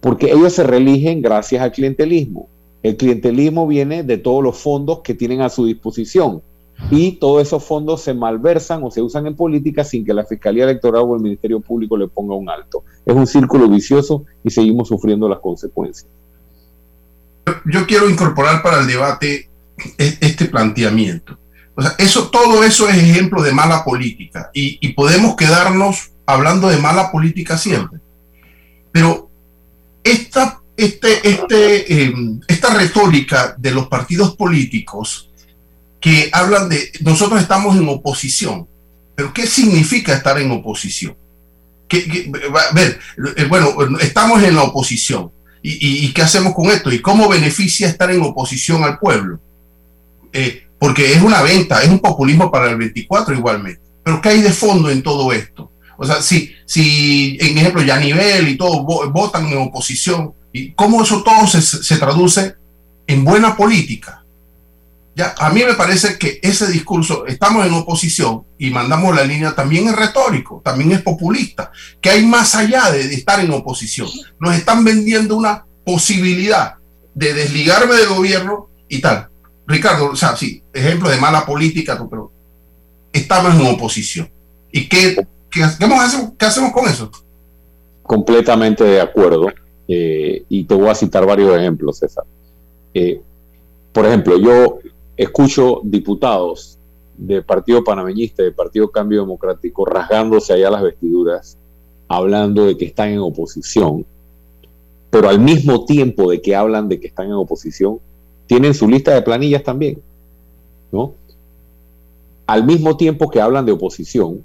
porque 0.00 0.32
ellos 0.32 0.52
se 0.52 0.64
religen 0.64 1.22
gracias 1.22 1.62
al 1.62 1.70
clientelismo. 1.70 2.48
El 2.82 2.96
clientelismo 2.96 3.66
viene 3.66 4.02
de 4.02 4.18
todos 4.18 4.42
los 4.42 4.58
fondos 4.58 5.00
que 5.00 5.14
tienen 5.14 5.40
a 5.40 5.48
su 5.48 5.66
disposición 5.66 6.42
y 6.90 7.12
todos 7.12 7.42
esos 7.42 7.64
fondos 7.64 8.02
se 8.02 8.14
malversan 8.14 8.82
o 8.84 8.90
se 8.90 9.02
usan 9.02 9.26
en 9.26 9.34
política 9.34 9.84
sin 9.84 10.04
que 10.04 10.14
la 10.14 10.24
Fiscalía 10.24 10.64
Electoral 10.64 11.02
o 11.06 11.16
el 11.16 11.22
Ministerio 11.22 11.60
Público 11.60 11.96
le 11.96 12.08
ponga 12.08 12.34
un 12.34 12.48
alto. 12.48 12.84
Es 13.04 13.14
un 13.14 13.26
círculo 13.26 13.68
vicioso 13.68 14.24
y 14.44 14.50
seguimos 14.50 14.88
sufriendo 14.88 15.28
las 15.28 15.40
consecuencias. 15.40 16.08
Yo 17.66 17.86
quiero 17.86 18.08
incorporar 18.08 18.62
para 18.62 18.80
el 18.80 18.86
debate 18.86 19.48
e-, 19.98 20.18
este 20.20 20.46
planteamiento. 20.46 21.38
O 21.74 21.82
sea, 21.82 21.94
eso, 21.98 22.28
todo 22.30 22.64
eso 22.64 22.88
es 22.88 22.96
ejemplo 22.96 23.42
de 23.42 23.52
mala 23.52 23.84
política 23.84 24.50
y, 24.52 24.92
podemos 24.94 25.36
quedarnos 25.36 26.10
hablando 26.26 26.68
de 26.68 26.76
mala 26.78 27.12
política 27.12 27.56
siempre. 27.56 28.00
Pero 28.90 29.30
esta, 30.02 30.57
este, 30.78 31.28
este, 31.28 32.02
em, 32.02 32.40
esta 32.46 32.72
retórica 32.72 33.56
de 33.58 33.72
los 33.72 33.88
partidos 33.88 34.36
políticos 34.36 35.28
que 36.00 36.30
hablan 36.32 36.68
de 36.68 36.92
nosotros 37.00 37.42
estamos 37.42 37.76
en 37.76 37.88
oposición. 37.88 38.68
Pero 39.16 39.34
¿qué 39.34 39.48
significa 39.48 40.14
estar 40.14 40.40
en 40.40 40.52
oposición? 40.52 41.16
¿Qué, 41.88 42.30
a 42.70 42.72
ver, 42.74 43.00
eh, 43.36 43.46
bueno, 43.46 43.74
estamos 44.00 44.40
en 44.44 44.54
la 44.54 44.62
oposición. 44.62 45.32
¿Y, 45.60 46.12
qué 46.12 46.22
hacemos 46.22 46.54
con 46.54 46.66
esto? 46.66 46.92
¿Y 46.92 47.00
cómo 47.00 47.28
beneficia 47.28 47.88
estar 47.88 48.12
en 48.12 48.22
oposición 48.22 48.84
al 48.84 49.00
pueblo? 49.00 49.40
Eh, 50.32 50.68
porque 50.78 51.12
es 51.12 51.20
una 51.20 51.42
venta, 51.42 51.82
es 51.82 51.88
un 51.88 51.98
populismo 51.98 52.52
para 52.52 52.70
el 52.70 52.76
24 52.76 53.34
igualmente. 53.34 53.82
Pero 54.04 54.22
¿qué 54.22 54.28
hay 54.28 54.42
de 54.42 54.52
fondo 54.52 54.88
en 54.88 55.02
todo 55.02 55.32
esto? 55.32 55.72
O 55.96 56.06
sea, 56.06 56.22
si, 56.22 56.52
si 56.64 57.36
en 57.40 57.58
ejemplo, 57.58 57.82
Yanivel 57.82 58.46
y 58.46 58.56
todos 58.56 58.84
votan 59.12 59.48
en 59.48 59.58
oposición, 59.58 60.37
¿y 60.58 60.72
cómo 60.72 61.02
eso 61.02 61.22
todo 61.22 61.46
se, 61.46 61.96
traduce 61.96 62.54
en 63.06 63.24
buena 63.24 63.56
política? 63.56 64.24
a 65.36 65.50
mí 65.50 65.64
me 65.64 65.74
parece 65.74 66.16
que 66.16 66.38
ese 66.42 66.68
discurso, 66.68 67.26
estamos 67.26 67.66
en 67.66 67.74
oposición 67.74 68.44
y 68.56 68.70
mandamos 68.70 69.16
la 69.16 69.24
línea, 69.24 69.52
también 69.52 69.88
es 69.88 69.96
retórico, 69.96 70.62
también 70.64 70.92
es 70.92 71.02
populista, 71.02 71.72
que 72.00 72.10
hay 72.10 72.24
más 72.24 72.54
allá 72.54 72.90
de, 72.92 73.00
estar 73.12 73.40
en 73.40 73.50
oposición. 73.50 74.08
Nos 74.38 74.54
están 74.54 74.84
vendiendo 74.84 75.36
una 75.36 75.64
posibilidad 75.84 76.74
de 77.14 77.34
desligarme 77.34 77.96
del 77.96 78.08
gobierno 78.08 78.68
y 78.88 79.00
tal. 79.00 79.28
Ricardo, 79.66 80.10
o 80.12 80.16
sea, 80.16 80.36
sí, 80.36 80.62
ejemplo 80.72 81.10
de 81.10 81.16
mala 81.16 81.44
política, 81.44 81.98
pero 82.08 82.30
estamos 83.12 83.54
en 83.54 83.66
oposición. 83.66 84.30
¿Y 84.70 84.88
qué, 84.88 85.16
qué, 85.50 85.64
hacemos, 85.64 86.32
qué 86.38 86.46
hacemos 86.46 86.72
con 86.72 86.88
eso? 86.88 87.10
Completamente 88.02 88.84
de 88.84 89.00
acuerdo. 89.00 89.48
Eh, 89.88 90.44
y 90.50 90.64
te 90.64 90.74
voy 90.74 90.88
a 90.88 90.94
citar 90.94 91.26
varios 91.26 91.56
ejemplos, 91.56 91.98
César. 91.98 92.24
Eh, 92.92 93.20
por 93.92 94.04
ejemplo, 94.04 94.38
yo 94.38 94.78
escucho 95.16 95.80
diputados 95.82 96.78
del 97.16 97.42
Partido 97.42 97.82
Panameñista, 97.82 98.42
del 98.42 98.54
Partido 98.54 98.90
Cambio 98.90 99.22
Democrático, 99.22 99.86
rasgándose 99.86 100.52
allá 100.52 100.70
las 100.70 100.82
vestiduras, 100.82 101.56
hablando 102.06 102.66
de 102.66 102.76
que 102.76 102.84
están 102.84 103.08
en 103.10 103.18
oposición, 103.18 104.06
pero 105.10 105.28
al 105.28 105.40
mismo 105.40 105.84
tiempo 105.84 106.30
de 106.30 106.40
que 106.40 106.54
hablan 106.54 106.88
de 106.88 107.00
que 107.00 107.08
están 107.08 107.26
en 107.26 107.32
oposición, 107.32 107.98
tienen 108.46 108.74
su 108.74 108.88
lista 108.88 109.14
de 109.14 109.22
planillas 109.22 109.62
también, 109.62 110.00
¿no? 110.92 111.14
Al 112.46 112.64
mismo 112.64 112.96
tiempo 112.96 113.30
que 113.30 113.40
hablan 113.40 113.66
de 113.66 113.72
oposición, 113.72 114.42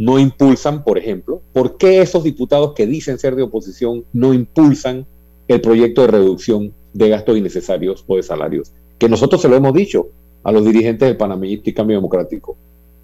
no 0.00 0.18
impulsan, 0.18 0.82
por 0.82 0.96
ejemplo, 0.96 1.42
¿por 1.52 1.76
qué 1.76 2.00
esos 2.00 2.24
diputados 2.24 2.72
que 2.72 2.86
dicen 2.86 3.18
ser 3.18 3.36
de 3.36 3.42
oposición 3.42 4.02
no 4.14 4.32
impulsan 4.32 5.04
el 5.46 5.60
proyecto 5.60 6.00
de 6.00 6.06
reducción 6.06 6.72
de 6.94 7.10
gastos 7.10 7.36
innecesarios 7.36 8.02
o 8.06 8.16
de 8.16 8.22
salarios 8.22 8.72
que 8.96 9.10
nosotros 9.10 9.42
se 9.42 9.48
lo 9.48 9.56
hemos 9.56 9.74
dicho 9.74 10.08
a 10.42 10.52
los 10.52 10.64
dirigentes 10.64 11.06
del 11.06 11.18
Panameñista 11.18 11.68
y 11.68 11.74
Cambio 11.74 11.98
Democrático. 11.98 12.56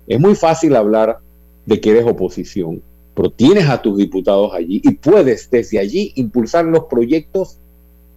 Es 0.06 0.18
muy 0.18 0.34
fácil 0.34 0.74
hablar 0.74 1.18
de 1.66 1.80
que 1.82 1.90
eres 1.90 2.06
oposición, 2.06 2.80
pero 3.14 3.30
tienes 3.30 3.68
a 3.68 3.82
tus 3.82 3.98
diputados 3.98 4.54
allí 4.54 4.80
y 4.82 4.92
puedes 4.92 5.50
desde 5.50 5.78
allí 5.78 6.12
impulsar 6.16 6.64
los 6.64 6.84
proyectos 6.84 7.58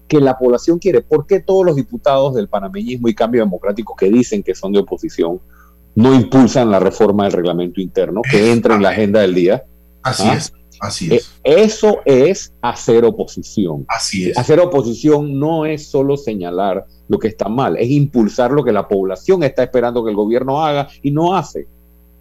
que 0.07 0.21
la 0.21 0.37
población 0.37 0.79
quiere. 0.79 1.01
¿Por 1.01 1.27
qué 1.27 1.41
todos 1.41 1.65
los 1.65 1.75
diputados 1.75 2.33
del 2.33 2.47
panameñismo 2.47 3.09
y 3.09 3.15
cambio 3.15 3.41
democrático 3.41 3.93
que 3.93 4.09
dicen 4.09 4.41
que 4.41 4.55
son 4.55 4.71
de 4.71 4.79
oposición 4.79 5.41
no 5.99 6.15
impulsan 6.15 6.71
la 6.71 6.79
reforma 6.79 7.25
del 7.25 7.33
reglamento 7.33 7.81
interno 7.81 8.21
que 8.21 8.51
entra 8.51 8.75
en 8.75 8.83
la 8.83 8.89
agenda 8.89 9.19
del 9.19 9.35
día? 9.35 9.63
Así 10.01 10.23
¿Ah? 10.25 10.35
es. 10.35 10.53
Así 10.79 11.13
eh, 11.13 11.17
es. 11.17 11.31
Eso 11.43 11.97
es 12.05 12.53
hacer 12.61 13.03
oposición. 13.03 13.85
Así 13.89 14.29
es. 14.29 14.37
Hacer 14.37 14.61
oposición 14.61 15.37
no 15.37 15.65
es 15.65 15.89
solo 15.89 16.15
señalar 16.15 16.85
lo 17.09 17.19
que 17.19 17.27
está 17.27 17.49
mal, 17.49 17.75
es 17.77 17.89
impulsar 17.89 18.51
lo 18.51 18.63
que 18.63 18.71
la 18.71 18.87
población 18.87 19.43
está 19.43 19.63
esperando 19.63 20.03
que 20.03 20.11
el 20.11 20.15
gobierno 20.15 20.63
haga 20.63 20.87
y 21.01 21.11
no 21.11 21.35
hace. 21.35 21.67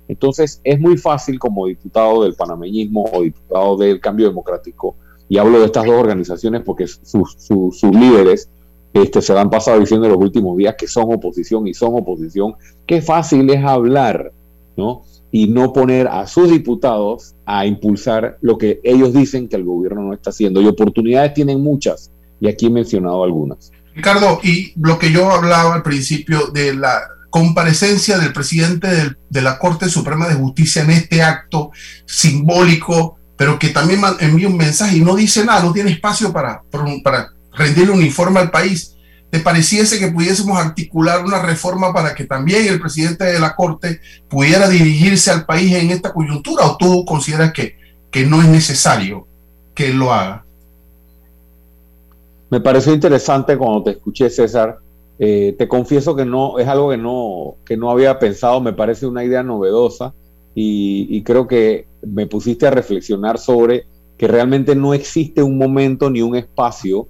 Entonces 0.09 0.61
es 0.65 0.81
muy 0.81 0.97
fácil 0.97 1.39
como 1.39 1.67
diputado 1.67 2.25
del 2.25 2.35
panameñismo 2.35 3.05
o 3.13 3.23
diputado 3.23 3.77
del 3.77 4.01
cambio 4.01 4.27
democrático, 4.27 4.97
y 5.29 5.39
hablo 5.39 5.61
de 5.61 5.67
estas 5.67 5.85
dos 5.85 5.95
organizaciones 5.95 6.63
porque 6.65 6.87
sus, 6.89 7.83
líderes 7.83 8.49
este, 8.93 9.23
se 9.23 9.37
han 9.37 9.51
pasado 9.51 9.81
diciendo 9.81 10.07
en 10.07 10.13
los 10.13 10.21
últimos 10.21 10.57
días 10.57 10.75
que 10.79 10.89
son 10.89 11.13
oposición 11.13 11.67
y 11.67 11.75
son 11.75 11.95
oposición, 11.95 12.55
qué 12.87 13.03
fácil 13.03 13.49
es 13.51 13.65
hablar, 13.65 14.33
¿no? 14.77 15.03
y 15.31 15.49
no 15.49 15.73
poner 15.75 16.09
a 16.09 16.27
sus 16.27 16.51
diputados 16.51 17.35
a 17.45 17.67
impulsar 17.67 18.39
lo 18.41 18.57
que 18.57 18.81
ellos 18.83 19.13
dicen 19.13 19.49
que 19.49 19.57
el 19.57 19.65
gobierno 19.65 20.03
no 20.03 20.15
está 20.15 20.31
haciendo. 20.31 20.63
Y 20.63 20.67
oportunidades 20.67 21.35
tienen 21.35 21.61
muchas, 21.61 22.11
y 22.41 22.49
aquí 22.49 22.67
he 22.67 22.71
mencionado 22.71 23.23
algunas. 23.23 23.71
Ricardo, 23.95 24.41
y 24.43 24.73
lo 24.81 24.99
que 24.99 25.13
yo 25.13 25.31
hablaba 25.31 25.75
al 25.75 25.83
principio 25.83 26.47
de 26.47 26.75
la 26.75 27.01
comparecencia 27.29 28.19
del 28.19 28.33
presidente 28.33 28.89
de 29.29 29.43
la 29.43 29.59
Corte 29.59 29.91
Suprema 29.91 30.29
de 30.29 30.35
Justicia 30.35 30.83
en 30.83 30.91
este 30.91 31.21
acto 31.23 31.73
simbólico 32.07 33.19
pero 33.39 33.57
que 33.57 33.69
también 33.69 34.03
envía 34.19 34.49
un 34.49 34.57
mensaje 34.57 34.97
y 34.97 35.01
no 35.01 35.15
dice 35.15 35.45
nada, 35.45 35.63
no 35.63 35.73
tiene 35.73 35.93
espacio 35.93 36.33
para, 36.33 36.61
para 37.05 37.33
rendirle 37.59 37.93
un 37.93 38.03
informe 38.03 38.41
al 38.41 38.51
país, 38.51 38.97
¿te 39.31 39.41
pareciese 39.41 39.99
que 39.99 40.09
pudiésemos 40.09 40.57
articular 40.57 41.25
una 41.25 41.43
reforma 41.43 41.93
para 41.93 42.15
que 42.15 42.25
también 42.25 42.67
el 42.67 42.81
presidente 42.81 43.25
de 43.25 43.39
la 43.39 43.55
Corte 43.55 44.01
pudiera 44.29 44.69
dirigirse 44.69 45.31
al 45.31 45.45
país 45.45 45.75
en 45.75 45.91
esta 45.91 46.13
coyuntura 46.13 46.65
o 46.67 46.77
tú 46.77 47.05
consideras 47.05 47.53
que, 47.53 47.77
que 48.11 48.25
no 48.25 48.41
es 48.41 48.49
necesario 48.49 49.27
que 49.75 49.93
lo 49.93 50.13
haga? 50.13 50.45
Me 52.51 52.61
pareció 52.61 52.95
interesante 52.95 53.59
cuando 53.59 53.83
te 53.83 53.91
escuché, 53.91 54.31
César. 54.31 54.79
Eh, 55.19 55.55
te 55.59 55.67
confieso 55.69 56.15
que 56.15 56.25
no 56.25 56.59
es 56.59 56.69
algo 56.69 56.91
que 56.91 56.97
no, 56.97 57.57
que 57.67 57.77
no 57.77 57.91
había 57.91 58.19
pensado, 58.19 58.61
me 58.61 58.73
parece 58.73 59.07
una 59.07 59.25
idea 59.25 59.43
novedosa 59.43 60.15
y, 60.55 61.23
creo 61.23 61.47
que 61.47 61.87
me 62.03 62.27
pusiste 62.27 62.67
a 62.67 62.71
reflexionar 62.71 63.39
sobre 63.39 63.87
que 64.17 64.27
realmente 64.27 64.75
no 64.75 64.95
existe 64.95 65.43
un 65.43 65.59
momento 65.59 66.11
ni 66.11 66.23
un 66.23 66.35
espacio 66.35 67.07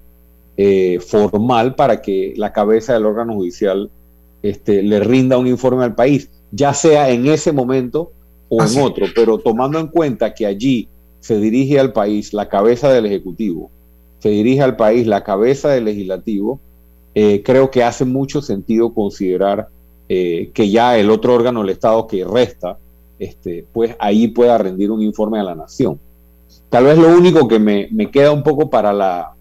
eh, 0.61 0.99
formal 0.99 1.73
para 1.73 2.01
que 2.01 2.33
la 2.35 2.51
cabeza 2.51 2.91
del 2.91 3.05
órgano 3.05 3.33
judicial 3.33 3.89
este, 4.43 4.83
le 4.83 4.99
rinda 4.99 5.37
un 5.37 5.47
informe 5.47 5.85
al 5.85 5.95
país, 5.95 6.29
ya 6.51 6.73
sea 6.73 7.11
en 7.11 7.27
ese 7.27 7.53
momento 7.53 8.11
o 8.49 8.61
en 8.61 8.77
otro, 8.81 9.05
pero 9.15 9.37
tomando 9.37 9.79
en 9.79 9.87
cuenta 9.87 10.33
que 10.33 10.45
allí 10.45 10.89
se 11.21 11.39
dirige 11.39 11.79
al 11.79 11.93
país 11.93 12.33
la 12.33 12.49
cabeza 12.49 12.91
del 12.91 13.05
Ejecutivo, 13.05 13.71
se 14.17 14.27
dirige 14.27 14.61
al 14.61 14.75
país 14.75 15.07
la 15.07 15.23
cabeza 15.23 15.69
del 15.69 15.85
Legislativo, 15.85 16.59
eh, 17.15 17.41
creo 17.41 17.71
que 17.71 17.81
hace 17.81 18.03
mucho 18.03 18.41
sentido 18.41 18.93
considerar 18.93 19.69
eh, 20.09 20.51
que 20.53 20.69
ya 20.69 20.97
el 20.97 21.09
otro 21.09 21.35
órgano 21.35 21.61
del 21.61 21.69
Estado 21.69 22.05
que 22.05 22.25
resta, 22.25 22.77
este, 23.17 23.65
pues 23.71 23.95
ahí 23.97 24.27
pueda 24.27 24.57
rendir 24.57 24.91
un 24.91 25.01
informe 25.01 25.39
a 25.39 25.43
la 25.43 25.55
nación. 25.55 26.01
Tal 26.67 26.83
vez 26.83 26.97
lo 26.97 27.07
único 27.07 27.47
que 27.47 27.59
me, 27.59 28.11
queda 28.11 28.33
un 28.33 28.43
poco 28.43 28.69
para 28.69 28.91
la, 28.91 29.35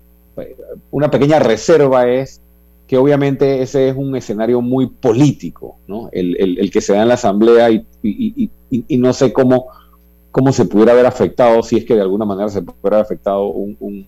una 0.91 1.11
pequeña 1.11 1.39
reserva 1.39 2.09
es 2.09 2.41
que 2.89 2.97
obviamente 2.97 3.63
ese 3.63 3.91
es 3.91 3.97
un 3.97 4.17
escenario 4.17 4.63
muy 4.63 4.87
político, 4.87 5.77
¿no? 5.87 6.09
el, 6.11 6.71
que 6.73 6.81
se 6.81 6.95
da 6.95 7.03
en 7.03 7.09
la 7.09 7.15
Asamblea 7.15 7.71
y, 7.71 8.51
no 8.99 9.13
sé 9.13 9.33
cómo, 9.33 9.67
cómo 10.31 10.53
se 10.53 10.65
pudiera 10.65 10.93
haber 10.93 11.05
afectado, 11.05 11.63
si 11.63 11.77
es 11.77 11.85
que 11.85 11.95
de 11.95 12.01
alguna 12.01 12.25
manera 12.25 12.49
se 12.49 12.63
pudiera 12.63 12.97
haber 12.97 13.01
afectado 13.01 13.49
un, 13.49 14.07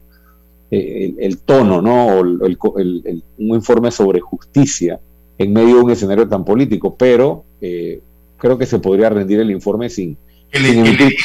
eh, 0.71 1.15
el, 1.19 1.39
tono, 1.39 1.83
¿no? 1.83 2.07
O 2.07 2.21
un 2.21 3.23
informe 3.39 3.91
sobre 3.91 4.21
justicia 4.21 4.99
en 5.37 5.53
medio 5.53 5.77
de 5.77 5.83
un 5.83 5.91
escenario 5.91 6.27
tan 6.27 6.45
político, 6.45 6.95
pero 6.97 7.45
eh, 7.61 8.01
creo 8.39 8.57
que 8.57 8.67
se 8.67 8.79
podría 8.79 9.11
rendir 9.11 9.41
el 9.41 9.51
informe 9.51 9.91
sin... 9.91 10.17
Que 10.51 10.59
le, 10.59 11.17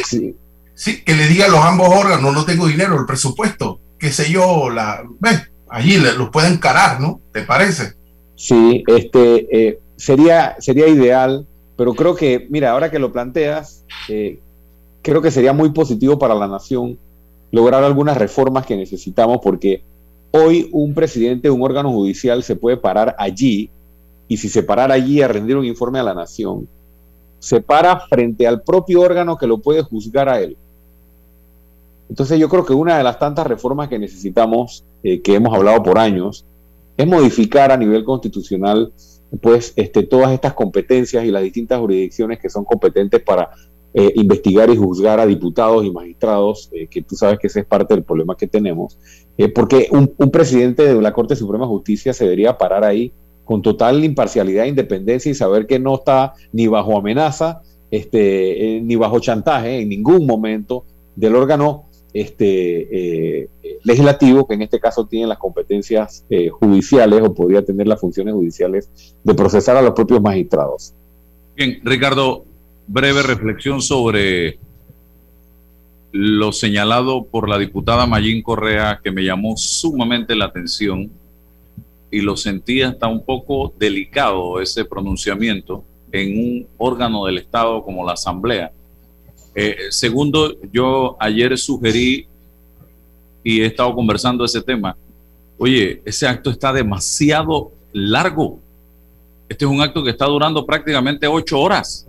sí, 0.74 1.04
que 1.04 1.16
le 1.16 1.28
diga 1.28 1.46
a 1.46 1.50
los 1.50 1.60
ambos 1.60 1.88
órganos, 1.90 2.34
no 2.34 2.46
tengo 2.46 2.68
dinero, 2.68 3.00
el 3.00 3.06
presupuesto, 3.06 3.80
qué 4.00 4.12
sé 4.12 4.32
yo, 4.32 4.70
la, 4.70 5.04
allí 5.70 5.98
los 5.98 6.30
pueden 6.30 6.54
encarar, 6.54 7.00
¿no? 7.00 7.22
¿Te 7.32 7.42
parece? 7.42 7.94
Sí, 8.36 8.84
este, 8.88 9.48
eh, 9.52 9.80
sería, 9.96 10.56
sería 10.60 10.88
ideal, 10.88 11.48
pero 11.78 11.94
creo 11.94 12.16
que, 12.16 12.48
mira, 12.50 12.72
ahora 12.72 12.92
que 12.92 13.00
lo 13.00 13.12
planteas, 13.12 13.84
eh, 14.10 14.40
creo 15.02 15.22
que 15.22 15.32
sería 15.32 15.54
muy 15.54 15.72
positivo 15.72 16.18
para 16.20 16.36
la 16.36 16.48
nación 16.48 16.98
lograr 17.52 17.84
algunas 17.84 18.18
reformas 18.18 18.66
que 18.66 18.76
necesitamos 18.76 19.40
porque 19.42 19.84
hoy 20.32 20.70
un 20.74 20.94
presidente 20.94 21.48
de 21.48 21.52
un 21.52 21.62
órgano 21.62 21.92
judicial 21.92 22.44
se 22.44 22.56
puede 22.56 22.76
parar 22.76 23.16
allí 23.18 23.70
y 24.28 24.38
si 24.38 24.50
se 24.50 24.64
parara 24.64 24.96
allí 24.96 25.22
a 25.22 25.28
rendir 25.28 25.56
un 25.56 25.66
informe 25.66 26.00
a 26.00 26.04
la 26.04 26.14
nación, 26.14 26.68
se 27.40 27.62
para 27.62 28.00
frente 28.08 28.48
al 28.48 28.62
propio 28.64 29.02
órgano 29.02 29.38
que 29.38 29.48
lo 29.48 29.60
puede 29.60 29.84
juzgar 29.84 30.28
a 30.28 30.42
él. 30.42 30.58
Entonces 32.10 32.40
yo 32.40 32.50
creo 32.50 32.66
que 32.66 32.74
una 32.74 32.98
de 32.98 33.04
las 33.04 33.20
tantas 33.20 33.48
reformas 33.48 33.90
que 33.90 34.00
necesitamos, 34.00 34.86
eh, 35.04 35.22
que 35.22 35.36
hemos 35.36 35.54
hablado 35.54 35.82
por 35.84 35.98
años, 35.98 36.46
es 36.98 37.08
modificar 37.08 37.72
a 37.72 37.78
nivel 37.78 38.04
constitucional 38.04 38.94
pues 39.42 39.74
este, 39.76 40.04
todas 40.04 40.32
estas 40.32 40.54
competencias 40.54 41.26
y 41.26 41.32
las 41.32 41.44
distintas 41.44 41.80
jurisdicciones 41.80 42.40
que 42.40 42.50
son 42.50 42.64
competentes 42.64 43.22
para 43.22 43.50
eh, 43.94 44.14
investigar 44.16 44.70
y 44.70 44.78
juzgar 44.78 45.20
a 45.20 45.26
diputados 45.26 45.84
y 45.84 45.92
magistrados, 45.92 46.70
eh, 46.72 46.88
que 46.88 47.02
tú 47.02 47.16
sabes 47.16 47.40
que 47.40 47.48
ese 47.48 47.62
es 47.62 47.66
parte 47.66 47.96
del 47.96 48.04
problema 48.04 48.36
que 48.38 48.48
tenemos, 48.48 48.98
porque 49.54 49.88
un, 49.92 50.14
un, 50.18 50.32
presidente 50.32 50.94
de 50.94 51.02
la 51.02 51.12
Corte 51.12 51.36
Suprema 51.36 51.66
de 51.66 51.70
Justicia 51.70 52.14
se 52.14 52.24
debería 52.24 52.58
parar 52.58 52.86
ahí 52.86 53.12
con 53.46 53.62
total 53.62 54.04
imparcialidad 54.04 54.66
e 54.66 54.70
independencia 54.70 55.32
y 55.32 55.36
saber 55.36 55.68
que 55.68 55.80
no 55.80 55.96
está 55.96 56.34
ni 56.52 56.68
bajo 56.68 56.98
amenaza, 56.98 57.62
este, 57.92 58.78
eh, 58.78 58.82
ni 58.82 58.96
bajo 58.96 59.20
chantaje 59.20 59.80
en 59.80 59.90
ningún 59.90 60.26
momento 60.26 60.84
del 61.16 61.36
órgano 61.36 61.86
este, 62.16 63.42
eh, 63.42 63.50
legislativo, 63.84 64.48
que 64.48 64.54
en 64.54 64.62
este 64.62 64.80
caso 64.80 65.06
tiene 65.06 65.28
las 65.28 65.38
competencias 65.38 66.24
eh, 66.30 66.48
judiciales 66.48 67.22
o 67.22 67.34
podría 67.34 67.64
tener 67.64 67.88
las 67.88 68.00
funciones 68.00 68.34
judiciales 68.34 68.90
de 69.22 69.34
procesar 69.34 69.76
a 69.76 69.82
los 69.82 69.92
propios 69.92 70.22
magistrados. 70.22 70.94
Bien, 71.58 71.82
Ricardo, 71.84 72.46
breve 72.88 73.22
reflexión 73.22 73.82
sobre 73.82 74.60
lo 76.14 76.54
señalado 76.54 77.26
por 77.26 77.50
la 77.50 77.58
diputada 77.58 78.06
Mayín 78.06 78.42
Correa, 78.42 79.02
que 79.04 79.12
me 79.12 79.26
llamó 79.26 79.58
sumamente 79.58 80.38
la 80.38 80.46
atención 80.46 81.12
y 82.10 82.22
lo 82.22 82.38
sentía 82.38 82.88
hasta 82.88 83.10
un 83.10 83.26
poco 83.26 83.74
delicado 83.78 84.62
ese 84.62 84.86
pronunciamiento 84.86 85.84
en 86.14 86.40
un 86.40 86.68
órgano 86.78 87.26
del 87.26 87.40
Estado 87.40 87.84
como 87.84 88.06
la 88.06 88.14
Asamblea. 88.14 88.72
Eh, 89.56 89.88
segundo, 89.90 90.54
yo 90.74 91.16
ayer 91.18 91.58
sugerí 91.58 92.28
y 93.42 93.62
he 93.62 93.66
estado 93.66 93.96
conversando 93.96 94.44
ese 94.44 94.62
tema. 94.62 94.98
Oye, 95.58 96.02
ese 96.04 96.28
acto 96.28 96.50
está 96.50 96.74
demasiado 96.74 97.72
largo. 97.94 98.60
Este 99.48 99.64
es 99.64 99.72
un 99.72 99.80
acto 99.82 100.04
que 100.04 100.10
está 100.10 100.26
durando 100.26 100.66
prácticamente 100.66 101.26
ocho 101.28 101.60
horas 101.60 102.06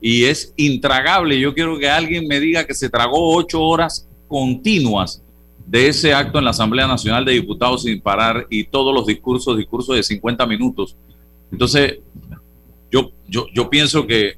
y 0.00 0.24
es 0.24 0.52
intragable. 0.56 1.40
Yo 1.40 1.54
quiero 1.54 1.78
que 1.78 1.88
alguien 1.88 2.28
me 2.28 2.38
diga 2.38 2.64
que 2.64 2.74
se 2.74 2.90
tragó 2.90 3.34
ocho 3.34 3.62
horas 3.62 4.06
continuas 4.26 5.22
de 5.66 5.88
ese 5.88 6.12
acto 6.12 6.38
en 6.38 6.44
la 6.44 6.50
Asamblea 6.50 6.86
Nacional 6.86 7.24
de 7.24 7.32
Diputados 7.32 7.82
sin 7.82 8.00
parar 8.00 8.46
y 8.50 8.64
todos 8.64 8.94
los 8.94 9.06
discursos, 9.06 9.56
discursos 9.56 9.96
de 9.96 10.02
50 10.02 10.46
minutos. 10.46 10.96
Entonces, 11.50 12.00
yo, 12.90 13.10
yo, 13.26 13.46
yo 13.54 13.70
pienso 13.70 14.06
que 14.06 14.36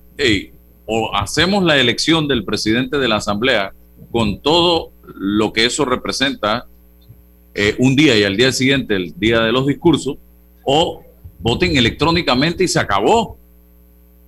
o 0.92 1.14
hacemos 1.14 1.62
la 1.62 1.78
elección 1.78 2.26
del 2.26 2.44
presidente 2.44 2.98
de 2.98 3.06
la 3.06 3.16
Asamblea 3.16 3.72
con 4.10 4.40
todo 4.40 4.90
lo 5.14 5.52
que 5.52 5.64
eso 5.64 5.84
representa 5.84 6.66
eh, 7.54 7.76
un 7.78 7.94
día 7.94 8.18
y 8.18 8.24
al 8.24 8.36
día 8.36 8.50
siguiente, 8.50 8.96
el 8.96 9.18
día 9.18 9.40
de 9.40 9.52
los 9.52 9.66
discursos, 9.66 10.16
o 10.64 11.04
voten 11.38 11.76
electrónicamente 11.76 12.64
y 12.64 12.68
se 12.68 12.80
acabó. 12.80 13.38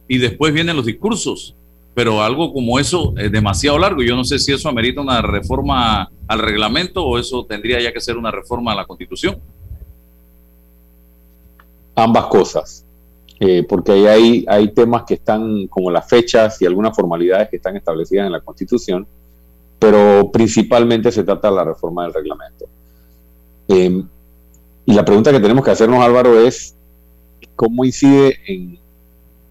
Y 0.06 0.18
después 0.18 0.52
vienen 0.52 0.76
los 0.76 0.86
discursos 0.86 1.56
pero 1.94 2.22
algo 2.22 2.52
como 2.52 2.78
eso 2.78 3.14
es 3.18 3.30
demasiado 3.30 3.78
largo. 3.78 4.02
Yo 4.02 4.16
no 4.16 4.24
sé 4.24 4.38
si 4.38 4.52
eso 4.52 4.68
amerita 4.68 5.00
una 5.00 5.20
reforma 5.20 6.10
al 6.26 6.38
reglamento 6.38 7.04
o 7.04 7.18
eso 7.18 7.44
tendría 7.44 7.80
ya 7.80 7.92
que 7.92 8.00
ser 8.00 8.16
una 8.16 8.30
reforma 8.30 8.72
a 8.72 8.76
la 8.76 8.86
constitución. 8.86 9.38
Ambas 11.94 12.26
cosas, 12.26 12.81
eh, 13.44 13.66
porque 13.68 13.90
ahí 13.90 14.44
hay, 14.46 14.68
temas 14.68 15.02
que 15.02 15.14
están 15.14 15.66
como 15.66 15.90
las 15.90 16.08
fechas 16.08 16.62
y 16.62 16.64
algunas 16.64 16.94
formalidades 16.94 17.48
que 17.48 17.56
están 17.56 17.76
establecidas 17.76 18.26
en 18.26 18.30
la 18.30 18.40
constitución, 18.40 19.04
pero 19.80 20.30
principalmente 20.32 21.10
se 21.10 21.24
trata 21.24 21.50
de 21.50 21.56
la 21.56 21.64
reforma 21.64 22.04
del 22.04 22.14
reglamento. 22.14 22.66
Em, 23.66 24.06
y 24.86 24.94
la 24.94 25.04
pregunta 25.04 25.32
que 25.32 25.40
tenemos 25.40 25.64
que 25.64 25.72
hacernos, 25.72 26.00
Álvaro, 26.04 26.38
es 26.38 26.76
cómo 27.56 27.84
incide 27.84 28.38
en 28.46 28.78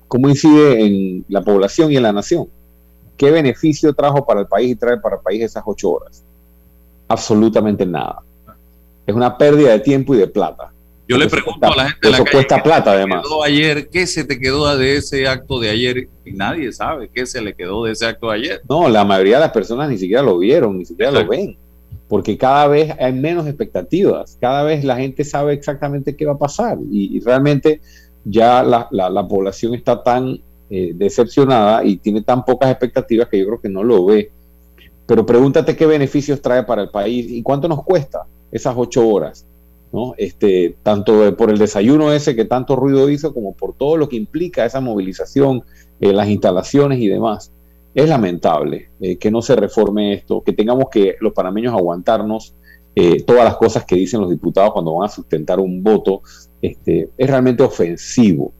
cómo 0.07 0.29
incide 0.29 0.85
en 0.85 1.25
la 1.27 1.41
población 1.41 1.91
y 1.91 1.97
en 1.97 2.03
la 2.03 2.13
nación. 2.13 2.47
¿Qué 3.17 3.29
beneficio 3.29 3.93
trajo 3.93 4.25
para 4.25 4.39
el 4.39 4.47
país 4.47 4.71
y 4.71 4.75
trae 4.75 4.99
para 4.99 5.17
el 5.17 5.21
país 5.21 5.43
esas 5.43 5.63
ocho 5.65 5.91
horas? 5.91 6.23
Absolutamente 7.09 7.85
nada. 7.85 8.21
Es 9.05 9.13
una 9.13 9.37
pérdida 9.37 9.71
de 9.71 9.79
tiempo 9.79 10.15
y 10.15 10.17
de 10.17 10.27
plata. 10.27 10.70
Yo 11.11 11.17
le 11.17 11.27
pregunto 11.27 11.67
a 11.67 11.75
la 11.75 11.89
gente 11.89 12.09
eso 12.09 12.25
cuesta 12.31 12.63
plata 12.63 12.93
además. 12.93 13.25
ayer, 13.45 13.89
¿qué 13.89 14.07
se 14.07 14.23
te 14.23 14.39
quedó 14.39 14.77
de 14.77 14.95
ese 14.95 15.27
acto 15.27 15.59
de 15.59 15.69
ayer? 15.69 16.07
Y 16.25 16.31
nadie 16.31 16.71
sabe 16.71 17.09
qué 17.13 17.25
se 17.25 17.41
le 17.41 17.53
quedó 17.53 17.83
de 17.83 17.91
ese 17.91 18.05
acto 18.05 18.29
de 18.29 18.37
ayer. 18.37 18.61
No, 18.69 18.87
la 18.87 19.03
mayoría 19.03 19.35
de 19.35 19.41
las 19.41 19.51
personas 19.51 19.89
ni 19.89 19.97
siquiera 19.97 20.23
lo 20.23 20.37
vieron, 20.37 20.77
ni 20.77 20.85
siquiera 20.85 21.11
lo 21.11 21.27
ven, 21.27 21.57
porque 22.07 22.37
cada 22.37 22.67
vez 22.67 22.93
hay 22.99 23.13
menos 23.13 23.45
expectativas, 23.45 24.37
cada 24.39 24.63
vez 24.63 24.83
la 24.83 24.95
gente 24.95 25.23
sabe 25.23 25.53
exactamente 25.53 26.15
qué 26.15 26.25
va 26.25 26.33
a 26.33 26.37
pasar 26.37 26.77
y 26.89 27.19
realmente 27.19 27.81
ya 28.23 28.63
la, 28.63 28.87
la, 28.91 29.27
población 29.27 29.73
está 29.73 30.03
tan 30.03 30.39
eh, 30.69 30.91
decepcionada 30.93 31.83
y 31.83 31.97
tiene 31.97 32.21
tan 32.21 32.45
pocas 32.45 32.69
expectativas 32.69 33.27
que 33.27 33.39
yo 33.39 33.47
creo 33.47 33.61
que 33.61 33.69
no 33.69 33.83
lo 33.83 34.05
ve. 34.05 34.31
Pero 35.05 35.25
pregúntate 35.25 35.75
qué 35.75 35.85
beneficios 35.85 36.41
trae 36.41 36.63
para 36.63 36.83
el 36.83 36.89
país 36.89 37.29
y 37.29 37.41
cuánto 37.41 37.67
nos 37.67 37.83
cuesta 37.83 38.21
esas 38.51 38.73
ocho 38.77 39.07
horas, 39.07 39.45
¿no? 39.91 40.13
Este, 40.17 40.75
tanto 40.83 41.35
por 41.35 41.49
el 41.49 41.57
desayuno 41.57 42.11
ese 42.11 42.35
que 42.35 42.45
tanto 42.45 42.75
ruido 42.75 43.09
hizo 43.09 43.33
como 43.33 43.53
por 43.53 43.73
todo 43.73 43.97
lo 43.97 44.07
que 44.07 44.15
implica 44.15 44.65
esa 44.65 44.81
movilización, 44.81 45.63
eh, 45.99 46.13
las 46.13 46.29
instalaciones 46.29 46.99
y 46.99 47.07
demás. 47.07 47.51
es 47.93 48.07
lamentable 48.07 48.89
eh, 49.01 49.17
que 49.17 49.29
no 49.29 49.41
se 49.41 49.55
reforme 49.55 50.13
esto, 50.13 50.41
que 50.41 50.53
tengamos 50.53 50.85
que 50.89 51.15
los 51.19 51.33
panameños 51.33 51.73
aguantarnos 51.73 52.55
eh, 52.95 53.23
todas 53.23 53.45
las 53.45 53.55
cosas 53.55 53.85
que 53.85 53.95
dicen 53.95 54.19
los 54.21 54.29
diputados 54.29 54.73
cuando 54.73 54.95
van 54.95 55.07
a 55.07 55.11
sustentar 55.11 55.59
un 55.59 55.83
voto. 55.83 56.21
Este, 56.61 57.09
es 57.17 57.29
realmente 57.29 57.63
ofensivo, 57.63 58.53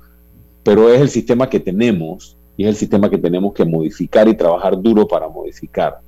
pero 0.63 0.89
es 0.89 1.01
el 1.01 1.09
sistema 1.09 1.49
que 1.49 1.59
tenemos 1.59 2.37
y 2.57 2.63
es 2.63 2.69
el 2.69 2.75
sistema 2.75 3.09
que 3.09 3.17
tenemos 3.17 3.53
que 3.53 3.65
modificar 3.65 4.27
y 4.27 4.35
trabajar 4.35 4.81
duro 4.81 5.07
para 5.07 5.27
modificar. 5.27 5.99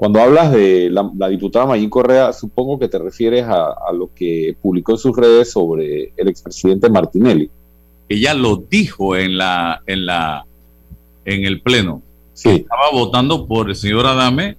Cuando 0.00 0.18
hablas 0.18 0.50
de 0.50 0.88
la, 0.88 1.28
diputada 1.28 1.66
Mayín 1.66 1.90
Correa, 1.90 2.32
supongo 2.32 2.78
que 2.78 2.88
te 2.88 2.98
refieres 2.98 3.44
a, 3.44 3.66
a, 3.86 3.92
lo 3.92 4.08
que 4.14 4.56
publicó 4.62 4.92
en 4.92 4.98
sus 4.98 5.14
redes 5.14 5.52
sobre 5.52 6.14
el 6.16 6.26
expresidente 6.26 6.88
Martinelli. 6.88 7.50
Ella 8.08 8.32
lo 8.32 8.56
dijo 8.56 9.14
en 9.14 9.36
la, 9.36 9.82
en 9.86 10.06
la, 10.06 10.46
en 11.26 11.44
el 11.44 11.60
pleno 11.60 12.00
sí. 12.32 12.48
estaba 12.48 12.90
votando 12.90 13.46
por 13.46 13.68
el 13.68 13.76
señor 13.76 14.06
Adame 14.06 14.56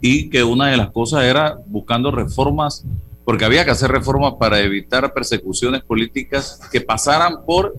y 0.00 0.30
que 0.30 0.44
una 0.44 0.68
de 0.68 0.76
las 0.76 0.90
cosas 0.90 1.24
era 1.24 1.58
buscando 1.66 2.12
reformas, 2.12 2.84
porque 3.24 3.44
había 3.44 3.64
que 3.64 3.72
hacer 3.72 3.90
reformas 3.90 4.34
para 4.38 4.60
evitar 4.60 5.12
persecuciones 5.12 5.82
políticas 5.82 6.60
que 6.70 6.80
pasaran 6.80 7.44
por 7.44 7.74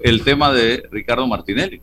el 0.00 0.22
tema 0.22 0.52
de 0.52 0.84
Ricardo 0.92 1.26
Martinelli. 1.26 1.80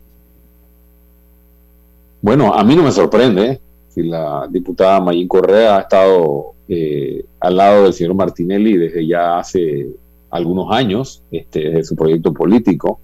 Bueno, 2.22 2.54
a 2.54 2.64
mí 2.64 2.74
no 2.74 2.84
me 2.84 2.92
sorprende 2.92 3.46
¿eh? 3.46 3.60
La 4.02 4.48
diputada 4.50 5.00
Mayín 5.00 5.28
Correa 5.28 5.76
ha 5.76 5.80
estado 5.80 6.54
eh, 6.68 7.24
al 7.40 7.56
lado 7.56 7.84
del 7.84 7.92
señor 7.92 8.14
Martinelli 8.14 8.76
desde 8.76 9.06
ya 9.06 9.38
hace 9.38 9.88
algunos 10.30 10.70
años, 10.70 11.22
este, 11.30 11.60
desde 11.60 11.84
su 11.84 11.96
proyecto 11.96 12.32
político, 12.32 13.00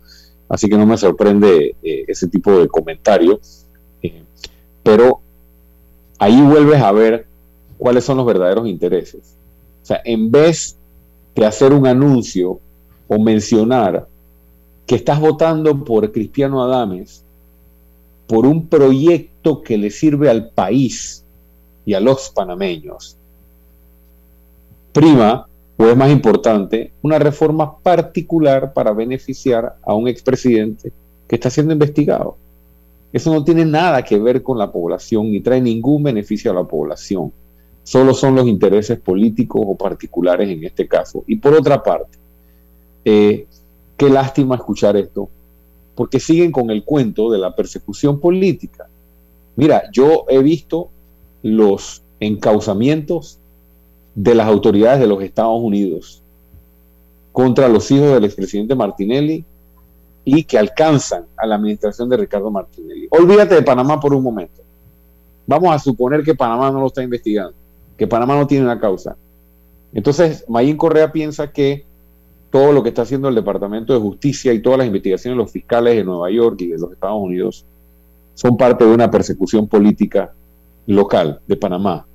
así 0.49 0.69
que 0.69 0.77
no 0.77 0.87
me 0.87 0.97
sorprende 0.97 1.75
eh, 1.83 2.05
ese 2.07 2.29
tipo 2.29 2.59
de 2.59 2.69
comentarios 2.69 3.65
pero 4.85 5.21
ahí 6.19 6.41
vuelves 6.43 6.81
a 6.81 6.93
ver 6.93 7.27
cuáles 7.79 8.05
son 8.05 8.19
los 8.19 8.27
verdaderos 8.27 8.69
intereses. 8.69 9.37
O 9.83 9.87
sea, 9.87 10.01
en 10.05 10.31
vez 10.31 10.77
de 11.35 11.45
hacer 11.45 11.73
un 11.73 11.87
anuncio 11.89 12.61
o 13.09 13.19
mencionar 13.19 14.07
que 14.87 14.95
estás 14.95 15.19
votando 15.19 15.83
por 15.83 16.13
Cristiano 16.13 16.63
Adames, 16.63 17.24
por 18.27 18.47
un 18.47 18.69
proyecto 18.69 19.63
que 19.63 19.77
le 19.77 19.91
sirve 19.91 20.31
al 20.31 20.51
país 20.51 21.25
y 21.85 21.95
a 21.95 22.01
los 22.01 22.31
panameños, 22.31 23.17
prima, 24.93 25.47
o 25.77 25.87
es 25.87 25.97
más 25.97 26.11
importante, 26.11 26.93
una 27.03 27.19
reforma 27.19 27.79
particular 27.79 28.73
para 28.73 28.93
beneficiar 28.93 29.77
a 29.83 29.95
un 29.95 30.09
expresidente 30.09 30.93
que 31.27 31.35
está 31.35 31.51
siendo 31.51 31.73
investigado. 31.73 32.37
Eso 33.13 33.33
no 33.33 33.45
tiene 33.45 33.65
nada 33.65 34.03
que 34.03 34.19
ver 34.19 34.43
con 34.43 34.59
la 34.59 34.71
población 34.71 35.31
ni 35.31 35.41
trae 35.41 35.61
ningún 35.61 36.03
beneficio 36.03 36.51
a 36.51 36.55
la 36.55 36.65
población. 36.65 37.33
Solo 37.83 38.15
son 38.15 38.35
los 38.35 38.47
intereses 38.47 38.99
políticos 38.99 39.63
o 39.65 39.77
particulares 39.77 40.49
en 40.49 40.65
este 40.65 40.89
caso. 40.89 41.23
Y 41.27 41.37
por 41.37 41.55
otra 41.55 41.83
parte, 41.83 42.19
eh, 43.05 43.47
qué 43.97 44.11
lástima 44.11 44.57
escuchar 44.57 44.97
esto, 44.97 45.29
porque 45.95 46.21
siguen 46.21 46.53
con 46.53 46.71
el 46.71 46.85
cuento 46.85 47.31
de 47.31 47.39
la 47.39 47.55
persecución 47.55 48.21
política. 48.21 48.89
Mira, 49.57 49.85
yo 49.93 50.25
he 50.29 50.43
visto 50.43 50.89
los 51.43 52.03
encauzamientos 52.21 53.39
de 54.15 54.35
las 54.35 54.47
autoridades 54.47 55.01
de 55.01 55.07
los 55.07 55.23
Estados 55.23 55.61
Unidos 55.61 56.23
contra 57.33 57.69
los 57.69 57.91
hijos 57.91 58.15
del 58.15 58.25
expresidente 58.25 58.75
Martinelli 58.75 59.45
y 60.25 60.45
que 60.45 60.59
alcanzan 60.59 61.27
a 61.37 61.47
la 61.47 61.57
administración 61.57 62.09
de 62.09 62.17
Ricardo 62.17 62.51
Martinelli. 62.51 63.09
Olvídate 63.11 63.57
de 63.57 63.63
Panamá 63.63 64.01
por 64.01 64.15
un 64.15 64.23
momento. 64.23 64.63
Vamos 65.47 65.75
a 65.75 65.79
suponer 65.79 66.23
que 66.23 66.35
Panamá 66.35 66.71
no 66.71 66.81
lo 66.81 66.87
está 66.87 67.03
investigando, 67.03 67.55
que 67.99 68.07
Panamá 68.07 68.37
no 68.37 68.47
tiene 68.47 68.65
una 68.65 68.81
causa. 68.81 69.17
Entonces, 69.93 70.45
Mayín 70.49 70.77
Correa 70.77 71.13
piensa 71.13 71.53
que 71.53 71.85
todo 72.55 72.71
lo 72.71 72.85
que 72.85 72.91
está 72.91 73.03
haciendo 73.03 73.29
el 73.29 73.35
Departamento 73.35 73.93
de 73.93 73.99
Justicia 73.99 74.53
y 74.53 74.61
todas 74.61 74.79
las 74.79 74.87
investigaciones 74.87 75.37
de 75.37 75.43
los 75.43 75.51
fiscales 75.51 75.97
de 75.97 76.05
Nueva 76.05 76.31
York 76.31 76.61
y 76.61 76.69
de 76.69 76.79
los 76.79 76.93
Estados 76.93 77.21
Unidos 77.21 77.65
son 78.35 78.57
parte 78.57 78.85
de 78.85 78.95
una 78.95 79.11
persecución 79.11 79.67
política 79.67 80.33
local 80.87 81.41
de 81.49 81.57
Panamá. 81.57 82.07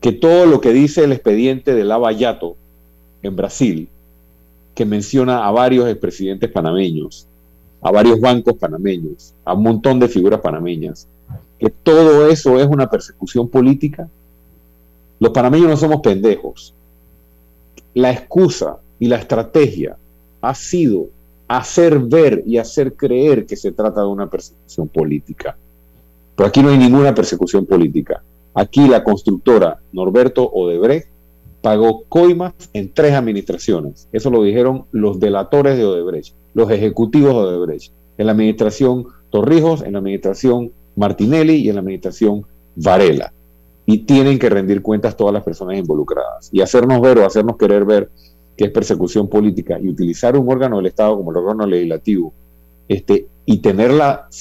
Que 0.00 0.12
todo 0.12 0.46
lo 0.46 0.60
que 0.60 0.72
dice 0.72 1.02
el 1.02 1.10
expediente 1.10 1.74
de 1.74 1.82
Lava 1.82 2.12
Yato 2.12 2.54
en 3.24 3.34
Brasil 3.34 3.88
que 4.72 4.84
menciona 4.84 5.44
a 5.48 5.50
varios 5.50 5.88
expresidentes 5.88 6.48
panameños, 6.52 7.26
a 7.82 7.90
varios 7.90 8.20
bancos 8.20 8.54
panameños, 8.54 9.34
a 9.44 9.54
un 9.54 9.64
montón 9.64 9.98
de 9.98 10.06
figuras 10.06 10.42
panameñas, 10.42 11.08
que 11.58 11.70
todo 11.70 12.28
eso 12.28 12.60
es 12.60 12.68
una 12.68 12.88
persecución 12.88 13.48
política. 13.48 14.08
Los 15.18 15.32
panameños 15.32 15.70
no 15.70 15.76
somos 15.76 16.02
pendejos. 16.02 16.72
La 17.94 18.12
excusa 18.12 18.78
y 18.98 19.08
la 19.08 19.16
estrategia 19.16 19.96
ha 20.40 20.54
sido 20.54 21.08
hacer 21.48 21.98
ver 21.98 22.42
y 22.46 22.58
hacer 22.58 22.94
creer 22.94 23.46
que 23.46 23.56
se 23.56 23.72
trata 23.72 24.00
de 24.00 24.06
una 24.06 24.28
persecución 24.28 24.88
política. 24.88 25.56
Pero 26.36 26.48
aquí 26.48 26.62
no 26.62 26.70
hay 26.70 26.78
ninguna 26.78 27.14
persecución 27.14 27.66
política. 27.66 28.22
Aquí 28.54 28.88
la 28.88 29.04
constructora 29.04 29.80
Norberto 29.92 30.48
Odebrecht 30.48 31.08
pagó 31.60 32.04
coimas 32.08 32.52
en 32.72 32.92
tres 32.92 33.14
administraciones. 33.14 34.08
Eso 34.12 34.30
lo 34.30 34.42
dijeron 34.42 34.84
los 34.92 35.18
delatores 35.18 35.78
de 35.78 35.84
Odebrecht, 35.84 36.34
los 36.52 36.70
ejecutivos 36.70 37.32
de 37.32 37.56
Odebrecht, 37.56 37.92
en 38.18 38.26
la 38.26 38.32
administración 38.32 39.06
Torrijos, 39.30 39.82
en 39.82 39.94
la 39.94 39.98
administración 39.98 40.72
Martinelli 40.94 41.54
y 41.56 41.68
en 41.68 41.76
la 41.76 41.80
administración 41.80 42.44
Varela. 42.76 43.32
Y 43.86 43.98
tienen 43.98 44.38
que 44.38 44.48
rendir 44.48 44.82
cuentas 44.82 45.16
todas 45.16 45.32
las 45.32 45.42
personas 45.42 45.78
involucradas 45.78 46.48
y 46.52 46.60
hacernos 46.60 47.00
ver 47.00 47.18
o 47.18 47.26
hacernos 47.26 47.56
querer 47.56 47.84
ver 47.84 48.10
que 48.56 48.66
es 48.66 48.70
persecución 48.70 49.28
política 49.28 49.78
y 49.80 49.88
utilizar 49.88 50.36
un 50.36 50.50
órgano 50.50 50.76
del 50.76 50.86
Estado 50.86 51.16
como 51.16 51.30
el 51.30 51.38
órgano 51.38 51.66
legislativo 51.66 52.32
este, 52.88 53.26
y 53.46 53.58
tener 53.58 53.90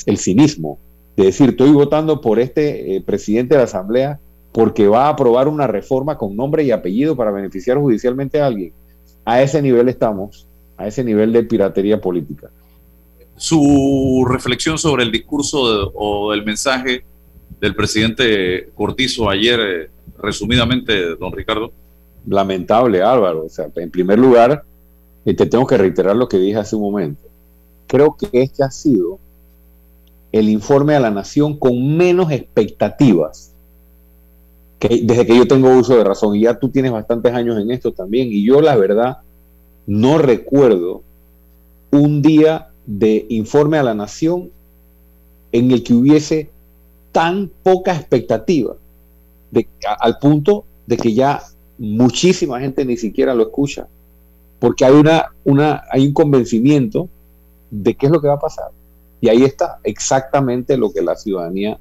el 0.06 0.18
cinismo 0.18 0.80
de 1.16 1.26
decir 1.26 1.50
estoy 1.50 1.72
votando 1.72 2.22
por 2.22 2.40
este 2.40 2.96
eh, 2.96 3.02
presidente 3.02 3.56
de 3.56 3.60
la 3.60 3.66
Asamblea 3.66 4.20
porque 4.52 4.88
va 4.88 5.08
a 5.08 5.10
aprobar 5.10 5.48
una 5.48 5.68
reforma 5.68 6.18
con 6.18 6.36
nombre 6.36 6.64
y 6.64 6.72
apellido 6.72 7.16
para 7.16 7.32
beneficiar 7.32 7.78
judicialmente 7.78 8.40
a 8.40 8.46
alguien. 8.46 8.72
A 9.26 9.42
ese 9.42 9.62
nivel 9.62 9.90
estamos, 9.90 10.48
a 10.78 10.88
ese 10.88 11.04
nivel 11.04 11.34
de 11.34 11.44
piratería 11.44 12.00
política. 12.00 12.52
Su 13.36 14.26
reflexión 14.30 14.78
sobre 14.78 15.04
el 15.04 15.12
discurso 15.12 15.92
o 15.96 16.34
el 16.34 16.46
mensaje 16.46 17.04
del 17.60 17.76
presidente 17.76 18.70
Cortizo 18.76 19.30
ayer, 19.30 19.60
eh, 19.60 19.90
resumidamente, 20.20 21.16
don 21.16 21.32
Ricardo. 21.32 21.72
Lamentable, 22.28 23.02
Álvaro. 23.02 23.46
O 23.46 23.50
sea, 23.50 23.70
en 23.76 23.92
primer 23.92 24.20
lugar, 24.20 24.64
eh, 25.26 25.34
te 25.34 25.46
tengo 25.46 25.66
que 25.68 25.78
reiterar 25.78 26.16
lo 26.16 26.28
que 26.28 26.38
dije 26.38 26.58
hace 26.58 26.76
un 26.76 26.84
momento. 26.84 27.28
Creo 27.88 28.16
que 28.16 28.30
este 28.32 28.64
ha 28.64 28.72
sido 28.72 29.20
el 30.32 30.50
informe 30.50 30.96
a 30.96 31.00
la 31.00 31.12
nación 31.12 31.58
con 31.58 31.96
menos 31.96 32.32
expectativas 32.32 33.54
desde 34.90 35.26
que 35.26 35.36
yo 35.36 35.48
tengo 35.48 35.70
uso 35.70 35.96
de 35.96 36.04
razón, 36.04 36.36
y 36.36 36.42
ya 36.42 36.60
tú 36.60 36.70
tienes 36.70 36.92
bastantes 36.92 37.34
años 37.34 37.60
en 37.60 37.72
esto 37.72 37.92
también, 37.92 38.30
y 38.32 38.46
yo 38.46 38.62
la 38.62 38.76
verdad 38.76 39.18
no 39.86 40.18
recuerdo 40.18 41.04
un 41.92 42.22
día 42.22 42.70
de 42.86 43.26
informe 43.30 43.78
a 43.78 43.84
la 43.84 43.94
nación 43.94 44.52
en 45.52 45.72
el 45.72 45.84
que 45.84 45.94
hubiese 45.94 46.50
tan 47.12 47.50
poca 47.64 47.96
expectativa, 47.96 48.76
de, 49.52 49.68
al 50.00 50.18
punto 50.18 50.66
de 50.88 50.98
que 50.98 51.14
ya 51.14 51.42
muchísima 51.78 52.60
gente 52.60 52.86
ni 52.86 52.98
siquiera 52.98 53.34
lo 53.34 53.44
escucha, 53.44 53.88
porque 54.60 54.86
hay, 54.86 54.94
una, 54.94 55.26
una, 55.44 55.84
hay 55.92 56.08
un 56.08 56.14
convencimiento 56.14 57.10
de 57.70 57.96
qué 57.96 58.06
es 58.06 58.12
lo 58.12 58.22
que 58.22 58.28
va 58.28 58.36
a 58.36 58.40
pasar. 58.40 58.70
Y 59.20 59.30
ahí 59.30 59.44
está 59.44 59.80
exactamente 59.84 60.78
lo 60.78 60.92
que 60.92 61.02
la 61.02 61.16
ciudadanía 61.16 61.80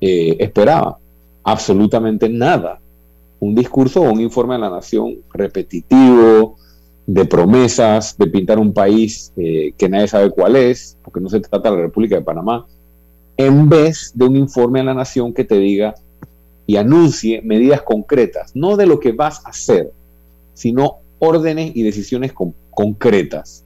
eh, 0.00 0.36
esperaba 0.38 0.98
absolutamente 1.42 2.28
nada. 2.28 2.80
Un 3.40 3.54
discurso 3.54 4.02
o 4.02 4.12
un 4.12 4.20
informe 4.20 4.54
a 4.54 4.58
la 4.58 4.70
nación 4.70 5.18
repetitivo, 5.32 6.56
de 7.06 7.24
promesas, 7.24 8.16
de 8.16 8.26
pintar 8.28 8.58
un 8.58 8.72
país 8.72 9.32
eh, 9.36 9.72
que 9.76 9.88
nadie 9.88 10.08
sabe 10.08 10.30
cuál 10.30 10.56
es, 10.56 10.96
porque 11.02 11.20
no 11.20 11.28
se 11.28 11.40
trata 11.40 11.70
de 11.70 11.76
la 11.76 11.82
República 11.82 12.16
de 12.16 12.22
Panamá, 12.22 12.66
en 13.36 13.68
vez 13.68 14.12
de 14.14 14.24
un 14.26 14.36
informe 14.36 14.80
a 14.80 14.84
la 14.84 14.94
nación 14.94 15.32
que 15.32 15.44
te 15.44 15.58
diga 15.58 15.94
y 16.66 16.76
anuncie 16.76 17.42
medidas 17.42 17.82
concretas, 17.82 18.52
no 18.54 18.76
de 18.76 18.86
lo 18.86 19.00
que 19.00 19.12
vas 19.12 19.44
a 19.44 19.50
hacer, 19.50 19.90
sino 20.54 20.98
órdenes 21.18 21.72
y 21.74 21.82
decisiones 21.82 22.32
concretas. 22.70 23.64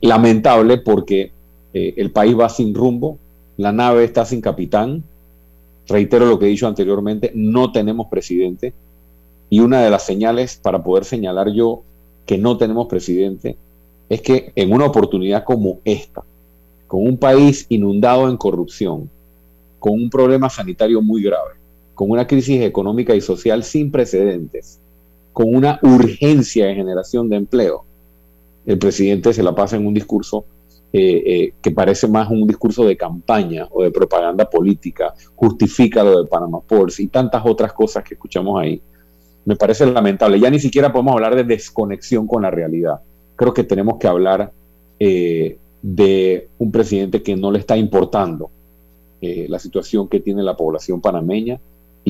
Lamentable 0.00 0.78
porque 0.78 1.32
eh, 1.72 1.94
el 1.96 2.10
país 2.10 2.38
va 2.38 2.48
sin 2.48 2.74
rumbo, 2.74 3.18
la 3.56 3.72
nave 3.72 4.04
está 4.04 4.24
sin 4.24 4.40
capitán, 4.40 5.02
Reitero 5.90 6.26
lo 6.26 6.38
que 6.38 6.46
he 6.46 6.50
dicho 6.50 6.68
anteriormente, 6.68 7.32
no 7.34 7.72
tenemos 7.72 8.06
presidente 8.06 8.72
y 9.48 9.58
una 9.58 9.82
de 9.82 9.90
las 9.90 10.04
señales 10.04 10.56
para 10.56 10.84
poder 10.84 11.04
señalar 11.04 11.50
yo 11.50 11.82
que 12.26 12.38
no 12.38 12.56
tenemos 12.56 12.86
presidente 12.86 13.56
es 14.08 14.22
que 14.22 14.52
en 14.54 14.72
una 14.72 14.86
oportunidad 14.86 15.42
como 15.42 15.80
esta, 15.84 16.22
con 16.86 17.04
un 17.04 17.18
país 17.18 17.66
inundado 17.68 18.28
en 18.28 18.36
corrupción, 18.36 19.10
con 19.80 19.94
un 19.94 20.10
problema 20.10 20.48
sanitario 20.48 21.02
muy 21.02 21.24
grave, 21.24 21.54
con 22.00 22.10
una 22.10 22.26
crisis 22.26 22.62
económica 22.62 23.14
y 23.14 23.20
social 23.20 23.62
sin 23.62 23.90
precedentes, 23.90 24.80
con 25.34 25.54
una 25.54 25.78
urgencia 25.82 26.64
de 26.64 26.74
generación 26.74 27.28
de 27.28 27.36
empleo, 27.36 27.84
el 28.64 28.78
presidente 28.78 29.34
se 29.34 29.42
la 29.42 29.54
pasa 29.54 29.76
en 29.76 29.86
un 29.86 29.92
discurso 29.92 30.46
eh, 30.94 31.22
eh, 31.26 31.52
que 31.60 31.70
parece 31.72 32.08
más 32.08 32.30
un 32.30 32.46
discurso 32.46 32.86
de 32.86 32.96
campaña 32.96 33.68
o 33.70 33.82
de 33.82 33.90
propaganda 33.90 34.48
política, 34.48 35.12
justifica 35.34 36.02
lo 36.02 36.22
de 36.22 36.26
Panama 36.26 36.60
Ports 36.60 37.00
y 37.00 37.08
tantas 37.08 37.42
otras 37.44 37.74
cosas 37.74 38.02
que 38.02 38.14
escuchamos 38.14 38.58
ahí. 38.58 38.80
Me 39.44 39.56
parece 39.56 39.84
lamentable. 39.84 40.40
Ya 40.40 40.48
ni 40.48 40.58
siquiera 40.58 40.90
podemos 40.90 41.12
hablar 41.12 41.36
de 41.36 41.44
desconexión 41.44 42.26
con 42.26 42.40
la 42.40 42.50
realidad. 42.50 43.00
Creo 43.36 43.52
que 43.52 43.64
tenemos 43.64 43.98
que 43.98 44.08
hablar 44.08 44.50
eh, 44.98 45.58
de 45.82 46.48
un 46.58 46.72
presidente 46.72 47.22
que 47.22 47.36
no 47.36 47.50
le 47.52 47.58
está 47.58 47.76
importando 47.76 48.48
la 49.20 49.58
situación 49.58 50.08
que 50.08 50.20
tiene 50.20 50.42
la 50.42 50.56
población 50.56 51.02
panameña 51.02 51.60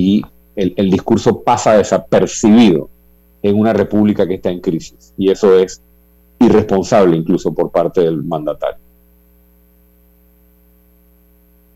y 0.00 0.24
el, 0.56 0.90
discurso 0.90 1.42
pasa 1.42 1.76
desapercibido 1.76 2.88
en 3.42 3.58
una 3.58 3.72
república 3.72 4.26
que 4.26 4.34
está 4.34 4.50
en 4.50 4.60
crisis. 4.60 5.12
Y 5.16 5.30
eso 5.30 5.58
es 5.58 5.82
irresponsable 6.38 7.16
incluso 7.16 7.52
por 7.52 7.70
parte 7.70 8.00
del 8.00 8.22
mandatario. 8.22 8.80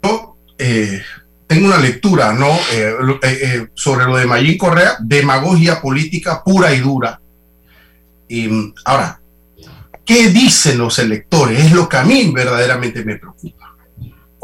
Yo 0.02 0.36
eh, 0.58 1.02
tengo 1.46 1.66
una 1.66 1.78
lectura 1.78 2.32
¿no? 2.32 2.48
Eh, 2.72 2.94
eh, 3.22 3.68
sobre 3.74 4.06
lo 4.06 4.16
de 4.16 4.26
Mayín 4.26 4.58
Correa, 4.58 4.96
demagogia 5.00 5.80
política 5.80 6.42
pura 6.42 6.74
y 6.74 6.80
dura. 6.80 7.20
Y 8.28 8.48
ahora, 8.86 9.20
¿qué 10.04 10.28
dicen 10.28 10.78
los 10.78 10.98
electores? 10.98 11.62
Es 11.62 11.72
lo 11.72 11.88
que 11.88 11.96
a 11.98 12.04
mí 12.04 12.30
verdaderamente 12.34 13.04
me 13.04 13.16
preocupa 13.16 13.63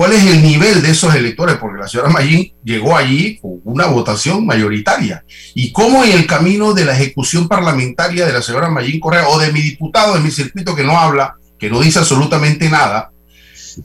cuál 0.00 0.14
es 0.14 0.24
el 0.24 0.40
nivel 0.40 0.80
de 0.80 0.92
esos 0.92 1.14
electores, 1.14 1.58
porque 1.58 1.78
la 1.78 1.86
señora 1.86 2.08
Mayín 2.08 2.54
llegó 2.64 2.96
allí 2.96 3.38
con 3.38 3.60
una 3.64 3.84
votación 3.84 4.46
mayoritaria. 4.46 5.26
Y 5.54 5.72
cómo 5.72 6.02
en 6.02 6.12
el 6.12 6.26
camino 6.26 6.72
de 6.72 6.86
la 6.86 6.94
ejecución 6.94 7.46
parlamentaria 7.46 8.24
de 8.24 8.32
la 8.32 8.40
señora 8.40 8.70
Mayín 8.70 8.98
Correa 8.98 9.28
o 9.28 9.38
de 9.38 9.52
mi 9.52 9.60
diputado 9.60 10.14
de 10.14 10.20
mi 10.20 10.30
circuito 10.30 10.74
que 10.74 10.84
no 10.84 10.98
habla, 10.98 11.34
que 11.58 11.68
no 11.68 11.82
dice 11.82 11.98
absolutamente 11.98 12.70
nada, 12.70 13.12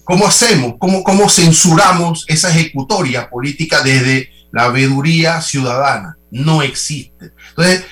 ¿cómo 0.05 0.25
hacemos? 0.25 0.75
¿Cómo, 0.79 1.03
cómo 1.03 1.29
censuramos 1.29 2.23
esa 2.29 2.49
ejecutoria 2.49 3.29
política 3.29 3.81
desde 3.83 4.29
la 4.53 4.69
veeduría 4.69 5.41
ciudadana? 5.41 6.15
No 6.31 6.61
existe. 6.61 7.31
Entonces, 7.49 7.83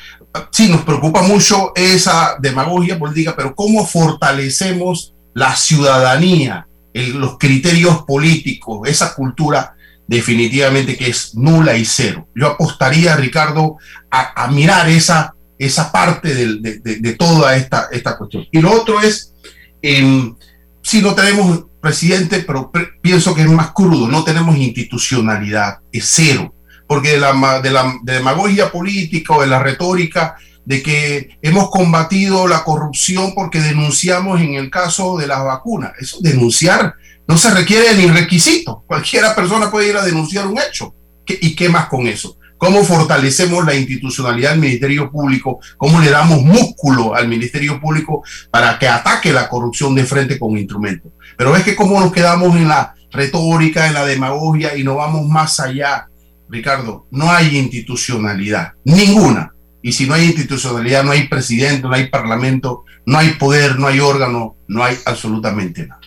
sí, 0.49 0.69
nos 0.69 0.83
preocupa 0.83 1.23
mucho 1.23 1.73
esa 1.75 2.37
demagogia 2.39 2.97
política, 2.97 3.35
pero 3.35 3.53
¿cómo 3.53 3.85
fortalecemos 3.85 5.13
la 5.33 5.57
ciudadanía? 5.57 6.67
Los 6.93 7.37
criterios 7.37 8.03
políticos, 8.03 8.87
esa 8.87 9.15
cultura 9.15 9.75
definitivamente 10.07 10.95
que 10.95 11.07
es 11.07 11.35
nula 11.35 11.75
y 11.75 11.85
cero. 11.85 12.27
Yo 12.35 12.47
apostaría, 12.47 13.15
Ricardo, 13.15 13.77
a, 14.11 14.47
mirar 14.47 14.89
esa, 14.89 15.33
esa 15.57 15.91
parte 15.91 16.33
de, 16.33 17.13
toda 17.13 17.55
esta, 17.55 17.87
esta 17.91 18.17
cuestión. 18.17 18.45
Y 18.51 18.61
lo 18.61 18.71
otro 18.71 19.01
es, 19.01 19.33
em, 19.81 20.35
si 20.81 21.01
no 21.01 21.15
tenemos 21.15 21.65
presidente, 21.81 22.43
pero 22.45 22.71
pienso 23.01 23.33
que 23.33 23.41
es 23.41 23.49
más 23.49 23.71
crudo, 23.71 24.07
no 24.07 24.23
tenemos 24.23 24.55
institucionalidad, 24.57 25.79
es 25.91 26.05
cero, 26.05 26.53
porque 26.87 27.11
de 27.11 27.19
la, 27.19 27.61
de 27.61 27.71
la 27.71 27.93
demagogia 28.03 28.71
política 28.71 29.33
o 29.33 29.41
de 29.41 29.47
la 29.47 29.59
retórica 29.61 30.35
de 30.65 30.81
que 30.81 31.37
hemos 31.41 31.69
combatido 31.69 32.47
la 32.47 32.63
corrupción 32.63 33.33
porque 33.35 33.59
denunciamos 33.59 34.41
en 34.41 34.55
el 34.55 34.69
caso 34.69 35.17
de 35.17 35.27
las 35.27 35.43
vacunas. 35.43 35.91
Eso, 35.99 36.17
denunciar, 36.21 36.95
no 37.27 37.37
se 37.37 37.53
requiere 37.53 37.93
ni 37.95 38.07
requisito. 38.07 38.83
Cualquiera 38.87 39.35
persona 39.35 39.69
puede 39.69 39.89
ir 39.89 39.97
a 39.97 40.05
denunciar 40.05 40.47
un 40.47 40.59
hecho. 40.59 40.95
¿Y 41.27 41.55
qué 41.55 41.69
más 41.69 41.87
con 41.87 42.07
eso? 42.07 42.37
¿Cómo 42.57 42.83
fortalecemos 42.83 43.65
la 43.65 43.75
institucionalidad 43.75 44.51
del 44.51 44.59
Ministerio 44.59 45.11
Público? 45.11 45.59
¿Cómo 45.77 45.99
le 45.99 46.09
damos 46.09 46.41
músculo 46.43 47.13
al 47.13 47.27
Ministerio 47.27 47.79
Público 47.79 48.23
para 48.51 48.79
que 48.79 48.87
ataque 48.87 49.33
la 49.33 49.49
corrupción 49.49 49.93
de 49.95 50.05
frente 50.05 50.39
con 50.39 50.57
instrumentos? 50.57 51.11
Pero 51.37 51.55
es 51.57 51.63
que 51.63 51.75
cómo 51.75 51.99
nos 51.99 52.13
quedamos 52.13 52.55
en 52.55 52.69
la 52.69 52.93
retórica, 53.11 53.87
en 53.87 53.93
la 53.93 54.05
demagogia 54.05 54.77
y 54.77 54.83
no 54.83 54.95
vamos 54.95 55.27
más 55.27 55.59
allá, 55.59 56.07
Ricardo. 56.47 57.05
No 57.11 57.29
hay 57.29 57.57
institucionalidad, 57.57 58.73
ninguna 58.85 59.52
y 59.83 59.91
si 59.91 60.07
no 60.07 60.13
hay 60.13 60.25
institucionalidad, 60.25 61.03
no 61.03 61.11
hay 61.11 61.27
presidente, 61.27 61.85
no 61.85 61.93
hay 61.93 62.07
parlamento, 62.07 62.85
no 63.05 63.17
hay 63.17 63.31
poder, 63.31 63.77
no 63.77 63.87
hay 63.87 63.99
órgano, 63.99 64.55
no 64.65 64.81
hay 64.81 64.95
absolutamente 65.05 65.85
nada. 65.85 65.99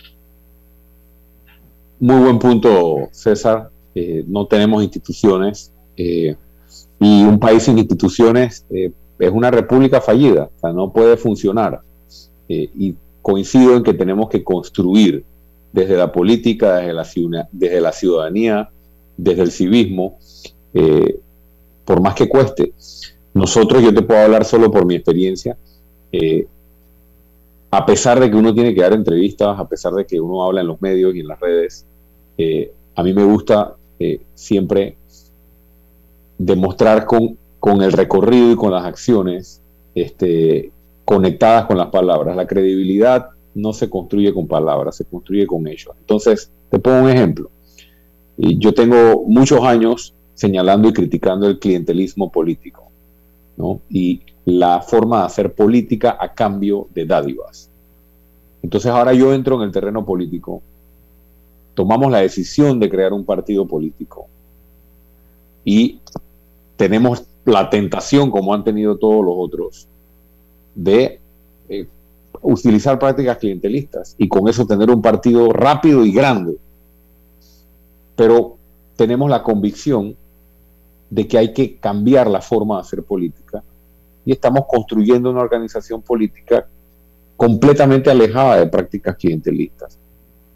Muy 1.99 2.23
buen 2.23 2.39
punto, 2.39 3.07
César. 3.11 3.69
Eh, 3.93 4.23
no 4.27 4.47
tenemos 4.47 4.83
instituciones 4.83 5.71
eh, 5.95 6.35
y 6.99 7.23
un 7.23 7.39
país 7.39 7.63
sin 7.63 7.77
instituciones 7.77 8.65
eh, 8.71 8.91
es 9.19 9.31
una 9.31 9.51
república 9.51 10.01
fallida, 10.01 10.49
o 10.55 10.59
sea, 10.59 10.73
no 10.73 10.91
puede 10.91 11.15
funcionar. 11.15 11.81
y 12.49 12.95
coincido 13.21 13.75
en 13.75 13.83
que 13.83 13.93
tenemos 13.93 14.29
que 14.29 14.41
construir 14.43 15.23
desde 15.73 15.97
la 15.97 16.11
política, 16.11 16.77
desde 16.77 16.93
la, 16.93 17.47
desde 17.51 17.81
la 17.81 17.91
ciudadanía, 17.91 18.69
desde 19.17 19.41
el 19.41 19.51
civismo, 19.51 20.17
por 21.83 22.01
más 22.01 22.15
que 22.15 22.29
cueste. 22.29 22.73
Nosotros, 23.37 23.83
yo 23.83 23.93
te 23.93 24.01
puedo 24.01 24.19
hablar 24.19 24.45
solo 24.45 24.71
por 24.71 24.87
mi 24.87 24.95
experiencia, 24.95 25.55
eh, 26.11 26.47
a 27.69 27.85
pesar 27.85 28.19
de 28.19 28.31
que 28.31 28.35
uno 28.35 28.51
tiene 28.51 28.73
que 28.73 28.81
dar 28.81 28.93
entrevistas, 28.93 29.59
a 29.59 29.67
pesar 29.67 29.93
de 29.93 30.07
que 30.07 30.19
uno 30.19 30.43
habla 30.43 30.61
en 30.61 30.67
los 30.67 30.81
medios 30.81 31.13
y 31.13 31.19
en 31.19 31.27
las 31.27 31.39
redes, 31.39 31.85
eh, 32.35 32.71
a 32.95 33.03
mí 33.03 33.13
me 33.13 33.23
gusta 33.23 33.75
eh, 33.99 34.21
siempre 34.33 34.97
demostrar 36.39 37.05
con, 37.05 37.37
con, 37.59 37.83
el 37.83 37.91
recorrido 37.91 38.53
y 38.53 38.55
con 38.55 38.71
las 38.71 38.85
acciones 38.85 39.61
este, 39.93 40.71
conectadas 41.05 41.67
con 41.67 41.77
las 41.77 41.89
palabras. 41.89 42.35
La 42.35 42.47
credibilidad 42.47 43.27
no 43.53 43.71
se 43.71 43.87
construye 43.87 44.33
con 44.33 44.47
palabras, 44.47 44.95
se 44.95 45.05
construye 45.05 45.45
con 45.45 45.67
ellos. 45.67 45.93
Entonces, 45.99 46.49
te 46.71 46.79
pongo 46.79 47.03
un 47.03 47.09
ejemplo. 47.11 47.51
Yo 48.35 48.73
tengo 48.73 49.25
muchos 49.27 49.61
años 49.61 50.15
señalando 50.33 50.89
y 50.89 50.93
criticando 50.93 51.47
el 51.47 51.59
clientelismo 51.59 52.31
político 52.31 52.86
y 53.89 54.21
la 54.45 54.81
forma 54.81 55.19
de 55.19 55.25
hacer 55.25 55.53
política 55.53 56.17
a 56.19 56.33
cambio 56.33 56.87
de 56.93 57.05
dádivas. 57.05 57.69
Entonces 58.61 58.91
ahora 58.91 59.13
yo 59.13 59.33
entro 59.33 59.55
en 59.55 59.63
el 59.63 59.71
terreno 59.71 60.05
político, 60.05 60.61
tomamos 61.73 62.11
la 62.11 62.19
decisión 62.19 62.79
de 62.79 62.89
crear 62.89 63.13
un 63.13 63.25
partido 63.25 63.67
político 63.67 64.27
y 65.63 65.99
tenemos 66.75 67.23
la 67.45 67.69
tentación, 67.69 68.29
como 68.31 68.53
han 68.53 68.63
tenido 68.63 68.97
todos 68.97 69.23
los 69.23 69.35
otros, 69.37 69.87
de 70.75 71.19
eh, 71.69 71.87
utilizar 72.41 72.99
prácticas 72.99 73.37
clientelistas 73.37 74.15
y 74.17 74.27
con 74.27 74.47
eso 74.47 74.65
tener 74.65 74.89
un 74.89 75.01
partido 75.01 75.51
rápido 75.51 76.05
y 76.05 76.11
grande. 76.11 76.57
Pero 78.15 78.57
tenemos 78.95 79.29
la 79.29 79.43
convicción 79.43 80.15
de 81.09 81.27
que 81.27 81.37
hay 81.37 81.53
que 81.53 81.77
cambiar 81.77 82.27
la 82.27 82.41
forma 82.41 82.75
de 82.75 82.81
hacer 82.81 83.03
política 83.03 83.63
y 84.25 84.31
estamos 84.31 84.65
construyendo 84.67 85.29
una 85.31 85.41
organización 85.41 86.01
política 86.01 86.67
completamente 87.37 88.09
alejada 88.09 88.57
de 88.57 88.67
prácticas 88.67 89.15
clientelistas, 89.15 89.97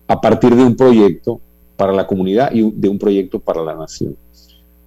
a 0.08 0.20
partir 0.20 0.56
de 0.56 0.64
un 0.64 0.76
proyecto 0.76 1.40
para 1.78 1.94
la 1.94 2.06
comunidad 2.06 2.52
y 2.52 2.70
de 2.70 2.90
un 2.90 3.00
proyecto 3.00 3.40
para 3.40 3.64
la 3.64 3.76
nación. 3.76 4.18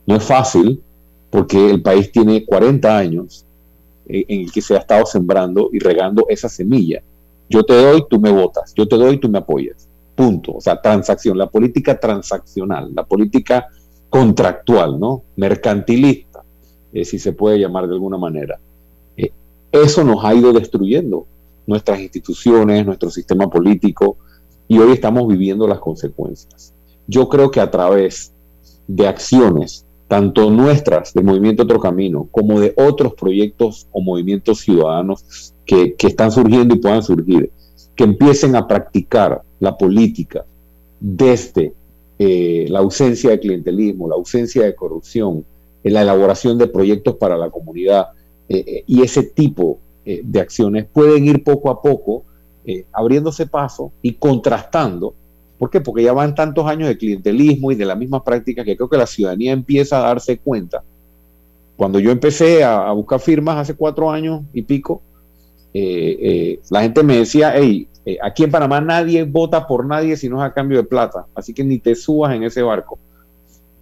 No 0.06 0.16
es 0.16 0.22
fácil 0.22 0.82
porque 1.30 1.70
el 1.70 1.80
país 1.82 2.12
tiene 2.12 2.44
40 2.44 2.96
años 2.96 3.46
en 4.06 4.42
el 4.42 4.52
que 4.52 4.60
se 4.60 4.74
ha 4.74 4.80
estado 4.80 5.06
sembrando 5.06 5.70
y 5.72 5.78
regando 5.78 6.26
esa 6.28 6.48
semilla. 6.48 7.02
Yo 7.48 7.64
te 7.64 7.74
doy, 7.74 8.04
tú 8.08 8.20
me 8.20 8.30
votas, 8.30 8.74
yo 8.74 8.86
te 8.86 8.96
doy, 8.96 9.18
tú 9.18 9.28
me 9.28 9.38
apoyas. 9.38 9.88
Punto. 10.14 10.52
O 10.52 10.60
sea, 10.60 10.80
transacción, 10.80 11.38
la 11.38 11.48
política 11.48 11.98
transaccional, 11.98 12.94
la 12.94 13.04
política 13.04 13.66
contractual, 14.14 15.00
¿no? 15.00 15.24
Mercantilista, 15.34 16.44
eh, 16.92 17.04
si 17.04 17.18
se 17.18 17.32
puede 17.32 17.58
llamar 17.58 17.88
de 17.88 17.94
alguna 17.94 18.16
manera. 18.16 18.60
Eh, 19.16 19.32
eso 19.72 20.04
nos 20.04 20.24
ha 20.24 20.32
ido 20.32 20.52
destruyendo 20.52 21.26
nuestras 21.66 21.98
instituciones, 21.98 22.86
nuestro 22.86 23.10
sistema 23.10 23.50
político, 23.50 24.16
y 24.68 24.78
hoy 24.78 24.92
estamos 24.92 25.26
viviendo 25.26 25.66
las 25.66 25.80
consecuencias. 25.80 26.72
Yo 27.08 27.28
creo 27.28 27.50
que 27.50 27.60
a 27.60 27.72
través 27.72 28.32
de 28.86 29.08
acciones, 29.08 29.84
tanto 30.06 30.48
nuestras 30.48 31.12
del 31.12 31.24
Movimiento 31.24 31.64
Otro 31.64 31.80
Camino, 31.80 32.28
como 32.30 32.60
de 32.60 32.72
otros 32.76 33.14
proyectos 33.14 33.88
o 33.90 34.00
movimientos 34.00 34.60
ciudadanos 34.60 35.52
que, 35.66 35.94
que 35.94 36.06
están 36.06 36.30
surgiendo 36.30 36.76
y 36.76 36.78
puedan 36.78 37.02
surgir, 37.02 37.50
que 37.96 38.04
empiecen 38.04 38.54
a 38.54 38.68
practicar 38.68 39.42
la 39.58 39.76
política 39.76 40.44
desde 41.00 41.72
eh, 42.18 42.66
la 42.68 42.80
ausencia 42.80 43.30
de 43.30 43.40
clientelismo, 43.40 44.08
la 44.08 44.14
ausencia 44.14 44.64
de 44.64 44.74
corrupción, 44.74 45.44
en 45.82 45.92
la 45.92 46.02
elaboración 46.02 46.56
de 46.56 46.66
proyectos 46.66 47.16
para 47.16 47.36
la 47.36 47.50
comunidad 47.50 48.08
eh, 48.48 48.64
eh, 48.66 48.84
y 48.86 49.02
ese 49.02 49.22
tipo 49.22 49.78
de 50.04 50.38
acciones 50.38 50.84
pueden 50.84 51.24
ir 51.24 51.42
poco 51.42 51.70
a 51.70 51.80
poco 51.80 52.24
abriéndose 52.92 53.46
paso 53.46 53.90
y 54.02 54.12
contrastando 54.12 55.14
¿Por 55.58 55.70
qué? 55.70 55.80
Porque 55.80 56.02
ya 56.02 56.12
van 56.12 56.34
tantos 56.34 56.66
años 56.66 56.88
de 56.88 56.98
clientelismo 56.98 57.70
y 57.70 57.74
de 57.74 57.84
la 57.84 57.94
misma 57.94 58.22
práctica 58.24 58.64
que 58.64 58.76
creo 58.76 58.88
que 58.88 58.96
la 58.96 59.06
ciudadanía 59.06 59.52
empieza 59.52 59.98
a 59.98 60.08
darse 60.08 60.38
cuenta. 60.38 60.82
Cuando 61.76 61.98
yo 61.98 62.10
empecé 62.10 62.62
a, 62.64 62.90
buscar 62.92 63.20
firmas 63.20 63.56
hace 63.56 63.74
cuatro 63.74 64.10
años 64.10 64.42
y 64.52 64.62
pico, 64.62 65.02
eh, 65.72 66.18
eh, 66.20 66.60
la 66.70 66.82
gente 66.82 67.02
me 67.02 67.16
decía, 67.16 67.52
hey, 67.56 67.88
eh, 68.06 68.18
aquí 68.22 68.44
en 68.44 68.50
Panamá 68.50 68.80
nadie 68.80 69.24
vota 69.24 69.66
por 69.66 69.86
nadie 69.86 70.16
si 70.16 70.28
no 70.28 70.42
es 70.42 70.50
a 70.50 70.52
cambio 70.52 70.78
de 70.78 70.84
plata, 70.84 71.26
así 71.34 71.54
que 71.54 71.64
ni 71.64 71.78
te 71.78 71.94
subas 71.94 72.34
en 72.34 72.44
ese 72.44 72.62
barco. 72.62 72.98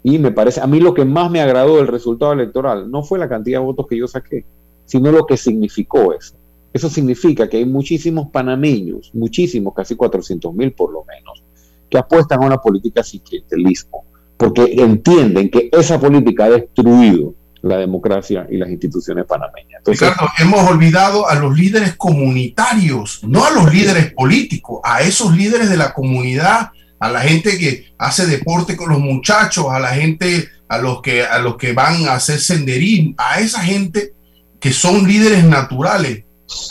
Y 0.05 0.18
me 0.18 0.33
parece, 0.33 0.61
a 0.61 0.66
mí 0.66 0.81
lo 0.81 0.95
que 0.95 1.05
más 1.05 1.31
me 1.31 1.41
agradó 1.41 1.77
del 1.77 1.87
resultado 1.87 2.33
electoral 2.33 2.91
no 2.91 3.03
fue 3.03 3.18
la 3.18 3.29
cantidad 3.29 3.61
de 3.61 3.66
votos 3.66 3.87
que 3.87 3.97
yo 3.97 4.09
saqué, 4.09 4.45
sino 4.85 5.12
lo 5.12 5.27
que 5.27 5.37
significó 5.37 6.12
eso. 6.12 6.35
Eso 6.73 6.89
significa 6.89 7.49
que 7.49 7.59
hay 7.59 7.66
muchísimos 7.66 8.29
panameños, 8.31 9.11
muchísimos, 9.12 9.75
casi 9.75 9.95
400 9.95 10.55
mil 10.55 10.73
por 10.73 10.93
lo 10.93 11.05
menos, 11.05 11.43
que 11.89 11.99
apuestan 11.99 12.43
a 12.43 12.47
una 12.47 12.57
política 12.57 13.03
sin 13.03 13.20
clientelismo, 13.20 14.05
porque 14.37 14.75
entienden 14.79 15.51
que 15.51 15.68
esa 15.70 16.01
política 16.01 16.47
ha 16.47 16.51
destruido 16.51 17.35
la 17.63 17.77
democracia 17.77 18.47
y 18.51 18.57
las 18.57 18.69
instituciones 18.69 19.25
panameñas. 19.25 19.83
Ricardo, 19.87 20.29
hemos 20.39 20.69
olvidado 20.69 21.29
a 21.29 21.35
los 21.37 21.57
líderes 21.57 21.95
comunitarios, 21.95 23.21
no 23.23 23.45
a 23.45 23.51
los 23.51 23.73
líderes 23.73 24.13
políticos, 24.13 24.81
a 24.85 25.03
esos 25.03 25.35
líderes 25.37 25.71
de 25.71 25.77
la 25.77 25.95
comunidad, 25.95 26.71
a 26.99 27.11
la 27.11 27.21
gente 27.21 27.59
que 27.59 27.93
hace 27.99 28.27
deporte 28.27 28.77
con 28.77 28.91
los 28.91 28.99
muchachos, 28.99 29.67
a 29.71 29.79
la 29.79 29.91
gente, 29.91 30.49
a 30.69 30.79
los 30.79 31.01
que, 31.03 31.25
a 31.25 31.39
los 31.39 31.57
que 31.57 31.73
van 31.73 32.07
a 32.07 32.15
hacer 32.15 32.41
senderismo, 32.41 33.15
a 33.17 33.41
esa 33.41 33.61
gente 33.61 34.13
que 34.61 34.73
son 34.73 35.07
líderes 35.07 35.45
naturales. 35.45 36.25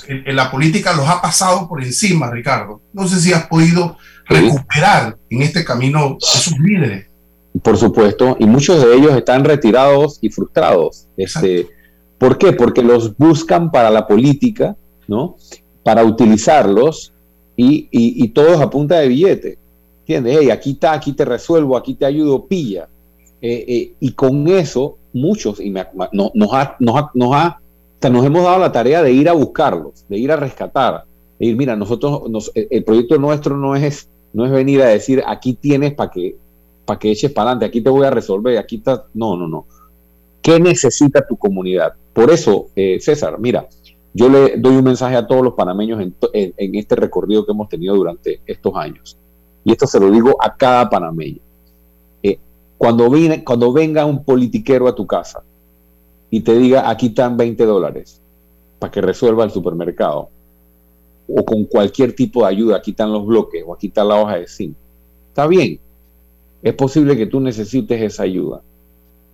En, 0.07 0.35
la 0.35 0.51
política 0.51 0.93
los 0.93 1.07
ha 1.07 1.21
pasado 1.21 1.67
por 1.67 1.83
encima, 1.83 2.29
Ricardo. 2.29 2.81
No 2.93 3.07
sé 3.07 3.19
si 3.19 3.33
has 3.33 3.47
podido 3.47 3.97
recuperar 4.25 5.17
en 5.29 5.41
este 5.41 5.63
camino 5.63 6.17
esos 6.21 6.57
líderes. 6.59 7.10
Por 7.61 7.77
supuesto, 7.77 8.37
y 8.39 8.45
muchos 8.45 8.83
de 8.83 8.95
ellos 8.95 9.15
están 9.15 9.43
retirados 9.43 10.17
y 10.21 10.29
frustrados. 10.29 11.07
Este, 11.15 11.67
¿Por 12.17 12.37
qué? 12.37 12.53
Porque 12.53 12.81
los 12.81 13.15
buscan 13.17 13.71
para 13.71 13.89
la 13.89 14.07
política, 14.07 14.75
¿no? 15.07 15.35
Para 15.83 16.03
utilizarlos 16.03 17.13
y, 17.55 17.87
y, 17.91 18.27
todos 18.29 18.59
a 18.61 18.69
punta 18.69 18.99
de 18.99 19.07
billete. 19.07 19.57
¿Entiendes? 20.01 20.37
Hey, 20.39 20.49
aquí 20.49 20.71
está, 20.71 20.93
aquí 20.93 21.13
te 21.13 21.25
resuelvo, 21.25 21.77
aquí 21.77 21.93
te 21.93 22.05
ayudo, 22.05 22.45
pilla. 22.45 22.87
Eh, 23.41 23.65
eh, 23.67 23.93
y 23.99 24.11
con 24.13 24.47
eso, 24.47 24.97
muchos, 25.13 25.59
y 25.59 25.69
nos, 25.69 25.85
ha, 25.85 26.09
nos, 26.11 26.31
nos, 27.15 27.31
nos 28.11 28.25
hemos 28.25 28.43
dado 28.43 28.59
la 28.59 28.71
tarea 28.71 29.03
de 29.03 29.13
ir 29.13 29.29
a 29.29 29.33
buscarlos, 29.33 30.05
de 30.07 30.17
ir 30.17 30.31
a 30.31 30.35
rescatar, 30.35 31.05
de 31.39 31.45
ir, 31.45 31.55
mira, 31.55 31.75
nosotros, 31.75 32.29
nos, 32.29 32.51
el 32.53 32.83
proyecto 32.83 33.17
nuestro 33.17 33.57
no 33.57 33.75
es, 33.75 34.09
no 34.33 34.45
es 34.45 34.51
venir 34.51 34.81
a 34.81 34.87
decir, 34.87 35.23
aquí 35.25 35.53
tienes 35.53 35.93
para 35.93 36.11
que 36.11 36.35
para 36.85 36.99
que 36.99 37.11
eches 37.11 37.31
para 37.31 37.51
adelante, 37.51 37.65
aquí 37.65 37.81
te 37.81 37.89
voy 37.89 38.05
a 38.05 38.09
resolver, 38.09 38.57
aquí 38.57 38.77
está. 38.77 39.05
No, 39.13 39.37
no, 39.37 39.47
no. 39.47 39.65
¿Qué 40.41 40.59
necesita 40.59 41.25
tu 41.25 41.37
comunidad? 41.37 41.93
Por 42.13 42.31
eso, 42.31 42.67
eh, 42.75 42.99
César, 42.99 43.39
mira, 43.39 43.67
yo 44.13 44.27
le 44.27 44.57
doy 44.57 44.75
un 44.75 44.83
mensaje 44.83 45.15
a 45.15 45.25
todos 45.25 45.43
los 45.43 45.53
panameños 45.53 46.01
en, 46.01 46.15
este 46.57 46.95
recorrido 46.95 47.45
que 47.45 47.51
hemos 47.51 47.69
tenido 47.69 47.95
durante 47.95 48.41
estos 48.45 48.75
años. 48.75 49.17
Y 49.63 49.71
esto 49.71 49.87
se 49.87 49.99
lo 49.99 50.09
digo 50.09 50.35
a 50.39 50.55
cada 50.55 50.89
panameño. 50.89 51.39
Eh, 52.23 52.37
cuando, 52.77 53.09
cuando 53.45 53.71
venga 53.71 54.05
un 54.05 54.23
politiquero 54.23 54.87
a 54.87 54.95
tu 54.95 55.05
casa 55.05 55.43
y 56.29 56.41
te 56.41 56.57
diga, 56.57 56.89
aquí 56.89 57.07
están 57.07 57.37
20 57.37 57.63
dólares 57.65 58.21
para 58.79 58.91
que 58.91 59.01
resuelva 59.01 59.43
el 59.43 59.51
supermercado, 59.51 60.29
o 61.27 61.45
con 61.45 61.65
cualquier 61.65 62.13
tipo 62.13 62.41
de 62.41 62.47
ayuda, 62.47 62.77
aquí 62.77 62.91
están 62.91 63.13
los 63.13 63.25
bloques, 63.25 63.63
o 63.65 63.73
aquí 63.75 63.87
está 63.87 64.03
la 64.03 64.15
hoja 64.19 64.37
de 64.37 64.47
zinc. 64.47 64.75
Está 65.29 65.45
bien, 65.47 65.79
es 66.61 66.73
posible 66.73 67.17
que 67.17 67.25
tú 67.25 67.39
necesites 67.39 68.01
esa 68.01 68.23
ayuda. 68.23 68.61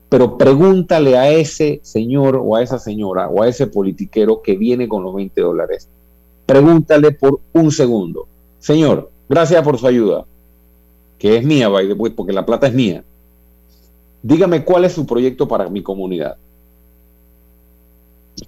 Pero 0.09 0.37
pregúntale 0.37 1.17
a 1.17 1.29
ese 1.29 1.81
señor 1.83 2.41
o 2.41 2.55
a 2.55 2.63
esa 2.63 2.79
señora 2.79 3.27
o 3.27 3.43
a 3.43 3.49
ese 3.49 3.67
politiquero 3.67 4.41
que 4.41 4.55
viene 4.55 4.87
con 4.87 5.03
los 5.03 5.13
20 5.13 5.41
dólares. 5.41 5.89
Pregúntale 6.45 7.11
por 7.11 7.41
un 7.53 7.71
segundo. 7.71 8.27
Señor, 8.59 9.11
gracias 9.27 9.61
por 9.63 9.77
su 9.77 9.85
ayuda, 9.85 10.25
que 11.19 11.35
es 11.35 11.43
mía, 11.43 11.69
porque 12.15 12.33
la 12.33 12.45
plata 12.45 12.67
es 12.67 12.73
mía. 12.73 13.03
Dígame 14.23 14.63
cuál 14.63 14.85
es 14.85 14.93
su 14.93 15.05
proyecto 15.05 15.47
para 15.47 15.69
mi 15.69 15.83
comunidad. 15.83 16.37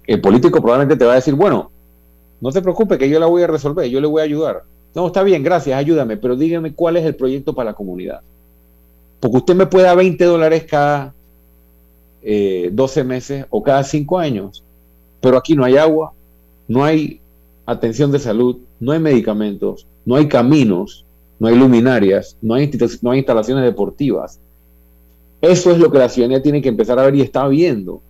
El 0.06 0.20
político 0.20 0.60
probablemente 0.60 0.96
te 0.96 1.04
va 1.04 1.12
a 1.12 1.16
decir, 1.16 1.34
bueno, 1.34 1.70
no 2.40 2.50
te 2.50 2.62
preocupes 2.62 2.98
que 2.98 3.08
yo 3.08 3.20
la 3.20 3.26
voy 3.26 3.42
a 3.42 3.46
resolver, 3.46 3.88
yo 3.88 4.00
le 4.00 4.06
voy 4.06 4.22
a 4.22 4.24
ayudar. 4.24 4.62
No, 4.94 5.06
está 5.06 5.22
bien, 5.22 5.42
gracias, 5.42 5.78
ayúdame, 5.78 6.16
pero 6.16 6.36
dígame 6.36 6.74
cuál 6.74 6.96
es 6.96 7.04
el 7.04 7.14
proyecto 7.14 7.54
para 7.54 7.70
la 7.70 7.76
comunidad. 7.76 8.22
Porque 9.20 9.36
usted 9.36 9.54
me 9.54 9.66
puede 9.66 9.84
dar 9.84 9.96
20 9.98 10.24
dólares 10.24 10.64
cada 10.64 11.14
12 12.22 13.00
eh, 13.00 13.04
meses 13.04 13.46
o 13.50 13.62
cada 13.62 13.84
5 13.84 14.18
años, 14.18 14.64
pero 15.20 15.36
aquí 15.36 15.54
no 15.54 15.64
hay 15.64 15.76
agua, 15.76 16.12
no 16.66 16.82
hay 16.82 17.20
atención 17.66 18.10
de 18.10 18.18
salud, 18.18 18.56
no 18.78 18.92
hay 18.92 18.98
medicamentos, 18.98 19.86
no 20.06 20.16
hay 20.16 20.26
caminos, 20.26 21.04
no 21.38 21.48
hay 21.48 21.54
luminarias, 21.54 22.36
no 22.40 22.54
hay, 22.54 22.70
no 23.02 23.10
hay 23.10 23.18
instalaciones 23.18 23.64
deportivas. 23.64 24.40
Eso 25.42 25.70
es 25.70 25.78
lo 25.78 25.90
que 25.90 25.98
la 25.98 26.08
ciudadanía 26.08 26.42
tiene 26.42 26.60
que 26.60 26.68
empezar 26.68 26.98
a 26.98 27.04
ver 27.04 27.14
y 27.14 27.22
está 27.22 27.46
viendo. 27.48 28.02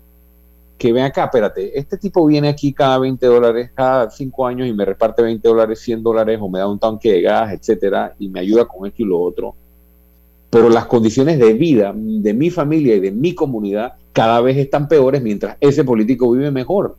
Que 0.78 0.92
ven 0.92 1.04
acá, 1.04 1.24
espérate, 1.24 1.78
este 1.78 1.98
tipo 1.98 2.24
viene 2.26 2.48
aquí 2.48 2.72
cada 2.72 2.98
20 2.98 3.26
dólares, 3.26 3.70
cada 3.74 4.11
5 4.11 4.46
años 4.46 4.66
y 4.66 4.72
me 4.72 4.84
reparte 4.84 5.22
20 5.22 5.46
dólares, 5.46 5.80
100 5.80 6.02
dólares 6.02 6.38
o 6.40 6.48
me 6.48 6.61
da 6.61 6.68
un 6.68 6.78
tanque 6.78 7.12
de 7.12 7.22
gas, 7.22 7.52
etcétera, 7.52 8.14
y 8.18 8.28
me 8.28 8.40
ayuda 8.40 8.64
con 8.64 8.86
esto 8.86 9.02
y 9.02 9.06
lo 9.06 9.20
otro 9.20 9.54
pero 10.51 10.68
las 10.68 10.86
condiciones 10.86 11.38
de 11.38 11.55
vida 11.55 11.94
de 11.94 12.34
mi 12.34 12.51
familia 12.51 12.96
y 12.96 13.01
de 13.01 13.12
mi 13.12 13.34
comunidad 13.34 13.94
cada 14.12 14.40
vez 14.40 14.57
están 14.57 14.88
peores 14.88 15.22
mientras 15.22 15.57
ese 15.61 15.84
político 15.84 16.30
vive 16.32 16.51
mejor. 16.51 16.96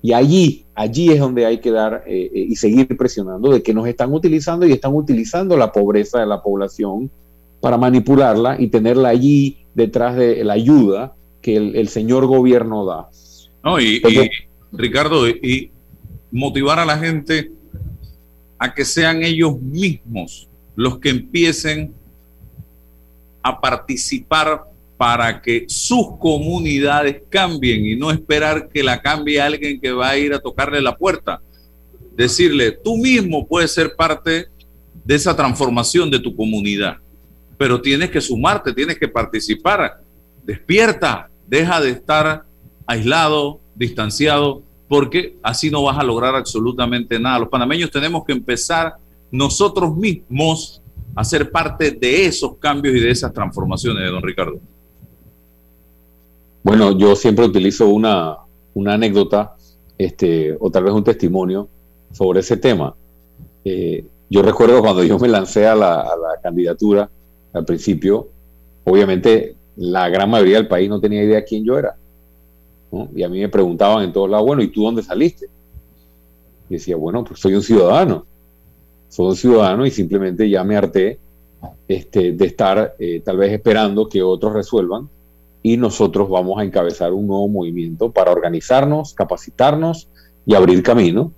Y 0.00 0.12
allí, 0.12 0.64
allí 0.74 1.10
es 1.10 1.20
donde 1.20 1.44
hay 1.44 1.58
que 1.58 1.70
dar 1.70 2.04
eh, 2.06 2.30
eh, 2.32 2.46
y 2.48 2.56
seguir 2.56 2.96
presionando 2.96 3.52
de 3.52 3.62
que 3.62 3.74
nos 3.74 3.86
están 3.86 4.12
utilizando 4.12 4.66
y 4.66 4.72
están 4.72 4.94
utilizando 4.94 5.56
la 5.56 5.72
pobreza 5.72 6.20
de 6.20 6.26
la 6.26 6.42
población 6.42 7.10
para 7.60 7.76
manipularla 7.76 8.56
y 8.58 8.68
tenerla 8.68 9.08
allí 9.08 9.58
detrás 9.74 10.16
de 10.16 10.42
la 10.44 10.54
ayuda 10.54 11.14
que 11.42 11.56
el, 11.56 11.88
señor 11.88 12.26
gobierno 12.26 12.84
da. 12.86 13.08
No, 13.62 13.80
y, 13.80 14.02
Ricardo, 14.72 15.28
y 15.28 15.70
motivar 16.30 16.78
a 16.78 16.84
la 16.84 16.98
gente 16.98 17.50
a 18.58 18.74
que 18.74 18.84
sean 18.84 19.22
ellos 19.22 19.60
mismos 19.60 20.48
los 20.76 20.98
que 20.98 21.10
empiecen 21.10 21.94
a 23.46 23.60
participar 23.60 24.64
para 24.96 25.40
que 25.40 25.66
sus 25.68 26.16
comunidades 26.18 27.22
cambien 27.28 27.86
y 27.86 27.96
no 27.96 28.10
esperar 28.10 28.68
que 28.68 28.82
la 28.82 29.00
cambie 29.00 29.40
alguien 29.40 29.80
que 29.80 29.92
va 29.92 30.10
a 30.10 30.18
ir 30.18 30.32
a 30.32 30.40
tocarle 30.40 30.80
la 30.80 30.96
puerta. 30.96 31.40
Decirle, 32.16 32.72
tú 32.72 32.96
mismo 32.96 33.46
puedes 33.46 33.72
ser 33.72 33.94
parte 33.94 34.46
de 35.04 35.14
esa 35.14 35.36
transformación 35.36 36.10
de 36.10 36.18
tu 36.18 36.34
comunidad, 36.34 36.96
pero 37.58 37.80
tienes 37.80 38.10
que 38.10 38.20
sumarte, 38.20 38.72
tienes 38.72 38.98
que 38.98 39.06
participar. 39.06 40.00
Despierta, 40.42 41.28
deja 41.46 41.80
de 41.80 41.90
estar 41.90 42.44
aislado, 42.86 43.60
distanciado, 43.74 44.62
porque 44.88 45.36
así 45.42 45.70
no 45.70 45.82
vas 45.82 45.98
a 45.98 46.04
lograr 46.04 46.34
absolutamente 46.34 47.20
nada. 47.20 47.40
Los 47.40 47.48
panameños 47.48 47.90
tenemos 47.90 48.24
que 48.24 48.32
empezar 48.32 48.94
nosotros 49.30 49.94
mismos 49.94 50.82
a 51.16 51.24
ser 51.24 51.50
parte 51.50 51.92
de 51.92 52.26
esos 52.26 52.56
cambios 52.58 52.94
y 52.94 53.00
de 53.00 53.10
esas 53.10 53.32
transformaciones 53.32 54.04
de 54.04 54.10
don 54.10 54.22
Ricardo? 54.22 54.60
Bueno, 56.62 56.96
yo 56.96 57.16
siempre 57.16 57.46
utilizo 57.46 57.88
una, 57.88 58.36
anécdota 58.86 59.56
este, 59.96 60.54
o 60.60 60.70
tal 60.70 60.84
vez 60.84 60.92
un 60.92 61.04
testimonio 61.04 61.68
sobre 62.12 62.40
ese 62.40 62.58
tema. 62.58 62.94
Eh, 63.64 64.04
yo 64.28 64.42
recuerdo 64.42 64.82
cuando 64.82 65.02
yo 65.04 65.18
me 65.18 65.28
lancé 65.28 65.66
a 65.66 65.74
la, 65.74 66.06
candidatura 66.42 67.08
al 67.54 67.64
principio, 67.64 68.28
obviamente 68.84 69.56
la 69.76 70.10
gran 70.10 70.28
mayoría 70.28 70.56
del 70.56 70.68
país 70.68 70.88
no 70.90 71.00
tenía 71.00 71.22
idea 71.22 71.44
quién 71.44 71.64
yo 71.64 71.78
era. 71.78 71.96
Y 73.14 73.22
a 73.22 73.28
mí 73.28 73.40
me 73.40 73.48
preguntaban 73.48 74.04
en 74.04 74.12
todos 74.12 74.28
lados, 74.28 74.46
bueno, 74.46 74.62
¿y 74.62 74.68
tú 74.68 74.82
dónde 74.82 75.02
saliste? 75.02 75.46
Y 76.68 76.74
decía, 76.74 76.96
bueno, 76.96 77.24
pues 77.24 77.40
soy 77.40 77.54
un 77.54 77.62
ciudadano 77.62 78.26
soy 79.08 79.36
ciudadano 79.36 79.86
y 79.86 79.90
simplemente 79.90 80.48
ya 80.48 80.64
me 80.64 80.76
harté 80.76 81.18
este, 81.88 82.32
de 82.32 82.46
estar 82.46 82.94
eh, 82.98 83.22
tal 83.24 83.38
vez 83.38 83.52
esperando 83.52 84.08
que 84.08 84.22
otros 84.22 84.52
resuelvan 84.52 85.08
y 85.62 85.76
nosotros 85.76 86.28
vamos 86.28 86.60
a 86.60 86.64
encabezar 86.64 87.12
un 87.12 87.26
nuevo 87.26 87.48
movimiento 87.48 88.10
para 88.12 88.30
organizarnos, 88.30 89.14
capacitarnos 89.14 90.08
y 90.44 90.54
abrir 90.54 90.82
camino 90.82 91.32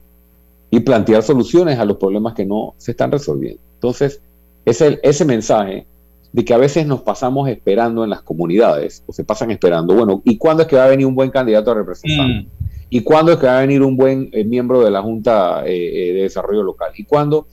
y 0.71 0.81
plantear 0.81 1.23
soluciones 1.23 1.79
a 1.79 1.85
los 1.85 1.97
problemas 1.97 2.35
que 2.35 2.45
no 2.45 2.75
se 2.77 2.91
están 2.91 3.11
resolviendo. 3.11 3.61
Entonces, 3.75 4.21
ese, 4.66 5.01
ese 5.03 5.25
mensaje 5.25 5.87
de 6.33 6.45
que 6.45 6.53
a 6.53 6.59
veces 6.59 6.87
nos 6.87 7.01
pasamos 7.01 7.49
esperando 7.49 8.05
en 8.05 8.11
las 8.11 8.21
comunidades, 8.21 9.03
o 9.07 9.12
se 9.12 9.25
pasan 9.25 9.51
esperando, 9.51 9.95
bueno, 9.95 10.21
¿y 10.25 10.37
cuándo 10.37 10.62
es 10.62 10.69
que 10.69 10.77
va 10.77 10.85
a 10.85 10.89
venir 10.89 11.07
un 11.07 11.14
buen 11.14 11.31
candidato 11.31 11.71
a 11.71 11.75
representar? 11.75 12.27
Mm. 12.27 12.47
¿Y 12.91 13.01
cuándo 13.03 13.33
es 13.33 13.39
que 13.39 13.47
va 13.47 13.59
a 13.59 13.61
venir 13.61 13.83
un 13.83 13.97
buen 13.97 14.29
eh, 14.33 14.45
miembro 14.45 14.83
de 14.83 14.91
la 14.91 15.03
Junta 15.03 15.62
eh, 15.66 16.12
de 16.14 16.23
Desarrollo 16.23 16.62
Local? 16.62 16.93
¿Y 16.97 17.05
cuándo? 17.05 17.47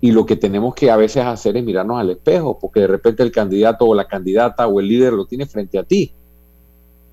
Y 0.00 0.12
lo 0.12 0.24
que 0.24 0.36
tenemos 0.36 0.74
que 0.74 0.90
a 0.90 0.96
veces 0.96 1.24
hacer 1.24 1.56
es 1.56 1.64
mirarnos 1.64 1.98
al 1.98 2.10
espejo, 2.10 2.58
porque 2.58 2.80
de 2.80 2.86
repente 2.86 3.22
el 3.22 3.32
candidato 3.32 3.84
o 3.84 3.94
la 3.94 4.06
candidata 4.06 4.66
o 4.68 4.78
el 4.78 4.86
líder 4.86 5.12
lo 5.12 5.26
tiene 5.26 5.46
frente 5.46 5.78
a 5.78 5.82
ti. 5.82 6.12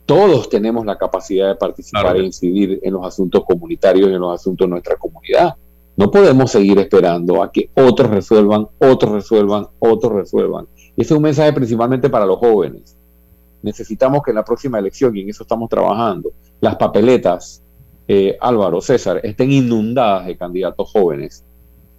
Todos 0.05 0.49
tenemos 0.49 0.85
la 0.85 0.97
capacidad 0.97 1.47
de 1.47 1.55
participar 1.55 2.15
e 2.17 2.25
incidir 2.25 2.79
en 2.83 2.93
los 2.93 3.05
asuntos 3.05 3.43
comunitarios 3.43 4.09
y 4.09 4.13
en 4.13 4.19
los 4.19 4.35
asuntos 4.35 4.65
de 4.65 4.69
nuestra 4.69 4.97
comunidad. 4.97 5.55
No 5.97 6.11
podemos 6.11 6.51
seguir 6.51 6.77
esperando 6.77 7.41
a 7.41 7.51
que 7.51 7.69
otros 7.73 8.11
resuelvan, 8.11 8.67
otros 8.77 9.11
resuelvan, 9.13 9.67
otros 9.79 10.13
resuelvan. 10.13 10.67
Y 10.95 11.01
ese 11.01 11.13
es 11.13 11.17
un 11.17 11.23
mensaje 11.23 11.53
principalmente 11.53 12.09
para 12.09 12.25
los 12.25 12.37
jóvenes. 12.37 12.95
Necesitamos 13.63 14.21
que 14.21 14.29
en 14.29 14.35
la 14.35 14.45
próxima 14.45 14.77
elección, 14.77 15.15
y 15.17 15.21
en 15.21 15.29
eso 15.29 15.41
estamos 15.41 15.69
trabajando, 15.69 16.31
las 16.59 16.75
papeletas, 16.75 17.63
eh, 18.07 18.37
Álvaro, 18.39 18.81
César, 18.81 19.21
estén 19.23 19.51
inundadas 19.51 20.27
de 20.27 20.37
candidatos 20.37 20.91
jóvenes 20.91 21.43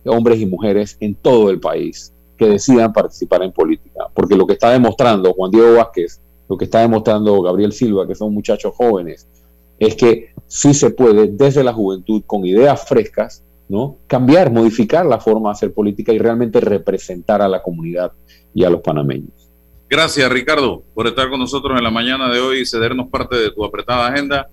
hombres 0.09 0.41
y 0.41 0.47
mujeres 0.47 0.97
en 1.01 1.15
todo 1.15 1.51
el 1.51 1.61
país 1.61 2.13
que 2.37 2.47
decidan 2.47 2.93
participar 2.93 3.43
en 3.43 3.53
política. 3.53 4.07
Porque 4.15 4.37
lo 4.37 4.47
que 4.47 4.55
está 4.55 4.71
demostrando 4.71 5.33
Juan 5.33 5.51
Diego 5.51 5.75
Vázquez, 5.77 6.21
lo 6.49 6.57
que 6.57 6.67
está 6.67 6.81
demostrando 6.81 7.41
Gabriel 7.43 7.73
Silva, 7.73 8.07
que 8.07 8.15
son 8.15 8.33
muchachos 8.33 8.75
jóvenes, 8.75 9.29
es 9.79 9.95
que 9.95 10.35
sí 10.47 10.75
se 10.75 10.91
puede 10.91 11.29
desde 11.29 11.65
la 11.65 11.73
juventud, 11.73 12.23
con 12.27 12.45
ideas 12.47 12.87
frescas, 12.87 13.45
¿no? 13.69 13.99
cambiar, 14.07 14.53
modificar 14.53 15.05
la 15.07 15.19
forma 15.19 15.51
de 15.51 15.53
hacer 15.53 15.75
política 15.75 16.13
y 16.13 16.19
realmente 16.19 16.61
representar 16.61 17.43
a 17.43 17.49
la 17.49 17.63
comunidad 17.63 18.13
y 18.55 18.65
a 18.65 18.71
los 18.71 18.81
panameños. 18.81 19.51
Gracias, 19.89 20.31
Ricardo, 20.31 20.83
por 20.95 21.07
estar 21.07 21.31
con 21.31 21.39
nosotros 21.39 21.79
en 21.79 21.85
la 21.85 21.91
mañana 21.91 22.29
de 22.29 22.41
hoy 22.41 22.61
y 22.61 22.67
cedernos 22.67 23.09
parte 23.09 23.37
de 23.37 23.53
tu 23.53 23.65
apretada 23.65 24.09
agenda. 24.09 24.49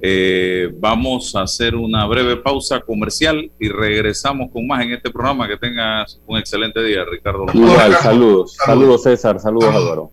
Eh, 0.00 0.70
vamos 0.78 1.34
a 1.34 1.42
hacer 1.42 1.74
una 1.74 2.06
breve 2.06 2.36
pausa 2.36 2.80
comercial 2.80 3.50
y 3.58 3.68
regresamos 3.68 4.50
con 4.52 4.66
más 4.66 4.84
en 4.84 4.92
este 4.92 5.10
programa. 5.10 5.48
Que 5.48 5.56
tengas 5.56 6.20
un 6.26 6.38
excelente 6.38 6.82
día, 6.82 7.04
Ricardo. 7.04 7.46
Igual, 7.52 7.94
saludos. 7.94 8.56
Saludos, 8.64 9.02
César. 9.02 9.40
Saludos, 9.40 9.74
Álvaro. 9.74 10.12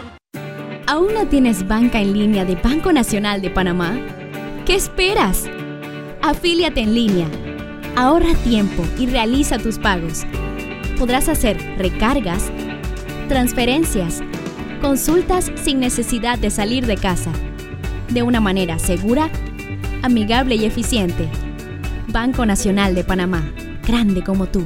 ¿Aún 0.91 1.13
no 1.13 1.25
tienes 1.25 1.65
banca 1.69 2.01
en 2.01 2.11
línea 2.11 2.43
de 2.43 2.57
Banco 2.57 2.91
Nacional 2.91 3.41
de 3.41 3.49
Panamá? 3.49 3.97
¿Qué 4.65 4.75
esperas? 4.75 5.49
Afíliate 6.21 6.81
en 6.81 6.93
línea. 6.93 7.27
Ahorra 7.95 8.33
tiempo 8.43 8.83
y 8.99 9.05
realiza 9.05 9.57
tus 9.57 9.79
pagos. 9.79 10.25
Podrás 10.99 11.29
hacer 11.29 11.55
recargas, 11.77 12.51
transferencias, 13.29 14.21
consultas 14.81 15.49
sin 15.55 15.79
necesidad 15.79 16.37
de 16.37 16.49
salir 16.49 16.85
de 16.85 16.97
casa. 16.97 17.31
De 18.09 18.21
una 18.21 18.41
manera 18.41 18.77
segura, 18.77 19.29
amigable 20.01 20.55
y 20.55 20.65
eficiente. 20.65 21.29
Banco 22.09 22.45
Nacional 22.45 22.95
de 22.95 23.05
Panamá. 23.05 23.49
Grande 23.87 24.25
como 24.25 24.47
tú. 24.47 24.65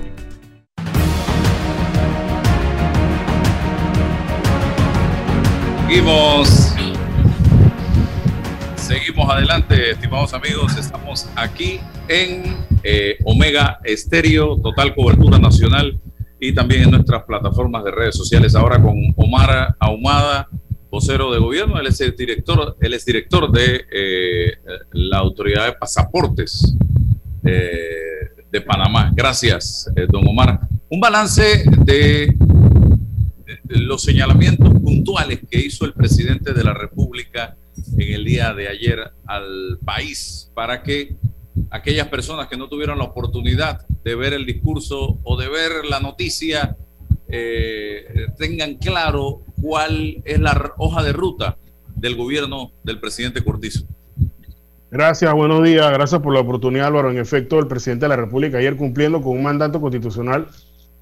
Seguimos. 5.95 6.73
Seguimos 8.75 9.29
adelante, 9.29 9.91
estimados 9.91 10.33
amigos. 10.33 10.75
Estamos 10.75 11.29
aquí 11.37 11.79
en 12.09 12.57
eh, 12.83 13.17
Omega 13.23 13.79
Estéreo, 13.81 14.57
total 14.57 14.93
cobertura 14.93 15.39
nacional 15.39 15.97
y 16.37 16.53
también 16.53 16.83
en 16.83 16.91
nuestras 16.91 17.23
plataformas 17.23 17.85
de 17.85 17.91
redes 17.91 18.17
sociales. 18.17 18.55
Ahora 18.55 18.81
con 18.81 18.93
Omar 19.15 19.77
Ahumada, 19.79 20.49
vocero 20.91 21.31
de 21.31 21.39
gobierno. 21.39 21.79
Él 21.79 21.87
es 21.87 21.99
director, 22.17 22.75
él 22.81 22.93
es 22.93 23.05
director 23.05 23.49
de 23.49 23.85
eh, 23.89 24.53
la 24.91 25.19
Autoridad 25.19 25.67
de 25.67 25.73
Pasaportes 25.75 26.75
eh, 27.45 28.43
de 28.51 28.59
Panamá. 28.59 29.13
Gracias, 29.15 29.89
don 30.09 30.27
Omar. 30.27 30.59
Un 30.89 30.99
balance 30.99 31.63
de 31.85 32.35
los 33.67 34.03
señalamientos 34.03 34.69
puntuales 34.81 35.39
que 35.49 35.59
hizo 35.59 35.85
el 35.85 35.93
presidente 35.93 36.53
de 36.53 36.63
la 36.63 36.73
República 36.73 37.55
en 37.97 38.13
el 38.13 38.25
día 38.25 38.53
de 38.53 38.67
ayer 38.67 39.11
al 39.25 39.79
país 39.83 40.51
para 40.53 40.83
que 40.83 41.15
aquellas 41.71 42.07
personas 42.07 42.47
que 42.47 42.57
no 42.57 42.67
tuvieron 42.67 42.97
la 42.97 43.05
oportunidad 43.05 43.85
de 44.03 44.15
ver 44.15 44.33
el 44.33 44.45
discurso 44.45 45.19
o 45.23 45.37
de 45.37 45.49
ver 45.49 45.85
la 45.89 45.99
noticia 45.99 46.77
eh, 47.27 48.27
tengan 48.37 48.75
claro 48.75 49.41
cuál 49.61 50.21
es 50.25 50.39
la 50.39 50.73
hoja 50.77 51.03
de 51.03 51.13
ruta 51.13 51.57
del 51.95 52.15
gobierno 52.15 52.71
del 52.83 52.99
presidente 52.99 53.43
Cortizo. 53.43 53.85
Gracias, 54.91 55.33
buenos 55.33 55.63
días. 55.63 55.91
Gracias 55.91 56.21
por 56.21 56.33
la 56.33 56.39
oportunidad, 56.39 56.87
Álvaro. 56.87 57.11
En 57.11 57.17
efecto, 57.17 57.59
el 57.59 57.67
presidente 57.67 58.05
de 58.05 58.09
la 58.09 58.15
República 58.15 58.59
ayer 58.59 58.77
cumpliendo 58.77 59.21
con 59.21 59.35
un 59.35 59.43
mandato 59.43 59.81
constitucional 59.81 60.47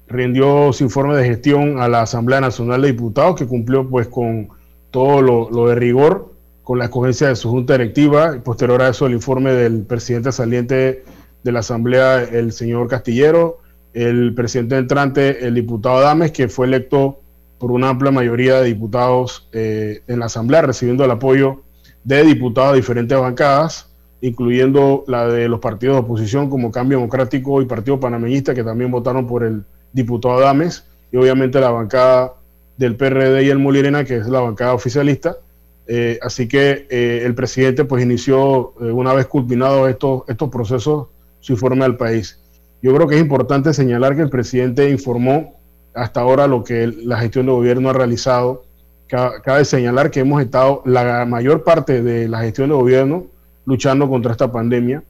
rindió 0.06 0.72
su 0.72 0.84
informe 0.84 1.16
de 1.16 1.24
gestión 1.24 1.80
a 1.80 1.88
la 1.88 2.02
Asamblea 2.02 2.40
Nacional 2.40 2.82
de 2.82 2.88
Diputados, 2.92 3.36
que 3.36 3.46
cumplió 3.46 3.88
pues 3.88 4.08
con 4.08 4.48
todo 4.90 5.22
lo, 5.22 5.68
de 5.68 5.74
rigor, 5.74 6.32
con 6.62 6.78
la 6.78 6.84
escogencia 6.84 7.28
de 7.28 7.36
su 7.36 7.50
junta 7.50 7.74
directiva, 7.74 8.36
y 8.36 8.40
posterior 8.40 8.80
a 8.82 8.88
eso 8.88 9.06
el 9.06 9.12
informe 9.14 9.52
del 9.52 9.82
presidente 9.82 10.30
saliente 10.32 11.04
de 11.42 11.52
la 11.52 11.60
Asamblea, 11.60 12.22
el 12.22 12.52
señor 12.52 12.88
Castillero, 12.88 13.58
el 13.92 14.34
presidente 14.34 14.76
entrante, 14.76 15.46
el 15.46 15.54
diputado 15.54 16.00
Dames, 16.00 16.32
que 16.32 16.48
fue 16.48 16.66
electo 16.66 17.20
por 17.58 17.70
una 17.72 17.88
amplia 17.88 18.10
mayoría 18.10 18.60
de 18.60 18.66
diputados 18.66 19.48
eh, 19.52 20.02
en 20.06 20.20
la 20.20 20.26
Asamblea, 20.26 20.62
recibiendo 20.62 21.04
el 21.04 21.10
apoyo 21.10 21.62
de 22.02 22.22
diputados 22.22 22.72
de 22.72 22.76
diferentes 22.76 23.18
bancadas, 23.18 23.94
incluyendo 24.20 25.04
la 25.06 25.26
de 25.26 25.48
los 25.48 25.60
partidos 25.60 25.96
de 25.96 26.00
oposición 26.00 26.48
como 26.50 26.70
Cambio 26.70 26.98
Democrático 26.98 27.60
y 27.62 27.66
Partido 27.66 28.00
Panameñista, 28.00 28.54
que 28.54 28.64
también 28.64 28.90
votaron 28.90 29.26
por 29.26 29.44
el 29.44 29.64
diputado 29.94 30.36
Adames, 30.36 30.84
y 31.10 31.16
obviamente 31.16 31.60
la 31.60 31.70
bancada 31.70 32.34
del 32.76 32.96
PRD 32.96 33.44
y 33.44 33.48
el 33.48 33.58
Molirena, 33.58 34.04
que 34.04 34.16
es 34.16 34.26
la 34.26 34.40
bancada 34.40 34.74
oficialista. 34.74 35.38
Eh, 35.86 36.18
así 36.22 36.48
que 36.48 36.86
eh, 36.90 37.22
el 37.24 37.34
presidente 37.34 37.84
pues 37.84 38.02
inició, 38.02 38.74
eh, 38.80 38.90
una 38.90 39.12
vez 39.12 39.26
culminados 39.26 39.88
estos, 39.88 40.22
estos 40.28 40.50
procesos, 40.50 41.08
su 41.40 41.52
informe 41.52 41.84
al 41.84 41.96
país. 41.96 42.40
Yo 42.82 42.94
creo 42.94 43.06
que 43.06 43.14
es 43.14 43.20
importante 43.20 43.72
señalar 43.72 44.16
que 44.16 44.22
el 44.22 44.30
presidente 44.30 44.90
informó 44.90 45.56
hasta 45.94 46.20
ahora 46.20 46.46
lo 46.46 46.64
que 46.64 46.86
la 46.86 47.20
gestión 47.20 47.46
de 47.46 47.52
gobierno 47.52 47.90
ha 47.90 47.92
realizado. 47.92 48.64
Cabe 49.06 49.64
señalar 49.64 50.10
que 50.10 50.20
hemos 50.20 50.42
estado 50.42 50.82
la 50.84 51.24
mayor 51.24 51.62
parte 51.62 52.02
de 52.02 52.28
la 52.28 52.40
gestión 52.40 52.70
de 52.70 52.74
gobierno 52.74 53.26
luchando 53.64 54.08
contra 54.08 54.32
esta 54.32 54.50
pandemia. 54.50 55.04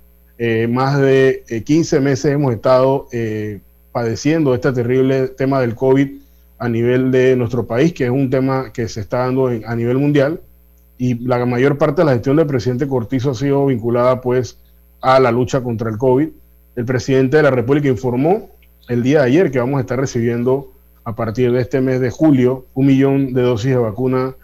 más 0.68 0.99
de 1.01 1.62
15 1.64 2.01
meses 2.01 2.32
hemos 2.32 2.53
estado 2.53 3.09
padeciendo 3.95 4.53
este 4.55 4.73
terrible 4.73 5.29
tema 5.29 5.61
del 5.61 5.77
COVID 5.77 6.09
a 6.59 6.69
nivel 6.69 7.13
de 7.13 7.37
nuestro 7.37 7.65
país, 7.65 7.93
que 7.93 8.07
es 8.07 8.11
un 8.11 8.29
tema 8.29 8.73
que 8.73 8.89
se 8.89 9.01
está 9.01 9.19
dando 9.19 9.47
a 9.47 9.77
nivel 9.77 9.99
mundial, 9.99 10.41
y 10.99 11.15
la 11.25 11.47
mayor 11.47 11.79
parte 11.79 12.03
de 12.03 12.07
la 12.07 12.13
gestión 12.15 12.35
del 12.35 12.49
presidente 12.49 12.89
Cortizo 12.89 13.31
ha 13.31 13.35
sido 13.37 13.67
vinculada 13.67 14.21
pues 14.21 14.59
a 15.01 15.21
la 15.21 15.31
lucha 15.31 15.63
contra 15.63 15.91
el 15.91 15.97
COVID. 15.97 16.29
El 16.75 16.85
presidente 16.85 17.37
de 17.37 17.45
la 17.45 17.53
República 17.53 17.87
informó 17.87 18.51
el 18.89 19.05
día 19.05 19.21
de 19.21 19.27
ayer 19.27 19.53
que 19.53 19.61
vamos 19.61 19.79
a 19.79 19.83
estar 19.83 20.01
recibiendo 20.01 20.73
a 21.05 21.15
partir 21.15 21.53
de 21.53 21.61
este 21.61 21.81
mes 21.81 22.01
de 22.01 22.11
julio 22.11 22.67
un 22.75 22.87
millón 22.87 23.33
de 23.33 23.43
dosis 23.43 23.71
de 23.71 23.77
vacuna 23.77 24.35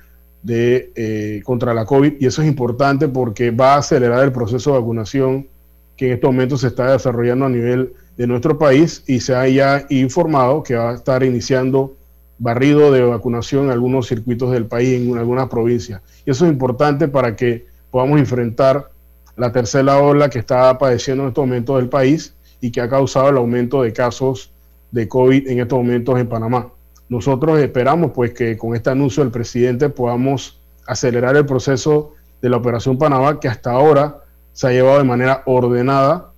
de, 0.44 0.92
eh, 0.94 1.42
contra 1.42 1.74
la 1.74 1.86
COVID 1.86 2.20
y 2.20 2.26
eso 2.26 2.40
es 2.42 2.46
importante 2.46 3.08
porque 3.08 3.50
va 3.50 3.74
a 3.74 3.78
acelerar 3.78 4.22
el 4.22 4.30
proceso 4.30 4.72
de 4.72 4.78
vacunación 4.78 5.48
que 5.96 6.06
en 6.06 6.12
estos 6.12 6.30
momentos 6.30 6.60
se 6.60 6.68
está 6.68 6.92
desarrollando 6.92 7.46
a 7.46 7.48
nivel 7.48 7.94
de 8.16 8.26
nuestro 8.26 8.58
país 8.58 9.02
y 9.06 9.20
se 9.20 9.34
haya 9.34 9.86
informado 9.88 10.62
que 10.62 10.74
va 10.74 10.90
a 10.90 10.94
estar 10.94 11.22
iniciando 11.22 11.96
barrido 12.38 12.90
de 12.90 13.02
vacunación 13.02 13.66
en 13.66 13.70
algunos 13.70 14.08
circuitos 14.08 14.50
del 14.50 14.66
país, 14.66 15.00
en 15.00 15.16
algunas 15.16 15.48
provincias. 15.48 16.00
Y 16.24 16.30
eso 16.30 16.46
es 16.46 16.52
importante 16.52 17.08
para 17.08 17.36
que 17.36 17.66
podamos 17.90 18.18
enfrentar 18.18 18.90
la 19.36 19.52
tercera 19.52 19.98
ola 19.98 20.28
que 20.28 20.38
está 20.38 20.76
padeciendo 20.78 21.22
en 21.22 21.28
estos 21.28 21.46
momentos 21.46 21.76
del 21.76 21.88
país 21.88 22.34
y 22.60 22.70
que 22.70 22.80
ha 22.80 22.88
causado 22.88 23.28
el 23.28 23.36
aumento 23.36 23.82
de 23.82 23.92
casos 23.92 24.52
de 24.90 25.08
COVID 25.08 25.48
en 25.48 25.60
estos 25.60 25.78
momentos 25.78 26.18
en 26.18 26.28
Panamá. 26.28 26.70
Nosotros 27.08 27.58
esperamos 27.58 28.12
pues 28.14 28.32
que 28.32 28.56
con 28.56 28.74
este 28.74 28.90
anuncio 28.90 29.22
del 29.22 29.32
presidente 29.32 29.88
podamos 29.88 30.60
acelerar 30.86 31.36
el 31.36 31.46
proceso 31.46 32.14
de 32.40 32.48
la 32.48 32.56
Operación 32.56 32.98
Panamá 32.98 33.38
que 33.38 33.48
hasta 33.48 33.72
ahora 33.72 34.24
se 34.52 34.66
ha 34.66 34.70
llevado 34.70 34.98
de 34.98 35.04
manera 35.04 35.42
ordenada 35.46 36.29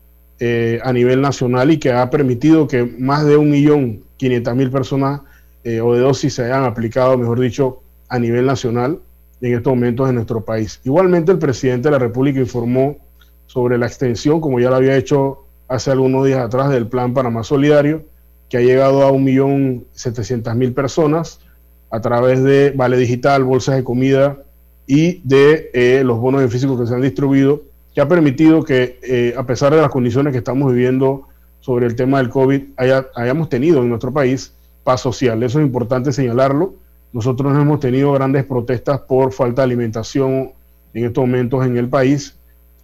eh, 0.45 0.80
a 0.82 0.93
nivel 0.93 1.20
nacional 1.20 1.70
y 1.70 1.78
que 1.78 1.93
ha 1.93 2.11
permitido 2.11 2.66
que 2.66 2.82
más 2.82 3.24
de 3.24 3.38
1.500.000 3.38 4.72
personas 4.72 5.20
eh, 5.62 5.80
o 5.80 5.95
de 5.95 6.01
dosis 6.01 6.34
se 6.34 6.43
hayan 6.43 6.64
aplicado, 6.64 7.16
mejor 7.16 7.38
dicho, 7.38 7.80
a 8.09 8.18
nivel 8.18 8.47
nacional 8.47 8.99
en 9.40 9.55
estos 9.55 9.72
momentos 9.72 10.09
en 10.09 10.16
nuestro 10.16 10.45
país. 10.45 10.80
Igualmente 10.82 11.30
el 11.30 11.38
presidente 11.38 11.86
de 11.86 11.93
la 11.93 12.01
República 12.01 12.40
informó 12.40 12.97
sobre 13.47 13.78
la 13.78 13.86
extensión, 13.86 14.40
como 14.40 14.59
ya 14.59 14.68
lo 14.70 14.74
había 14.74 14.97
hecho 14.97 15.45
hace 15.68 15.93
algunos 15.93 16.26
días 16.26 16.40
atrás, 16.40 16.70
del 16.70 16.88
Plan 16.88 17.14
Panamá 17.14 17.45
Solidario, 17.45 18.05
que 18.49 18.57
ha 18.57 18.62
llegado 18.62 19.07
a 19.07 19.12
1.700.000 19.12 20.74
personas 20.74 21.38
a 21.88 22.01
través 22.01 22.43
de 22.43 22.72
Vale 22.72 22.97
Digital, 22.97 23.45
bolsas 23.45 23.76
de 23.76 23.84
comida 23.84 24.43
y 24.88 25.20
de 25.22 25.70
eh, 25.72 26.03
los 26.05 26.18
bonos 26.18 26.40
de 26.40 26.49
físico 26.49 26.76
que 26.76 26.88
se 26.88 26.95
han 26.97 27.03
distribuido 27.03 27.62
que 27.95 28.01
ha 28.01 28.09
permitido 28.09 28.62
que, 28.64 28.99
eh, 29.03 29.34
a 29.36 29.45
pesar 29.45 29.74
de 29.74 29.80
las 29.80 29.90
condiciones 29.90 30.32
que 30.32 30.38
estamos 30.38 30.72
viviendo 30.72 31.28
sobre 31.61 31.86
el 31.86 31.95
tema 31.95 32.18
del 32.18 32.30
COVID, 32.30 32.62
hayamos 33.14 33.49
tenido 33.49 33.82
en 33.82 33.88
nuestro 33.88 34.12
país 34.12 34.55
paz 34.82 35.01
social. 35.01 35.43
Eso 35.43 35.61
es 35.61 35.66
importante 35.66 36.12
señalarlo. 36.12 36.74
Nosotros 37.12 37.53
no 37.53 37.61
hemos 37.61 37.80
tenido 37.80 38.12
grandes 38.12 38.45
protestas 38.45 39.01
por 39.01 39.32
falta 39.32 39.62
de 39.62 39.66
alimentación 39.66 40.53
en 40.95 41.05
estos 41.05 41.24
momentos 41.24 41.64
en 41.66 41.76
el 41.76 41.88
país. 41.88 42.36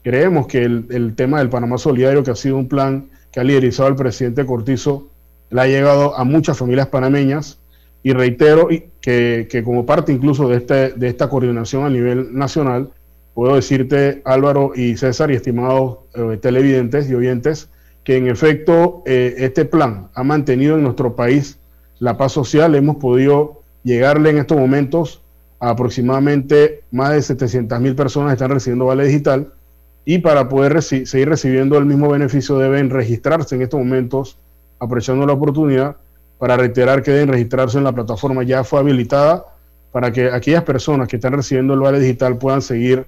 Creemos 0.02 0.46
que 0.46 0.62
el, 0.62 1.14
tema 1.16 1.38
del 1.38 1.48
Panamá 1.48 1.78
Solidario, 1.78 2.22
que 2.22 2.30
ha 2.30 2.36
sido 2.36 2.56
un 2.56 2.68
plan 2.68 3.09
que 3.32 3.40
ha 3.40 3.44
liderizado 3.44 3.88
el 3.88 3.96
presidente 3.96 4.44
Cortizo, 4.46 5.09
le 5.50 5.61
ha 5.61 5.66
llegado 5.66 6.16
a 6.16 6.24
muchas 6.24 6.56
familias 6.59 6.88
panameñas 6.88 7.59
y 8.02 8.12
reitero 8.12 8.68
que, 9.00 9.48
que 9.50 9.64
como 9.64 9.86
parte 9.86 10.12
incluso 10.12 10.48
de, 10.48 10.59
este, 10.59 10.90
de 10.90 11.09
esta 11.09 11.28
coordinación 11.28 11.84
a 11.84 11.90
nivel 11.90 12.36
nacional, 12.36 12.90
puedo 13.39 13.55
decirte, 13.55 14.20
Álvaro 14.24 14.72
y 14.74 14.97
César 14.97 15.30
y 15.30 15.36
estimados 15.36 15.99
eh, 16.14 16.39
televidentes 16.43 17.09
y 17.09 17.14
oyentes, 17.14 17.70
que 18.03 18.16
en 18.16 18.26
efecto 18.26 19.05
eh, 19.07 19.32
este 19.39 19.64
plan 19.64 20.09
ha 20.14 20.24
mantenido 20.24 20.74
en 20.74 20.82
nuestro 20.82 21.14
país 21.14 21.57
la 22.01 22.16
paz 22.16 22.32
social. 22.32 22.74
Hemos 22.74 22.97
podido 22.97 23.62
llegarle 23.84 24.30
en 24.30 24.39
estos 24.39 24.59
momentos 24.59 25.22
a 25.61 25.70
aproximadamente 25.70 26.82
más 26.91 27.12
de 27.12 27.22
700 27.22 27.80
mil 27.80 27.95
personas 27.95 28.30
que 28.30 28.32
están 28.43 28.51
recibiendo 28.51 28.86
Vale 28.86 29.07
Digital 29.07 29.53
y 30.05 30.18
para 30.18 30.49
poder 30.49 30.82
seguir 30.82 31.28
recibiendo 31.28 31.78
el 31.78 31.86
mismo 31.86 32.09
beneficio 32.09 32.59
deben 32.59 32.91
registrarse 32.91 33.55
en 33.55 33.62
estos 33.62 33.78
momentos, 33.78 34.36
aprovechando 34.80 35.24
la 35.24 35.34
oportunidad 35.34 35.95
para 36.39 36.57
reiterar 36.57 37.05
que 37.05 37.12
deben 37.12 37.28
registrarse 37.28 37.78
en 37.78 37.84
la 37.84 37.93
plataforma 37.93 38.43
ya 38.43 38.64
fue 38.64 38.80
habilitada 38.80 39.45
para 39.93 40.11
que 40.11 40.28
aquellas 40.28 40.64
personas 40.64 41.07
que 41.07 41.14
están 41.14 41.34
recibiendo 41.34 41.74
el 41.74 41.78
Vale 41.78 42.01
Digital 42.01 42.36
puedan 42.36 42.62
seguir 42.62 43.07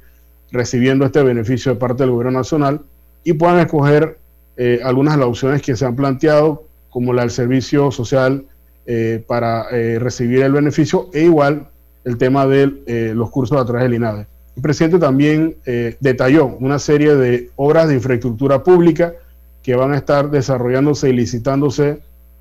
recibiendo 0.52 1.04
este 1.04 1.22
beneficio 1.22 1.72
de 1.72 1.78
parte 1.78 2.02
del 2.02 2.12
gobierno 2.12 2.38
nacional 2.38 2.82
y 3.24 3.34
puedan 3.34 3.58
escoger 3.58 4.18
eh, 4.56 4.80
algunas 4.84 5.14
de 5.14 5.20
las 5.20 5.28
opciones 5.28 5.62
que 5.62 5.76
se 5.76 5.86
han 5.86 5.96
planteado, 5.96 6.64
como 6.90 7.12
la 7.12 7.22
del 7.22 7.30
servicio 7.30 7.90
social 7.90 8.44
eh, 8.86 9.22
para 9.26 9.70
eh, 9.70 9.98
recibir 9.98 10.42
el 10.42 10.52
beneficio 10.52 11.08
e 11.12 11.24
igual 11.24 11.68
el 12.04 12.16
tema 12.16 12.46
de 12.46 13.12
los 13.14 13.30
cursos 13.30 13.60
a 13.60 13.64
través 13.64 13.84
del 13.84 13.94
INADE. 13.94 14.26
El 14.56 14.62
presidente 14.62 14.98
también 14.98 15.56
detalló 16.00 16.46
una 16.46 16.78
serie 16.78 17.14
de 17.14 17.50
obras 17.56 17.88
de 17.88 17.94
infraestructura 17.94 18.64
pública 18.64 19.12
que 19.62 19.74
van 19.74 19.92
a 19.92 19.96
estar 19.96 20.30
desarrollándose 20.30 21.10
y 21.10 21.12
licitándose 21.12 22.00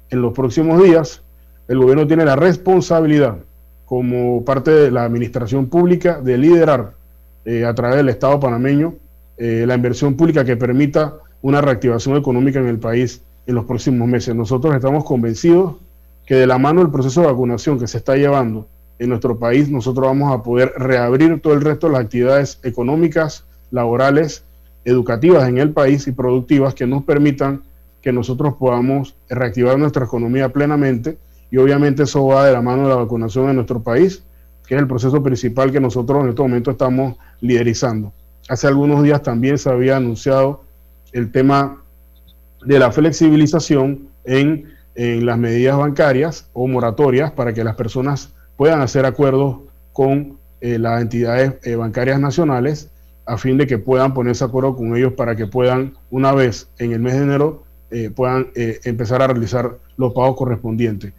en 0.10 0.22
los 0.22 0.34
próximos 0.34 0.82
días. 0.82 1.22
El 1.68 1.80
gobierno 1.80 2.08
tiene 2.08 2.24
la 2.24 2.38
responsabilidad 2.38 3.38
como 3.86 4.46
parte 4.46 4.72
de 4.72 4.92
la 4.92 5.04
administración 5.04 5.68
pública 5.68 6.22
de 6.22 6.38
liderar 6.38 6.94
eh, 7.46 7.66
a 7.66 7.74
través 7.74 7.98
del 7.98 8.10
Estado 8.10 8.40
panameño 8.40 8.96
eh, 9.38 9.64
la 9.66 9.76
inversión 9.76 10.16
pública 10.16 10.44
que 10.44 10.58
permita 10.58 11.16
una 11.42 11.62
reactivación 11.62 12.18
económica 12.18 12.60
en 12.60 12.68
el 12.68 12.80
país 12.80 13.22
en 13.48 13.56
los 13.56 13.66
próximos 13.66 14.08
meses. 14.08 14.36
Nosotros 14.36 14.76
estamos 14.76 15.06
convencidos 15.06 15.76
que 16.26 16.36
de 16.36 16.46
la 16.46 16.58
mano 16.58 16.82
del 16.82 16.92
proceso 16.92 17.22
de 17.22 17.28
vacunación 17.28 17.80
que 17.80 17.88
se 17.88 17.98
está 17.98 18.16
llevando 18.16 18.68
en 19.00 19.10
nuestro 19.10 19.40
país, 19.40 19.70
nosotros 19.70 20.06
vamos 20.06 20.32
a 20.34 20.44
poder 20.44 20.74
reabrir 20.78 21.42
todo 21.42 21.54
el 21.54 21.62
resto 21.62 21.88
de 21.88 21.94
las 21.94 22.04
actividades 22.04 22.60
económicas, 22.64 23.46
laborales, 23.72 24.44
educativas 24.84 25.48
en 25.48 25.58
el 25.58 25.72
país 25.72 26.06
y 26.08 26.12
productivas 26.12 26.74
que 26.74 26.86
nos 26.86 27.04
permitan 27.04 27.64
que 28.02 28.12
nosotros 28.12 28.56
podamos 28.56 29.16
reactivar 29.30 29.80
nuestra 29.80 30.06
economía 30.06 30.50
plenamente 30.50 31.18
y 31.52 31.58
obviamente 31.58 32.04
eso 32.04 32.26
va 32.28 32.46
de 32.46 32.54
la 32.54 32.62
mano 32.62 32.84
de 32.84 32.90
la 32.90 32.96
vacunación 32.96 33.50
en 33.50 33.56
nuestro 33.56 33.82
país, 33.82 34.24
que 34.70 34.76
es 34.76 34.82
el 34.82 34.88
proceso 34.88 35.24
principal 35.24 35.72
que 35.72 35.80
nosotros 35.80 36.24
en 36.24 36.30
este 36.30 36.44
momento 36.44 36.70
estamos 36.70 37.18
liderizando. 37.42 38.14
Hace 38.50 38.68
algunos 38.68 39.02
días 39.02 39.24
también 39.24 39.58
se 39.58 39.68
había 39.68 39.98
anunciado 39.98 40.64
el 41.12 41.32
tema 41.32 41.84
de 42.64 42.78
la 42.78 42.92
flexibilización 42.92 44.10
en, 44.26 44.78
las 44.96 45.38
medidas 45.38 45.78
bancarias 45.78 46.50
o 46.52 46.68
moratorias 46.68 47.32
para 47.32 47.54
que 47.54 47.64
las 47.64 47.76
personas 47.76 48.34
puedan 48.58 48.82
hacer 48.82 49.06
acuerdos 49.06 49.60
con 49.94 50.38
eh, 50.60 50.78
las 50.78 51.02
entidades 51.02 51.54
eh, 51.64 51.76
bancarias 51.76 52.20
nacionales 52.20 52.92
a 53.26 53.38
fin 53.38 53.58
de 53.58 53.66
que 53.66 53.78
puedan 53.78 54.14
ponerse 54.14 54.44
acuerdo 54.44 54.76
con 54.76 54.96
ellos 54.96 55.14
para 55.14 55.38
que 55.38 55.48
puedan, 55.48 55.94
una 56.12 56.34
vez 56.34 56.70
en 56.80 56.92
el 56.92 57.00
mes 57.00 57.14
de 57.14 57.24
enero, 57.24 57.64
eh, 57.92 58.12
puedan 58.14 58.50
empezar 58.54 59.22
a 59.22 59.28
realizar 59.28 59.78
los 59.96 60.14
pagos 60.14 60.36
correspondientes. 60.36 61.14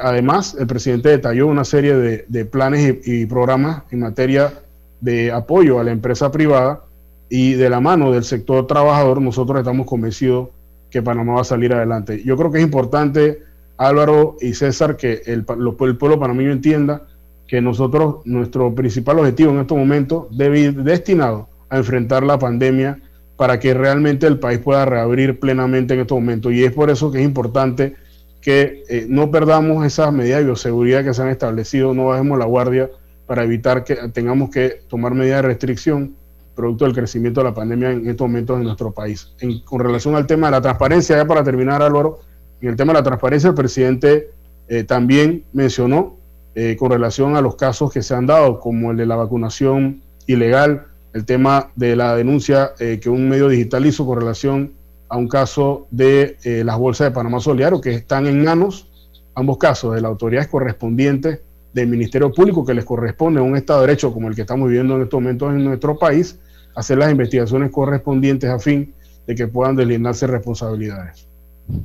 Además, 0.00 0.56
el 0.58 0.66
presidente 0.66 1.10
detalló 1.10 1.46
una 1.46 1.64
serie 1.64 1.94
de, 1.94 2.44
planes 2.46 3.06
y, 3.06 3.26
programas 3.26 3.82
en 3.90 4.00
materia 4.00 4.52
de 5.00 5.30
apoyo 5.30 5.78
a 5.78 5.84
la 5.84 5.90
empresa 5.90 6.30
privada 6.32 6.84
y 7.28 7.54
de 7.54 7.68
la 7.68 7.80
mano 7.80 8.10
del 8.12 8.24
sector 8.24 8.66
trabajador, 8.66 9.20
nosotros 9.20 9.58
estamos 9.58 9.86
convencidos 9.86 10.48
que 10.90 11.02
Panamá 11.02 11.34
va 11.34 11.40
a 11.42 11.44
salir 11.44 11.72
adelante. 11.72 12.22
Yo 12.24 12.36
creo 12.36 12.50
que 12.50 12.58
es 12.58 12.64
importante, 12.64 13.42
Álvaro 13.76 14.36
y 14.40 14.54
César, 14.54 14.96
que 14.96 15.22
el, 15.26 15.44
el 15.48 15.96
pueblo 15.96 16.18
panameño 16.18 16.52
entienda 16.52 17.02
que 17.46 17.60
nosotros, 17.60 18.16
nuestro 18.24 18.74
principal 18.74 19.18
objetivo 19.18 19.50
en 19.50 19.60
estos 19.60 19.76
momentos 19.76 20.26
debe 20.30 20.60
ir 20.60 20.82
destinado 20.82 21.48
a 21.68 21.76
enfrentar 21.76 22.22
la 22.22 22.38
pandemia 22.38 23.00
para 23.36 23.58
que 23.58 23.74
realmente 23.74 24.26
el 24.26 24.38
país 24.38 24.60
pueda 24.60 24.84
reabrir 24.84 25.40
plenamente 25.40 25.94
en 25.94 26.00
estos 26.00 26.16
momentos. 26.16 26.52
Y 26.52 26.64
es 26.64 26.72
por 26.72 26.90
eso 26.90 27.10
que 27.10 27.18
es 27.18 27.24
importante 27.24 27.96
que 28.44 28.84
eh, 28.90 29.06
no 29.08 29.30
perdamos 29.30 29.86
esas 29.86 30.12
medidas 30.12 30.40
de 30.40 30.44
bioseguridad 30.44 31.02
que 31.02 31.14
se 31.14 31.22
han 31.22 31.30
establecido, 31.30 31.94
no 31.94 32.08
bajemos 32.08 32.38
la 32.38 32.44
guardia 32.44 32.90
para 33.24 33.42
evitar 33.42 33.84
que 33.84 33.96
tengamos 34.12 34.50
que 34.50 34.82
tomar 34.86 35.14
medidas 35.14 35.40
de 35.40 35.48
restricción 35.48 36.14
producto 36.54 36.84
del 36.84 36.92
crecimiento 36.92 37.40
de 37.40 37.44
la 37.44 37.54
pandemia 37.54 37.92
en 37.92 38.06
estos 38.06 38.28
momentos 38.28 38.58
en 38.58 38.64
nuestro 38.64 38.92
país. 38.92 39.34
con 39.64 39.80
relación 39.80 40.14
al 40.14 40.26
tema 40.26 40.48
de 40.48 40.50
la 40.50 40.60
transparencia, 40.60 41.16
ya 41.16 41.24
para 41.24 41.42
terminar 41.42 41.80
Álvaro, 41.80 42.20
en 42.60 42.68
el 42.68 42.76
tema 42.76 42.92
de 42.92 42.98
la 42.98 43.02
transparencia 43.02 43.48
el 43.48 43.54
presidente 43.54 44.30
eh, 44.68 44.84
también 44.84 45.44
mencionó 45.54 46.18
eh, 46.54 46.76
con 46.78 46.90
relación 46.90 47.36
a 47.36 47.40
los 47.40 47.56
casos 47.56 47.90
que 47.90 48.02
se 48.02 48.14
han 48.14 48.26
dado, 48.26 48.60
como 48.60 48.90
el 48.90 48.98
de 48.98 49.06
la 49.06 49.16
vacunación 49.16 50.02
ilegal, 50.26 50.84
el 51.14 51.24
tema 51.24 51.70
de 51.76 51.96
la 51.96 52.14
denuncia 52.14 52.72
que 52.76 53.08
un 53.08 53.28
medio 53.28 53.48
digital 53.48 53.86
hizo 53.86 54.04
con 54.04 54.20
relación 54.20 54.72
a 55.14 55.16
un 55.16 55.28
caso 55.28 55.86
de 55.92 56.36
las 56.64 56.76
bolsas 56.76 57.06
de 57.06 57.10
Panamá 57.12 57.38
Solidario, 57.38 57.80
que 57.80 57.94
están 57.94 58.26
en 58.26 58.42
manos, 58.42 58.88
ambos 59.36 59.58
casos, 59.58 59.94
de 59.94 60.00
las 60.00 60.08
autoridades 60.08 60.48
correspondientes 60.48 61.40
del 61.72 61.86
Ministerio 61.86 62.32
Público, 62.32 62.66
que 62.66 62.74
les 62.74 62.84
corresponde 62.84 63.38
a 63.38 63.44
un 63.44 63.56
Estado 63.56 63.82
de 63.82 63.86
Derecho 63.86 64.12
como 64.12 64.28
el 64.28 64.34
que 64.34 64.40
estamos 64.40 64.68
viviendo 64.68 64.96
en 64.96 65.02
estos 65.02 65.20
momentos 65.20 65.52
en 65.52 65.64
nuestro 65.64 65.96
país, 65.96 66.40
hacer 66.74 66.98
las 66.98 67.12
investigaciones 67.12 67.70
correspondientes 67.70 68.50
a 68.50 68.58
fin 68.58 68.92
de 69.24 69.36
que 69.36 69.46
puedan 69.46 69.76
delinearse 69.76 70.26
responsabilidades. 70.26 71.28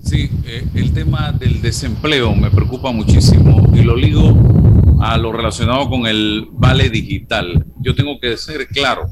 Sí, 0.04 0.32
eh, 0.48 0.64
el 0.74 0.92
tema 0.92 1.32
del 1.32 1.62
desempleo 1.62 2.34
me 2.34 2.50
preocupa 2.50 2.92
muchísimo 2.92 3.64
y 3.76 3.84
lo 3.84 3.96
ligo 3.96 4.34
a 5.02 5.20
lo 5.20 5.32
relacionado 5.32 5.88
con 5.88 6.08
el 6.08 6.48
vale 6.52 6.90
digital. 6.90 7.64
Yo 7.80 7.94
tengo 7.94 8.20
que 8.20 8.38
ser 8.38 8.68
claro. 8.70 9.04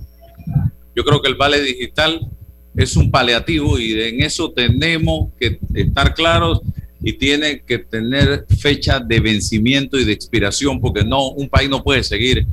Yo 0.95 1.03
creo 1.03 1.21
que 1.21 1.29
el 1.29 1.35
vale 1.35 1.61
digital 1.61 2.31
es 2.77 2.95
un 2.95 3.11
paliativo 3.11 3.79
y 3.79 3.99
en 3.99 4.23
eso 4.23 4.51
tenemos 4.51 5.29
que 5.39 5.59
estar 5.73 6.13
claros 6.13 6.61
y 7.01 7.13
tiene 7.13 7.61
que 7.61 7.79
tener 7.79 8.45
fecha 8.59 8.99
de 8.99 9.19
vencimiento 9.19 9.99
y 9.99 10.05
de 10.05 10.13
expiración 10.13 10.79
porque 10.79 11.03
no 11.03 11.29
un 11.29 11.49
país 11.49 11.69
no 11.69 11.83
puede 11.83 12.03
seguir 12.03 12.45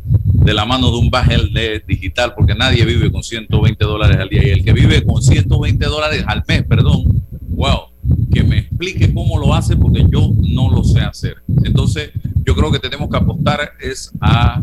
de 0.45 0.53
la 0.53 0.66
mano 0.66 0.91
de 0.91 0.99
un 0.99 1.11
bajel 1.11 1.51
digital, 1.87 2.35
porque 2.37 2.55
nadie 2.55 2.85
vive 2.85 3.11
con 3.11 3.22
120 3.22 3.83
dólares 3.85 4.18
al 4.18 4.29
día. 4.29 4.47
Y 4.47 4.51
el 4.51 4.62
que 4.62 4.75
vive 4.75 5.03
con 5.03 5.22
120 5.22 5.87
dólares 5.87 6.22
al 6.27 6.45
mes, 6.47 6.62
perdón, 6.64 7.05
wow, 7.49 7.89
que 8.31 8.45
me 8.45 8.59
explique 8.59 9.12
cómo 9.14 9.39
lo 9.39 9.55
hace, 9.55 9.75
porque 9.75 10.05
yo 10.11 10.33
no 10.43 10.70
lo 10.70 10.85
sé 10.85 11.01
hacer. 11.01 11.37
Entonces, 11.64 12.11
yo 12.45 12.55
creo 12.55 12.70
que 12.70 12.79
tenemos 12.79 13.09
que 13.09 13.16
apostar 13.16 13.72
es 13.81 14.12
a, 14.20 14.62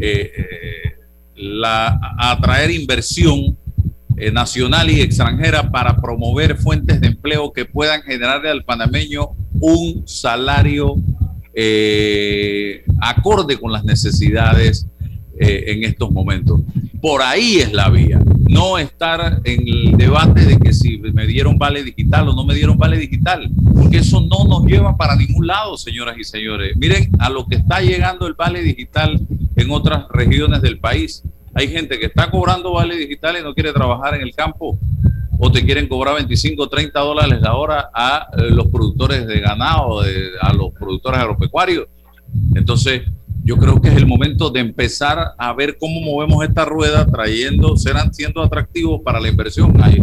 eh, 0.00 0.32
eh, 0.36 0.96
la, 1.36 1.98
atraer 2.18 2.72
inversión 2.72 3.56
eh, 4.20 4.32
nacional 4.32 4.90
y 4.90 5.00
extranjera 5.00 5.70
para 5.70 5.96
promover 5.96 6.56
fuentes 6.56 7.00
de 7.00 7.08
empleo 7.08 7.52
que 7.52 7.64
puedan 7.64 8.02
generarle 8.02 8.50
al 8.50 8.64
panameño 8.64 9.30
un 9.60 10.04
salario 10.06 10.96
acorde 13.00 13.58
con 13.58 13.72
las 13.72 13.84
necesidades 13.84 14.86
eh, 15.42 15.72
en 15.72 15.84
estos 15.84 16.10
momentos. 16.10 16.60
Por 17.00 17.22
ahí 17.22 17.60
es 17.60 17.72
la 17.72 17.88
vía, 17.88 18.20
no 18.50 18.76
estar 18.76 19.40
en 19.44 19.66
el 19.66 19.96
debate 19.96 20.44
de 20.44 20.58
que 20.58 20.74
si 20.74 20.98
me 20.98 21.26
dieron 21.26 21.56
vale 21.56 21.82
digital 21.82 22.28
o 22.28 22.34
no 22.34 22.44
me 22.44 22.54
dieron 22.54 22.76
vale 22.76 22.98
digital, 22.98 23.50
porque 23.74 23.96
eso 23.96 24.20
no 24.20 24.44
nos 24.44 24.66
lleva 24.66 24.98
para 24.98 25.16
ningún 25.16 25.46
lado, 25.46 25.78
señoras 25.78 26.18
y 26.18 26.24
señores. 26.24 26.76
Miren 26.76 27.10
a 27.18 27.30
lo 27.30 27.46
que 27.46 27.56
está 27.56 27.80
llegando 27.80 28.26
el 28.26 28.34
vale 28.34 28.62
digital 28.62 29.18
en 29.56 29.70
otras 29.70 30.04
regiones 30.10 30.60
del 30.60 30.78
país. 30.78 31.22
Hay 31.54 31.68
gente 31.68 31.98
que 31.98 32.06
está 32.06 32.30
cobrando 32.30 32.72
vale 32.72 32.96
digital 32.96 33.36
y 33.38 33.42
no 33.42 33.54
quiere 33.54 33.72
trabajar 33.72 34.14
en 34.14 34.22
el 34.22 34.34
campo 34.34 34.78
o 35.38 35.50
te 35.50 35.64
quieren 35.64 35.88
cobrar 35.88 36.16
25 36.16 36.62
o 36.62 36.68
30 36.68 37.00
dólares 37.00 37.40
la 37.40 37.54
hora 37.54 37.90
a 37.94 38.28
eh, 38.36 38.50
los 38.50 38.68
productores 38.68 39.26
de 39.26 39.40
ganado, 39.40 40.02
a 40.40 40.52
los 40.52 40.72
productores 40.78 41.18
agropecuarios. 41.20 41.86
Entonces, 42.54 43.02
yo 43.42 43.56
creo 43.56 43.80
que 43.80 43.88
es 43.88 43.96
el 43.96 44.06
momento 44.06 44.50
de 44.50 44.60
empezar 44.60 45.32
a 45.38 45.52
ver 45.54 45.78
cómo 45.78 46.00
movemos 46.00 46.44
esta 46.44 46.66
rueda, 46.66 47.06
trayendo, 47.06 47.76
serán 47.76 48.12
siendo 48.12 48.42
atractivos 48.42 49.00
para 49.02 49.18
la 49.18 49.28
inversión. 49.28 49.72
Hay, 49.82 50.02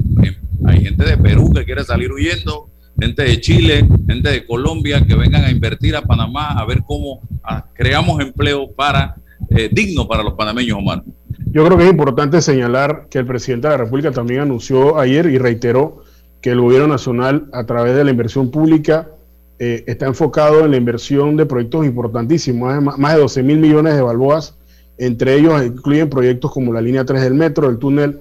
hay 0.66 0.82
gente 0.82 1.06
de 1.06 1.18
Perú 1.18 1.52
que 1.54 1.64
quiere 1.64 1.84
salir 1.84 2.12
huyendo, 2.12 2.72
gente 3.00 3.24
de 3.24 3.40
Chile, 3.40 3.88
gente 4.08 4.32
de 4.32 4.46
Colombia 4.46 5.06
que 5.06 5.16
vengan 5.16 5.46
a 5.46 5.52
invertir 5.52 5.96
a 5.96 6.02
Panamá, 6.02 6.50
a 6.54 6.66
ver 6.66 6.82
cómo 6.86 7.22
ah, 7.44 7.64
creamos 7.76 8.20
empleo 8.22 8.72
para 8.74 9.16
eh, 9.52 9.70
digno 9.72 10.08
para 10.08 10.24
los 10.24 10.34
panameños 10.34 10.78
humanos. 10.80 11.06
Yo 11.58 11.66
creo 11.66 11.76
que 11.76 11.86
es 11.86 11.90
importante 11.90 12.40
señalar 12.40 13.08
que 13.10 13.18
el 13.18 13.26
presidente 13.26 13.68
de 13.68 13.74
la 13.74 13.84
República 13.84 14.12
también 14.12 14.42
anunció 14.42 15.00
ayer 15.00 15.26
y 15.26 15.40
reiteró 15.40 16.04
que 16.40 16.52
el 16.52 16.62
gobierno 16.62 16.88
nacional, 16.88 17.50
a 17.52 17.66
través 17.66 17.96
de 17.96 18.04
la 18.04 18.12
inversión 18.12 18.52
pública, 18.52 19.08
eh, 19.58 19.84
está 19.88 20.06
enfocado 20.06 20.66
en 20.66 20.70
la 20.70 20.78
inversión 20.78 21.36
de 21.36 21.48
proyectos 21.48 21.84
importantísimos, 21.88 23.00
más 23.00 23.14
de 23.16 23.22
12 23.22 23.42
mil 23.42 23.58
millones 23.58 23.96
de 23.96 24.04
balboas, 24.04 24.56
entre 25.00 25.34
ellos 25.34 25.66
incluyen 25.66 26.12
proyectos 26.12 26.52
como 26.52 26.72
la 26.74 26.80
línea 26.80 27.06
3 27.06 27.24
del 27.24 27.34
metro, 27.34 27.68
el 27.68 27.80
túnel 27.80 28.20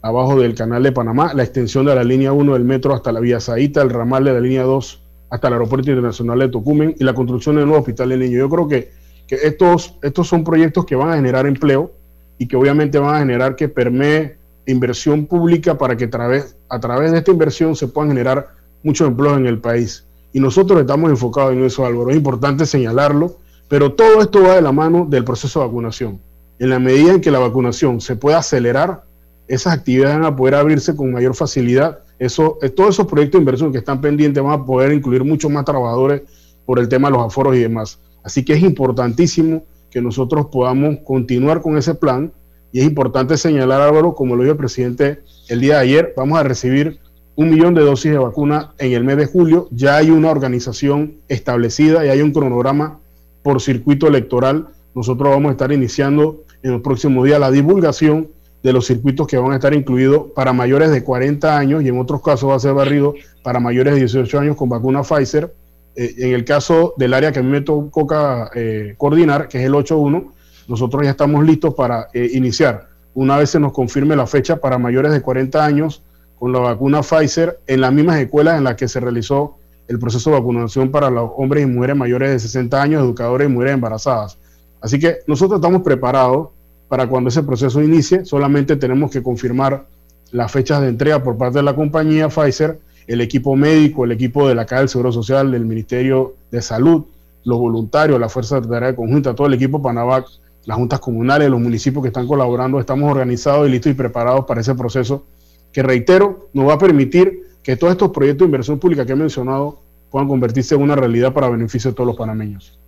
abajo 0.00 0.40
del 0.40 0.54
canal 0.54 0.82
de 0.82 0.90
Panamá, 0.90 1.34
la 1.34 1.42
extensión 1.42 1.84
de 1.84 1.94
la 1.94 2.04
línea 2.04 2.32
1 2.32 2.54
del 2.54 2.64
metro 2.64 2.94
hasta 2.94 3.12
la 3.12 3.20
vía 3.20 3.38
Saíta, 3.38 3.82
el 3.82 3.90
ramal 3.90 4.24
de 4.24 4.32
la 4.32 4.40
línea 4.40 4.62
2 4.62 5.02
hasta 5.28 5.48
el 5.48 5.52
aeropuerto 5.52 5.90
internacional 5.90 6.38
de 6.38 6.48
Tocumen 6.48 6.94
y 6.98 7.04
la 7.04 7.12
construcción 7.12 7.56
de 7.56 7.64
un 7.64 7.68
nuevo 7.68 7.82
hospital 7.82 8.08
de 8.08 8.16
niños. 8.16 8.38
Yo 8.38 8.48
creo 8.48 8.66
que, 8.66 8.92
que 9.26 9.34
estos, 9.34 9.98
estos 10.00 10.26
son 10.26 10.42
proyectos 10.42 10.86
que 10.86 10.96
van 10.96 11.10
a 11.10 11.16
generar 11.16 11.46
empleo 11.46 11.97
y 12.38 12.46
que 12.46 12.56
obviamente 12.56 12.98
van 12.98 13.16
a 13.16 13.18
generar 13.18 13.56
que 13.56 13.68
permee 13.68 14.38
inversión 14.66 15.26
pública 15.26 15.76
para 15.76 15.96
que 15.96 16.04
a 16.04 16.10
través, 16.10 16.56
a 16.68 16.78
través 16.78 17.12
de 17.12 17.18
esta 17.18 17.30
inversión 17.30 17.74
se 17.74 17.88
puedan 17.88 18.10
generar 18.10 18.48
muchos 18.82 19.08
empleos 19.08 19.36
en 19.38 19.46
el 19.46 19.58
país. 19.58 20.04
Y 20.32 20.40
nosotros 20.40 20.80
estamos 20.80 21.10
enfocados 21.10 21.52
en 21.52 21.64
eso, 21.64 21.84
Álvaro. 21.86 22.10
Es 22.10 22.16
importante 22.16 22.66
señalarlo, 22.66 23.36
pero 23.68 23.92
todo 23.94 24.20
esto 24.20 24.42
va 24.42 24.54
de 24.54 24.62
la 24.62 24.72
mano 24.72 25.06
del 25.08 25.24
proceso 25.24 25.60
de 25.60 25.66
vacunación. 25.66 26.20
En 26.58 26.70
la 26.70 26.78
medida 26.78 27.12
en 27.12 27.20
que 27.20 27.30
la 27.30 27.38
vacunación 27.38 28.00
se 28.00 28.16
pueda 28.16 28.38
acelerar, 28.38 29.04
esas 29.46 29.72
actividades 29.72 30.18
van 30.18 30.26
a 30.26 30.36
poder 30.36 30.54
abrirse 30.54 30.94
con 30.94 31.12
mayor 31.12 31.34
facilidad. 31.34 32.00
Eso, 32.18 32.58
eh, 32.60 32.68
todos 32.68 32.90
esos 32.90 33.06
proyectos 33.06 33.38
de 33.38 33.42
inversión 33.42 33.72
que 33.72 33.78
están 33.78 34.00
pendientes 34.00 34.42
van 34.42 34.60
a 34.60 34.64
poder 34.64 34.92
incluir 34.92 35.24
muchos 35.24 35.50
más 35.50 35.64
trabajadores 35.64 36.22
por 36.66 36.78
el 36.78 36.88
tema 36.88 37.08
de 37.08 37.12
los 37.16 37.26
aforos 37.26 37.56
y 37.56 37.60
demás. 37.60 37.98
Así 38.22 38.44
que 38.44 38.52
es 38.52 38.62
importantísimo 38.62 39.64
que 39.98 40.02
nosotros 40.02 40.46
podamos 40.46 40.98
continuar 41.04 41.60
con 41.60 41.76
ese 41.76 41.92
plan 41.92 42.32
y 42.70 42.78
es 42.78 42.86
importante 42.86 43.36
señalar, 43.36 43.80
Álvaro, 43.80 44.14
como 44.14 44.36
lo 44.36 44.44
dijo 44.44 44.52
el 44.52 44.58
presidente 44.58 45.18
el 45.48 45.60
día 45.60 45.74
de 45.74 45.80
ayer, 45.80 46.14
vamos 46.16 46.38
a 46.38 46.44
recibir 46.44 47.00
un 47.34 47.50
millón 47.50 47.74
de 47.74 47.82
dosis 47.82 48.12
de 48.12 48.18
vacuna 48.18 48.74
en 48.78 48.92
el 48.92 49.02
mes 49.02 49.16
de 49.16 49.26
julio. 49.26 49.66
Ya 49.72 49.96
hay 49.96 50.10
una 50.10 50.30
organización 50.30 51.16
establecida 51.26 52.06
y 52.06 52.10
hay 52.10 52.20
un 52.20 52.32
cronograma 52.32 53.00
por 53.42 53.60
circuito 53.60 54.06
electoral. 54.06 54.68
Nosotros 54.94 55.30
vamos 55.30 55.48
a 55.48 55.52
estar 55.52 55.72
iniciando 55.72 56.44
en 56.62 56.70
los 56.70 56.82
próximos 56.82 57.24
días 57.24 57.40
la 57.40 57.50
divulgación 57.50 58.28
de 58.62 58.72
los 58.72 58.86
circuitos 58.86 59.26
que 59.26 59.36
van 59.36 59.50
a 59.50 59.56
estar 59.56 59.74
incluidos 59.74 60.26
para 60.32 60.52
mayores 60.52 60.92
de 60.92 61.02
40 61.02 61.58
años 61.58 61.82
y 61.82 61.88
en 61.88 61.98
otros 61.98 62.22
casos 62.22 62.50
va 62.50 62.54
a 62.54 62.60
ser 62.60 62.74
barrido 62.74 63.14
para 63.42 63.58
mayores 63.58 63.94
de 63.94 64.00
18 64.00 64.38
años 64.38 64.56
con 64.56 64.68
vacuna 64.68 65.02
Pfizer. 65.02 65.52
Eh, 66.00 66.14
en 66.18 66.32
el 66.32 66.44
caso 66.44 66.94
del 66.96 67.12
área 67.12 67.32
que 67.32 67.40
a 67.40 67.42
mí 67.42 67.50
me 67.50 67.60
toca 67.60 68.52
eh, 68.54 68.94
coordinar, 68.96 69.48
que 69.48 69.58
es 69.58 69.64
el 69.64 69.72
8.1, 69.72 70.30
nosotros 70.68 71.02
ya 71.02 71.10
estamos 71.10 71.44
listos 71.44 71.74
para 71.74 72.06
eh, 72.14 72.30
iniciar. 72.34 72.86
Una 73.14 73.36
vez 73.36 73.50
se 73.50 73.58
nos 73.58 73.72
confirme 73.72 74.14
la 74.14 74.28
fecha 74.28 74.58
para 74.58 74.78
mayores 74.78 75.10
de 75.10 75.20
40 75.20 75.64
años 75.64 76.04
con 76.38 76.52
la 76.52 76.60
vacuna 76.60 77.02
Pfizer 77.02 77.58
en 77.66 77.80
las 77.80 77.92
mismas 77.92 78.20
escuelas 78.20 78.58
en 78.58 78.64
las 78.64 78.76
que 78.76 78.86
se 78.86 79.00
realizó 79.00 79.56
el 79.88 79.98
proceso 79.98 80.30
de 80.30 80.38
vacunación 80.38 80.92
para 80.92 81.10
los 81.10 81.32
hombres 81.36 81.64
y 81.64 81.66
mujeres 81.66 81.96
mayores 81.96 82.30
de 82.30 82.38
60 82.38 82.80
años, 82.80 83.02
educadores 83.02 83.48
y 83.48 83.50
mujeres 83.50 83.74
embarazadas. 83.74 84.38
Así 84.80 85.00
que 85.00 85.16
nosotros 85.26 85.58
estamos 85.58 85.82
preparados 85.82 86.50
para 86.86 87.08
cuando 87.08 87.28
ese 87.28 87.42
proceso 87.42 87.82
inicie, 87.82 88.24
solamente 88.24 88.76
tenemos 88.76 89.10
que 89.10 89.20
confirmar 89.20 89.86
las 90.30 90.52
fechas 90.52 90.80
de 90.80 90.90
entrega 90.90 91.24
por 91.24 91.36
parte 91.36 91.58
de 91.58 91.64
la 91.64 91.74
compañía 91.74 92.28
Pfizer, 92.28 92.78
el 93.08 93.22
equipo 93.22 93.56
médico, 93.56 94.04
el 94.04 94.12
equipo 94.12 94.46
de 94.46 94.54
la 94.54 94.66
Caja 94.66 94.80
del 94.80 94.88
Seguro 94.88 95.10
Social, 95.10 95.50
del 95.50 95.64
Ministerio 95.64 96.36
de 96.50 96.60
Salud, 96.62 97.06
los 97.44 97.58
voluntarios, 97.58 98.20
la 98.20 98.28
Fuerza 98.28 98.60
de 98.60 98.68
Tarea 98.68 98.94
Conjunta, 98.94 99.34
todo 99.34 99.46
el 99.46 99.54
equipo 99.54 99.80
Panavac, 99.80 100.26
las 100.66 100.76
juntas 100.76 101.00
comunales, 101.00 101.48
los 101.48 101.58
municipios 101.58 102.02
que 102.02 102.08
están 102.08 102.26
colaborando, 102.26 102.78
estamos 102.78 103.10
organizados 103.10 103.66
y 103.66 103.70
listos 103.70 103.92
y 103.92 103.94
preparados 103.94 104.44
para 104.44 104.60
ese 104.60 104.74
proceso 104.74 105.24
que, 105.72 105.82
reitero, 105.82 106.50
nos 106.52 106.68
va 106.68 106.74
a 106.74 106.78
permitir 106.78 107.44
que 107.62 107.76
todos 107.76 107.92
estos 107.92 108.10
proyectos 108.10 108.40
de 108.40 108.48
inversión 108.50 108.78
pública 108.78 109.06
que 109.06 109.12
he 109.12 109.16
mencionado 109.16 109.80
puedan 110.10 110.28
convertirse 110.28 110.74
en 110.74 110.82
una 110.82 110.94
realidad 110.94 111.32
para 111.32 111.48
beneficio 111.48 111.90
de 111.90 111.94
todos 111.94 112.08
los 112.08 112.16
panameños. 112.16 112.78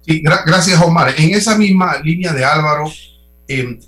Sí, 0.00 0.22
gracias 0.22 0.80
Omar. 0.82 1.14
En 1.18 1.34
esa 1.34 1.56
misma 1.56 1.98
línea 2.02 2.32
de 2.32 2.44
Álvaro, 2.44 2.84
eh, 3.46 3.78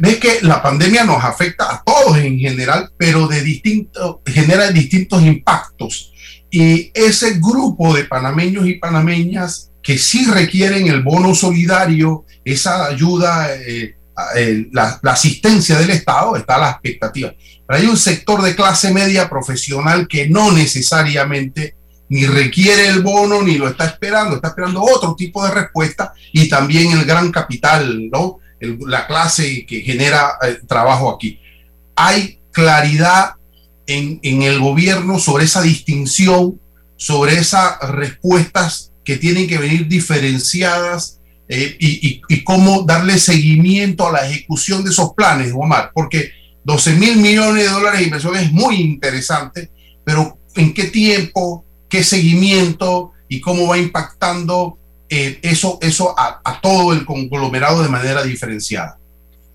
ves 0.00 0.16
que 0.16 0.38
la 0.42 0.62
pandemia 0.62 1.04
nos 1.04 1.22
afecta 1.22 1.74
a 1.74 1.82
todos 1.82 2.18
en 2.18 2.38
general, 2.38 2.90
pero 2.96 3.26
de 3.26 3.42
distinto, 3.42 4.22
genera 4.24 4.70
distintos 4.70 5.22
impactos. 5.22 6.12
Y 6.50 6.90
ese 6.94 7.34
grupo 7.34 7.94
de 7.94 8.04
panameños 8.04 8.66
y 8.66 8.74
panameñas 8.74 9.70
que 9.82 9.98
sí 9.98 10.26
requieren 10.26 10.86
el 10.86 11.02
bono 11.02 11.34
solidario, 11.34 12.24
esa 12.44 12.86
ayuda, 12.86 13.54
eh, 13.54 13.96
la, 14.72 14.98
la, 15.02 15.12
asistencia 15.12 15.78
del 15.78 15.90
Estado, 15.90 16.36
está 16.36 16.56
a 16.56 16.60
la 16.60 16.70
expectativa. 16.70 17.34
Pero 17.66 17.80
hay 17.80 17.86
un 17.86 17.96
sector 17.96 18.42
de 18.42 18.54
clase 18.54 18.92
media 18.92 19.28
profesional 19.28 20.08
que 20.08 20.28
no 20.28 20.52
necesariamente 20.52 21.76
ni 22.08 22.26
requiere 22.26 22.88
el 22.88 23.02
bono 23.02 23.42
ni 23.42 23.58
lo 23.58 23.68
está 23.68 23.86
esperando, 23.86 24.36
está 24.36 24.48
esperando 24.48 24.82
otro 24.82 25.14
tipo 25.16 25.44
de 25.44 25.52
respuesta 25.52 26.12
y 26.32 26.48
también 26.48 26.92
el 26.92 27.04
gran 27.04 27.32
capital, 27.32 28.08
¿no? 28.10 28.38
La 28.60 29.06
clase 29.06 29.66
que 29.66 29.80
genera 29.82 30.32
eh, 30.42 30.58
trabajo 30.66 31.10
aquí. 31.10 31.40
Hay 31.94 32.40
claridad 32.52 33.34
en, 33.86 34.18
en, 34.22 34.42
el 34.42 34.58
gobierno 34.60 35.18
sobre 35.18 35.44
esa 35.44 35.62
distinción, 35.62 36.60
sobre 36.96 37.34
esas 37.34 37.78
respuestas 37.90 38.92
que 39.04 39.16
tienen 39.16 39.46
que 39.46 39.58
venir 39.58 39.86
diferenciadas 39.86 41.20
eh, 41.48 41.76
y, 41.78 42.08
y, 42.08 42.22
y, 42.28 42.44
cómo 42.44 42.82
darle 42.82 43.18
seguimiento 43.18 44.08
a 44.08 44.12
la 44.12 44.28
ejecución 44.28 44.82
de 44.82 44.90
esos 44.90 45.14
planes, 45.14 45.52
Omar, 45.54 45.92
porque 45.94 46.30
12 46.64 46.94
mil 46.94 47.16
millones 47.18 47.64
de 47.64 47.70
dólares 47.70 48.00
de 48.00 48.06
inversión 48.06 48.34
es 48.36 48.50
muy 48.50 48.76
interesante, 48.76 49.70
pero 50.04 50.38
¿en 50.56 50.74
qué 50.74 50.84
tiempo? 50.84 51.66
qué 51.88 52.02
seguimiento 52.02 53.12
y 53.28 53.40
cómo 53.40 53.68
va 53.68 53.78
impactando 53.78 54.78
eh, 55.08 55.38
eso, 55.42 55.78
eso 55.82 56.14
a, 56.18 56.60
todo 56.60 56.92
el 56.92 57.04
conglomerado 57.04 57.82
de 57.82 57.88
manera 57.88 58.22
diferenciada. 58.22 58.98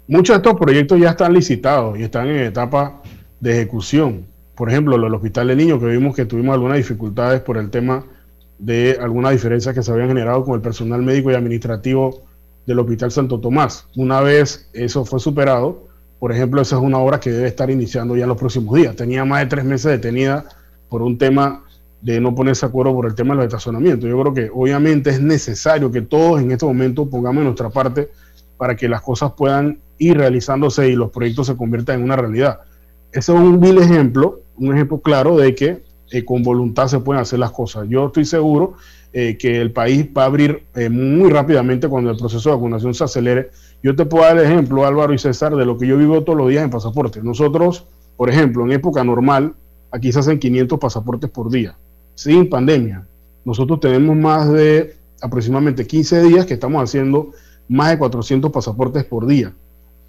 Muchos 0.07 0.35
de 0.35 0.37
estos 0.37 0.59
proyectos 0.59 0.99
ya 0.99 1.11
están 1.11 1.33
licitados 1.33 1.97
y 1.99 2.03
están 2.03 2.27
en 2.27 2.43
etapa 2.43 3.01
de 3.39 3.53
ejecución. 3.53 4.27
Por 4.55 4.69
ejemplo, 4.69 4.95
el 4.95 5.13
Hospital 5.13 5.47
de 5.47 5.55
Niños, 5.55 5.79
que 5.79 5.85
vimos 5.85 6.15
que 6.15 6.25
tuvimos 6.25 6.53
algunas 6.53 6.77
dificultades 6.77 7.41
por 7.41 7.57
el 7.57 7.69
tema 7.69 8.05
de 8.59 8.97
algunas 9.01 9.31
diferencias 9.31 9.73
que 9.73 9.81
se 9.81 9.91
habían 9.91 10.07
generado 10.07 10.43
con 10.43 10.55
el 10.55 10.61
personal 10.61 11.01
médico 11.01 11.31
y 11.31 11.35
administrativo 11.35 12.23
del 12.65 12.79
Hospital 12.79 13.11
Santo 13.11 13.39
Tomás. 13.39 13.87
Una 13.95 14.21
vez 14.21 14.69
eso 14.73 15.03
fue 15.05 15.19
superado, 15.19 15.87
por 16.19 16.31
ejemplo, 16.31 16.61
esa 16.61 16.75
es 16.75 16.81
una 16.83 16.99
obra 16.99 17.19
que 17.19 17.31
debe 17.31 17.47
estar 17.47 17.71
iniciando 17.71 18.15
ya 18.15 18.23
en 18.23 18.29
los 18.29 18.37
próximos 18.37 18.75
días. 18.75 18.95
Tenía 18.95 19.25
más 19.25 19.39
de 19.39 19.47
tres 19.47 19.65
meses 19.65 19.91
detenida 19.91 20.45
por 20.87 21.01
un 21.01 21.17
tema 21.17 21.65
de 22.01 22.19
no 22.19 22.33
ponerse 22.33 22.65
de 22.65 22.69
acuerdo 22.69 22.93
por 22.93 23.05
el 23.05 23.15
tema 23.15 23.35
del 23.35 23.45
estacionamiento. 23.45 24.07
Yo 24.07 24.19
creo 24.21 24.33
que 24.33 24.49
obviamente 24.53 25.11
es 25.11 25.21
necesario 25.21 25.91
que 25.91 26.01
todos 26.01 26.41
en 26.41 26.51
este 26.51 26.65
momento 26.65 27.09
pongamos 27.09 27.43
nuestra 27.43 27.69
parte 27.69 28.09
para 28.57 28.75
que 28.75 28.89
las 28.89 29.01
cosas 29.01 29.33
puedan 29.33 29.79
ir 29.97 30.17
realizándose 30.17 30.89
y 30.89 30.95
los 30.95 31.11
proyectos 31.11 31.47
se 31.47 31.55
conviertan 31.55 31.99
en 31.99 32.03
una 32.03 32.15
realidad. 32.15 32.59
Ese 33.11 33.33
es 33.33 33.39
un 33.39 33.59
vil 33.59 33.77
ejemplo, 33.77 34.41
un 34.57 34.73
ejemplo 34.73 34.99
claro 34.99 35.37
de 35.37 35.53
que 35.53 35.83
eh, 36.11 36.25
con 36.25 36.43
voluntad 36.43 36.87
se 36.87 36.99
pueden 36.99 37.21
hacer 37.21 37.39
las 37.39 37.51
cosas. 37.51 37.87
Yo 37.87 38.07
estoy 38.07 38.25
seguro 38.25 38.73
eh, 39.13 39.37
que 39.37 39.61
el 39.61 39.71
país 39.71 40.07
va 40.17 40.23
a 40.23 40.25
abrir 40.25 40.63
eh, 40.75 40.89
muy 40.89 41.29
rápidamente 41.29 41.87
cuando 41.87 42.09
el 42.09 42.17
proceso 42.17 42.49
de 42.49 42.55
vacunación 42.55 42.93
se 42.93 43.03
acelere. 43.03 43.51
Yo 43.83 43.95
te 43.95 44.05
puedo 44.05 44.23
dar 44.23 44.37
el 44.37 44.45
ejemplo, 44.45 44.85
Álvaro 44.85 45.13
y 45.13 45.19
César, 45.19 45.55
de 45.55 45.65
lo 45.65 45.77
que 45.77 45.87
yo 45.87 45.97
vivo 45.97 46.23
todos 46.23 46.37
los 46.37 46.49
días 46.49 46.63
en 46.63 46.69
pasaporte. 46.69 47.21
Nosotros, 47.21 47.85
por 48.17 48.29
ejemplo, 48.29 48.63
en 48.63 48.71
época 48.71 49.03
normal, 49.03 49.53
aquí 49.91 50.11
se 50.11 50.19
hacen 50.19 50.39
500 50.39 50.79
pasaportes 50.79 51.29
por 51.29 51.51
día 51.51 51.75
sin 52.21 52.47
pandemia. 52.49 53.07
Nosotros 53.43 53.79
tenemos 53.79 54.15
más 54.15 54.51
de 54.51 54.95
aproximadamente 55.21 55.87
15 55.87 56.21
días 56.21 56.45
que 56.45 56.53
estamos 56.53 56.83
haciendo 56.83 57.31
más 57.67 57.89
de 57.89 57.97
400 57.97 58.51
pasaportes 58.51 59.03
por 59.05 59.25
día. 59.25 59.53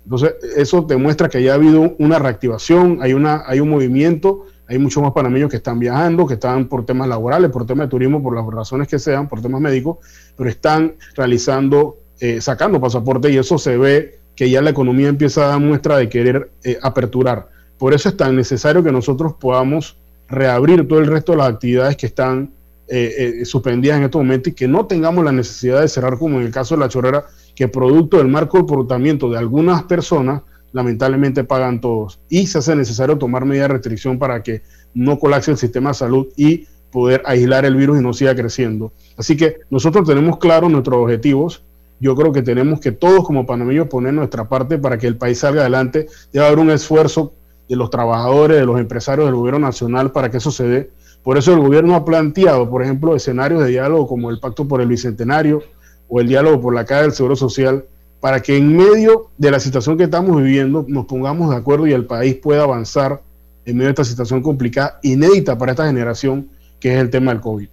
Entonces, 0.04 0.34
eso 0.56 0.82
demuestra 0.82 1.30
que 1.30 1.42
ya 1.42 1.52
ha 1.52 1.54
habido 1.54 1.94
una 1.98 2.18
reactivación, 2.18 2.98
hay, 3.00 3.14
una, 3.14 3.44
hay 3.46 3.60
un 3.60 3.70
movimiento, 3.70 4.44
hay 4.68 4.78
muchos 4.78 5.02
más 5.02 5.12
panameños 5.12 5.48
que 5.48 5.56
están 5.56 5.78
viajando, 5.78 6.26
que 6.26 6.34
están 6.34 6.68
por 6.68 6.84
temas 6.84 7.08
laborales, 7.08 7.50
por 7.50 7.64
temas 7.64 7.86
de 7.86 7.90
turismo, 7.90 8.22
por 8.22 8.36
las 8.36 8.44
razones 8.46 8.88
que 8.88 8.98
sean, 8.98 9.26
por 9.26 9.40
temas 9.40 9.62
médicos, 9.62 9.98
pero 10.36 10.50
están 10.50 10.96
realizando, 11.14 11.96
eh, 12.20 12.42
sacando 12.42 12.78
pasaportes 12.78 13.32
y 13.32 13.38
eso 13.38 13.56
se 13.56 13.78
ve 13.78 14.18
que 14.36 14.50
ya 14.50 14.60
la 14.60 14.70
economía 14.70 15.08
empieza 15.08 15.44
a 15.44 15.48
dar 15.48 15.60
muestra 15.60 15.96
de 15.96 16.10
querer 16.10 16.50
eh, 16.62 16.78
aperturar. 16.82 17.48
Por 17.78 17.94
eso 17.94 18.10
es 18.10 18.16
tan 18.18 18.36
necesario 18.36 18.82
que 18.82 18.92
nosotros 18.92 19.34
podamos 19.40 19.96
reabrir 20.32 20.88
todo 20.88 20.98
el 20.98 21.06
resto 21.06 21.32
de 21.32 21.38
las 21.38 21.48
actividades 21.48 21.96
que 21.96 22.06
están 22.06 22.50
eh, 22.88 23.40
eh, 23.40 23.44
suspendidas 23.44 23.98
en 23.98 24.04
este 24.04 24.18
momento 24.18 24.48
y 24.48 24.52
que 24.52 24.66
no 24.66 24.86
tengamos 24.86 25.24
la 25.24 25.30
necesidad 25.30 25.82
de 25.82 25.88
cerrar 25.88 26.18
como 26.18 26.40
en 26.40 26.46
el 26.46 26.52
caso 26.52 26.74
de 26.74 26.80
la 26.80 26.88
chorrera, 26.88 27.26
que 27.54 27.68
producto 27.68 28.16
del 28.16 28.28
mal 28.28 28.48
comportamiento 28.48 29.30
de 29.30 29.38
algunas 29.38 29.82
personas, 29.84 30.42
lamentablemente 30.72 31.44
pagan 31.44 31.80
todos. 31.80 32.18
Y 32.30 32.46
se 32.46 32.58
hace 32.58 32.74
necesario 32.74 33.18
tomar 33.18 33.44
medidas 33.44 33.68
de 33.68 33.74
restricción 33.74 34.18
para 34.18 34.42
que 34.42 34.62
no 34.94 35.18
colapse 35.18 35.50
el 35.50 35.58
sistema 35.58 35.90
de 35.90 35.94
salud 35.94 36.28
y 36.34 36.66
poder 36.90 37.22
aislar 37.26 37.66
el 37.66 37.76
virus 37.76 38.00
y 38.00 38.02
no 38.02 38.14
siga 38.14 38.34
creciendo. 38.34 38.92
Así 39.18 39.36
que 39.36 39.58
nosotros 39.70 40.08
tenemos 40.08 40.38
claros 40.38 40.70
nuestros 40.70 40.96
objetivos. 40.96 41.62
Yo 42.00 42.16
creo 42.16 42.32
que 42.32 42.42
tenemos 42.42 42.80
que 42.80 42.92
todos 42.92 43.24
como 43.24 43.44
panameños 43.44 43.88
poner 43.88 44.14
nuestra 44.14 44.48
parte 44.48 44.78
para 44.78 44.96
que 44.96 45.06
el 45.06 45.16
país 45.16 45.38
salga 45.38 45.60
adelante. 45.60 46.06
Debe 46.32 46.46
haber 46.46 46.58
un 46.58 46.70
esfuerzo 46.70 47.34
de 47.68 47.76
los 47.76 47.90
trabajadores, 47.90 48.58
de 48.58 48.66
los 48.66 48.78
empresarios 48.78 49.26
del 49.26 49.34
gobierno 49.34 49.60
nacional 49.60 50.12
para 50.12 50.30
que 50.30 50.38
eso 50.38 50.50
se 50.50 50.64
dé. 50.64 50.90
Por 51.22 51.38
eso 51.38 51.52
el 51.52 51.60
gobierno 51.60 51.94
ha 51.94 52.04
planteado, 52.04 52.68
por 52.68 52.82
ejemplo, 52.82 53.14
escenarios 53.14 53.62
de 53.62 53.70
diálogo 53.70 54.08
como 54.08 54.30
el 54.30 54.40
Pacto 54.40 54.66
por 54.66 54.80
el 54.80 54.88
Bicentenario 54.88 55.62
o 56.08 56.20
el 56.20 56.28
diálogo 56.28 56.60
por 56.60 56.74
la 56.74 56.84
Caja 56.84 57.02
del 57.02 57.12
Seguro 57.12 57.36
Social, 57.36 57.84
para 58.20 58.40
que 58.40 58.56
en 58.56 58.76
medio 58.76 59.30
de 59.38 59.50
la 59.50 59.60
situación 59.60 59.96
que 59.96 60.04
estamos 60.04 60.36
viviendo 60.36 60.84
nos 60.88 61.06
pongamos 61.06 61.50
de 61.50 61.56
acuerdo 61.56 61.86
y 61.86 61.92
el 61.92 62.06
país 62.06 62.36
pueda 62.36 62.64
avanzar 62.64 63.22
en 63.64 63.76
medio 63.76 63.88
de 63.88 63.92
esta 63.92 64.04
situación 64.04 64.42
complicada, 64.42 64.98
inédita 65.02 65.56
para 65.56 65.72
esta 65.72 65.86
generación, 65.86 66.48
que 66.80 66.94
es 66.94 67.00
el 67.00 67.10
tema 67.10 67.32
del 67.32 67.40
COVID. 67.40 67.68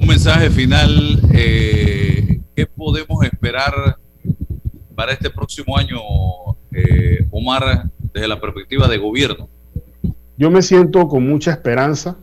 Un 0.00 0.06
mensaje 0.06 0.50
final, 0.50 1.20
eh, 1.32 2.40
¿qué 2.54 2.66
podemos 2.66 3.24
esperar 3.24 3.98
para 4.94 5.12
este 5.12 5.30
próximo 5.30 5.76
año, 5.76 5.98
eh, 6.72 7.26
Omar, 7.30 7.88
desde 8.12 8.28
la 8.28 8.40
perspectiva 8.40 8.88
de 8.88 8.98
gobierno? 8.98 9.48
Yo 10.36 10.50
me 10.50 10.62
siento 10.62 11.08
con 11.08 11.28
mucha 11.28 11.50
esperanza 11.50 12.16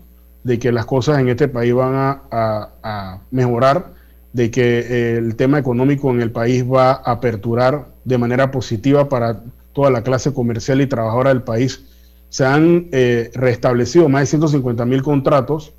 de 0.45 0.59
que 0.59 0.71
las 0.71 0.85
cosas 0.85 1.19
en 1.19 1.27
este 1.27 1.47
país 1.47 1.73
van 1.73 1.93
a, 2.31 3.19
mejorar, 3.31 3.93
de 4.31 4.51
que 4.51 4.79
eh, 4.79 5.17
el 5.17 5.35
tema 5.35 5.59
económico 5.59 6.11
en 6.11 6.21
el 6.21 6.31
país 6.31 6.63
va 6.63 6.91
a 6.91 7.11
aperturar 7.11 7.87
de 8.03 8.17
manera 8.17 8.51
positiva 8.51 9.09
para 9.09 9.41
toda 9.73 9.89
la 9.89 10.03
clase 10.03 10.33
comercial 10.33 10.81
y 10.81 10.87
trabajadora 10.87 11.29
del 11.29 11.41
país. 11.41 11.83
Se 12.29 12.45
han 12.45 12.87
eh, 12.91 13.31
restablecido 13.33 14.07
más 14.07 14.21
de 14.21 14.27
150 14.27 14.85
mil 14.85 15.01
contratos. 15.01 15.73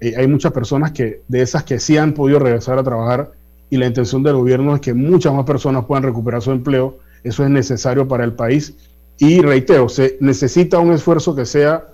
Eh, 0.00 0.14
hay 0.16 0.26
muchas 0.26 0.52
personas 0.52 0.92
que 0.92 1.22
de 1.28 1.42
esas 1.42 1.64
que 1.64 1.78
sí 1.78 1.96
han 1.96 2.12
podido 2.12 2.38
regresar 2.38 2.78
a 2.78 2.82
trabajar 2.82 3.32
y 3.70 3.76
la 3.76 3.86
intención 3.86 4.22
del 4.22 4.34
gobierno 4.34 4.74
es 4.74 4.80
que 4.80 4.94
muchas 4.94 5.32
más 5.32 5.44
personas 5.44 5.84
puedan 5.84 6.02
recuperar 6.02 6.42
su 6.42 6.50
empleo. 6.50 6.98
Eso 7.22 7.44
es 7.44 7.50
necesario 7.50 8.08
para 8.08 8.24
el 8.24 8.32
país 8.32 8.74
y 9.18 9.40
reitero, 9.42 9.88
se 9.88 10.16
necesita 10.20 10.78
un 10.78 10.92
esfuerzo 10.92 11.34
que 11.34 11.44
sea 11.44 11.88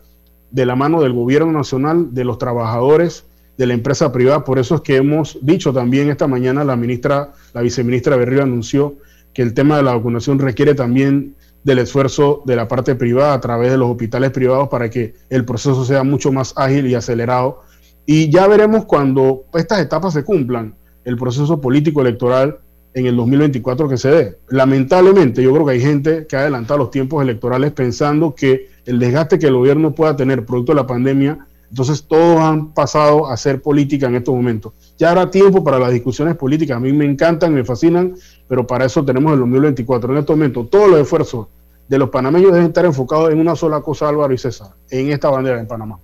de 0.51 0.67
la 0.67 0.77
mano 0.77 1.03
del 1.03 1.15
gobierno 1.15 1.53
nacional, 1.53 2.15
de 2.15 2.25
los 2.25 2.39
trabajadores, 2.39 3.25
de 3.57 3.67
la 3.67 3.75
empresa 3.75 4.13
privada. 4.13 4.45
Por 4.45 4.59
eso 4.59 4.77
es 4.77 4.81
que 4.83 4.97
hemos 4.97 5.39
dicho 5.43 5.73
también 5.73 6.11
esta 6.11 6.27
mañana, 6.27 6.65
la 6.65 6.77
ministra, 6.77 7.33
la 7.53 7.63
viceministra 7.63 8.17
Berrío 8.17 8.43
anunció 8.43 8.97
que 9.33 9.43
el 9.43 9.55
tema 9.55 9.77
de 9.77 9.83
la 9.83 9.95
vacunación 9.95 10.39
requiere 10.39 10.75
también 10.75 11.35
del 11.65 11.79
esfuerzo 11.79 12.43
de 12.45 12.57
la 12.57 12.69
parte 12.69 12.95
privada 12.95 13.33
a 13.33 13.41
través 13.41 13.71
de 13.71 13.79
los 13.79 13.91
hospitales 13.91 14.31
privados 14.31 14.69
para 14.69 14.91
que 14.91 15.15
el 15.31 15.45
proceso 15.45 15.85
sea 15.85 16.05
mucho 16.05 16.31
más 16.31 16.53
ágil 16.57 16.87
y 16.87 16.95
acelerado 16.95 17.63
Y 18.07 18.31
ya 18.31 18.47
veremos 18.47 18.85
cuando 18.85 19.45
estas 19.55 19.81
etapas 19.81 20.13
se 20.13 20.25
cumplan, 20.25 20.75
el 21.05 21.17
proceso 21.17 21.61
político 21.61 22.03
electoral 22.03 22.59
en 22.95 23.07
el 23.07 23.17
2024 23.17 23.89
que 23.89 23.99
se 23.99 24.11
dé. 24.11 24.39
Lamentablemente, 24.49 25.43
yo 25.43 25.53
creo 25.53 25.67
que 25.67 25.73
hay 25.73 25.81
gente 25.81 26.27
que 26.27 26.37
ha 26.37 26.41
adelantado 26.41 26.79
los 26.79 26.91
tiempos 26.91 27.23
electorales 27.23 27.73
pensando 27.73 28.35
que 28.35 28.69
el 28.87 28.99
desgaste 28.99 29.39
que 29.39 29.47
el 29.47 29.55
gobierno 29.55 29.95
pueda 29.95 30.17
tener 30.17 30.47
producto 30.47 30.73
de 30.73 30.77
la 30.77 30.87
pandemia, 30.87 31.39
entonces 31.69 32.05
todos 32.05 32.41
han 32.41 32.73
pasado 32.73 33.27
a 33.27 33.35
hacer 33.35 33.61
política 33.61 34.07
en 34.07 34.15
estos 34.15 34.35
momentos. 34.35 34.73
Ya 34.97 35.11
habrá 35.11 35.29
tiempo 35.29 35.65
para 35.65 35.79
las 35.79 35.91
discusiones 35.91 36.37
políticas, 36.37 36.77
a 36.77 36.81
mí 36.81 36.93
me 36.93 37.05
encantan, 37.05 37.53
me 37.53 37.65
fascinan, 37.65 38.15
pero 38.47 38.65
para 38.65 38.85
eso 38.85 39.05
tenemos 39.05 39.33
el 39.33 39.41
2024. 39.41 40.13
En 40.13 40.19
este 40.19 40.33
momento, 40.33 40.65
todos 40.67 40.89
los 40.89 41.01
esfuerzos 41.01 41.49
de 41.89 41.99
los 41.99 42.11
panameños 42.11 42.53
deben 42.53 42.69
estar 42.69 42.85
enfocados 42.85 43.33
en 43.33 43.41
una 43.41 43.57
sola 43.57 43.81
cosa, 43.81 44.09
Álvaro 44.09 44.33
y 44.33 44.39
César, 44.39 44.69
en 44.89 45.11
esta 45.11 45.31
bandera 45.31 45.59
en 45.59 45.67
Panamá. 45.67 45.99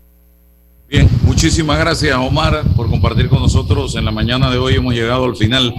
Bien, 0.89 1.09
muchísimas 1.23 1.79
gracias 1.79 2.17
Omar 2.17 2.65
por 2.75 2.91
compartir 2.91 3.29
con 3.29 3.39
nosotros. 3.39 3.95
En 3.95 4.05
la 4.05 4.11
mañana 4.11 4.51
de 4.51 4.59
hoy 4.59 4.75
hemos 4.75 4.93
llegado 4.93 5.25
al 5.25 5.37
final. 5.37 5.73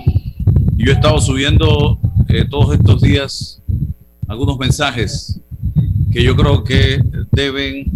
Yo 0.83 0.91
he 0.91 0.95
estado 0.95 1.21
subiendo 1.21 1.99
eh, 2.27 2.45
todos 2.49 2.73
estos 2.73 3.01
días 3.01 3.61
algunos 4.27 4.57
mensajes 4.57 5.39
que 6.11 6.23
yo 6.23 6.35
creo 6.35 6.63
que 6.63 6.99
deben 7.31 7.91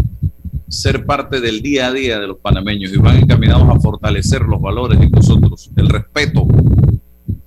ser 0.67 1.03
parte 1.05 1.41
del 1.41 1.63
día 1.63 1.87
a 1.87 1.91
día 1.91 2.19
de 2.19 2.27
los 2.27 2.37
panameños 2.37 2.93
y 2.93 2.97
van 2.97 3.17
encaminados 3.17 3.67
a 3.69 3.79
fortalecer 3.79 4.41
los 4.43 4.61
valores 4.61 4.99
de 4.99 5.09
nosotros. 5.09 5.71
El 5.75 5.89
respeto. 5.89 6.45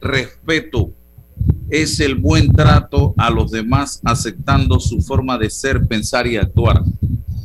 Respeto 0.01 0.91
es 1.71 2.01
el 2.01 2.17
buen 2.17 2.53
trato 2.53 3.15
a 3.17 3.31
los 3.31 3.53
demás 3.53 4.01
aceptando 4.05 4.81
su 4.81 5.01
forma 5.03 5.39
de 5.39 5.51
ser, 5.51 5.87
pensar 5.87 6.27
y 6.27 6.37
actuar 6.37 6.83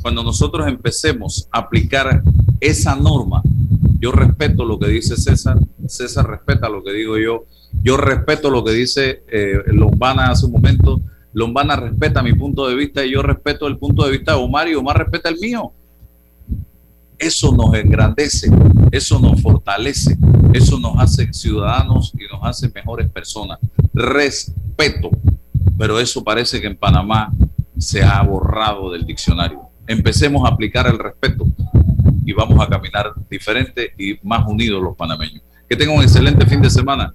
cuando 0.04 0.22
nosotros 0.22 0.68
empecemos 0.68 1.48
a 1.50 1.60
aplicar 1.60 2.22
esa 2.60 2.94
norma, 2.94 3.42
yo 3.98 4.12
respeto 4.12 4.62
lo 4.66 4.78
que 4.78 4.88
dice 4.88 5.16
César, 5.16 5.58
César 5.86 6.28
respeta 6.28 6.68
lo 6.68 6.84
que 6.84 6.92
digo 6.92 7.16
yo, 7.16 7.46
yo 7.84 7.96
respeto 7.96 8.50
lo 8.50 8.64
que 8.64 8.72
dice 8.72 9.22
eh, 9.28 9.58
Lombana 9.66 10.30
hace 10.30 10.46
un 10.46 10.52
momento, 10.52 11.00
Lombana 11.32 11.76
respeta 11.76 12.22
mi 12.22 12.32
punto 12.32 12.66
de 12.66 12.74
vista 12.74 13.04
y 13.04 13.12
yo 13.12 13.22
respeto 13.22 13.68
el 13.68 13.78
punto 13.78 14.04
de 14.04 14.12
vista 14.12 14.32
de 14.32 14.38
Omar 14.38 14.68
y 14.68 14.74
Omar 14.74 14.98
respeta 14.98 15.28
el 15.28 15.38
mío. 15.38 15.72
Eso 17.18 17.54
nos 17.54 17.74
engrandece, 17.74 18.50
eso 18.90 19.20
nos 19.20 19.40
fortalece, 19.40 20.16
eso 20.52 20.80
nos 20.80 20.98
hace 20.98 21.32
ciudadanos 21.32 22.12
y 22.14 22.24
nos 22.32 22.42
hace 22.42 22.68
mejores 22.74 23.08
personas. 23.08 23.60
Respeto, 23.92 25.10
pero 25.78 26.00
eso 26.00 26.24
parece 26.24 26.60
que 26.60 26.66
en 26.66 26.76
Panamá 26.76 27.30
se 27.78 28.02
ha 28.02 28.20
borrado 28.22 28.90
del 28.90 29.06
diccionario 29.06 29.74
empecemos 29.86 30.44
a 30.44 30.52
aplicar 30.52 30.86
el 30.86 30.98
respeto 30.98 31.46
y 32.24 32.32
vamos 32.32 32.60
a 32.60 32.68
caminar 32.68 33.12
diferente 33.28 33.92
y 33.98 34.18
más 34.26 34.46
unidos 34.46 34.82
los 34.82 34.96
panameños. 34.96 35.42
Que 35.68 35.76
tengan 35.76 35.96
un 35.96 36.02
excelente 36.02 36.46
fin 36.46 36.60
de 36.62 36.70
semana. 36.70 37.14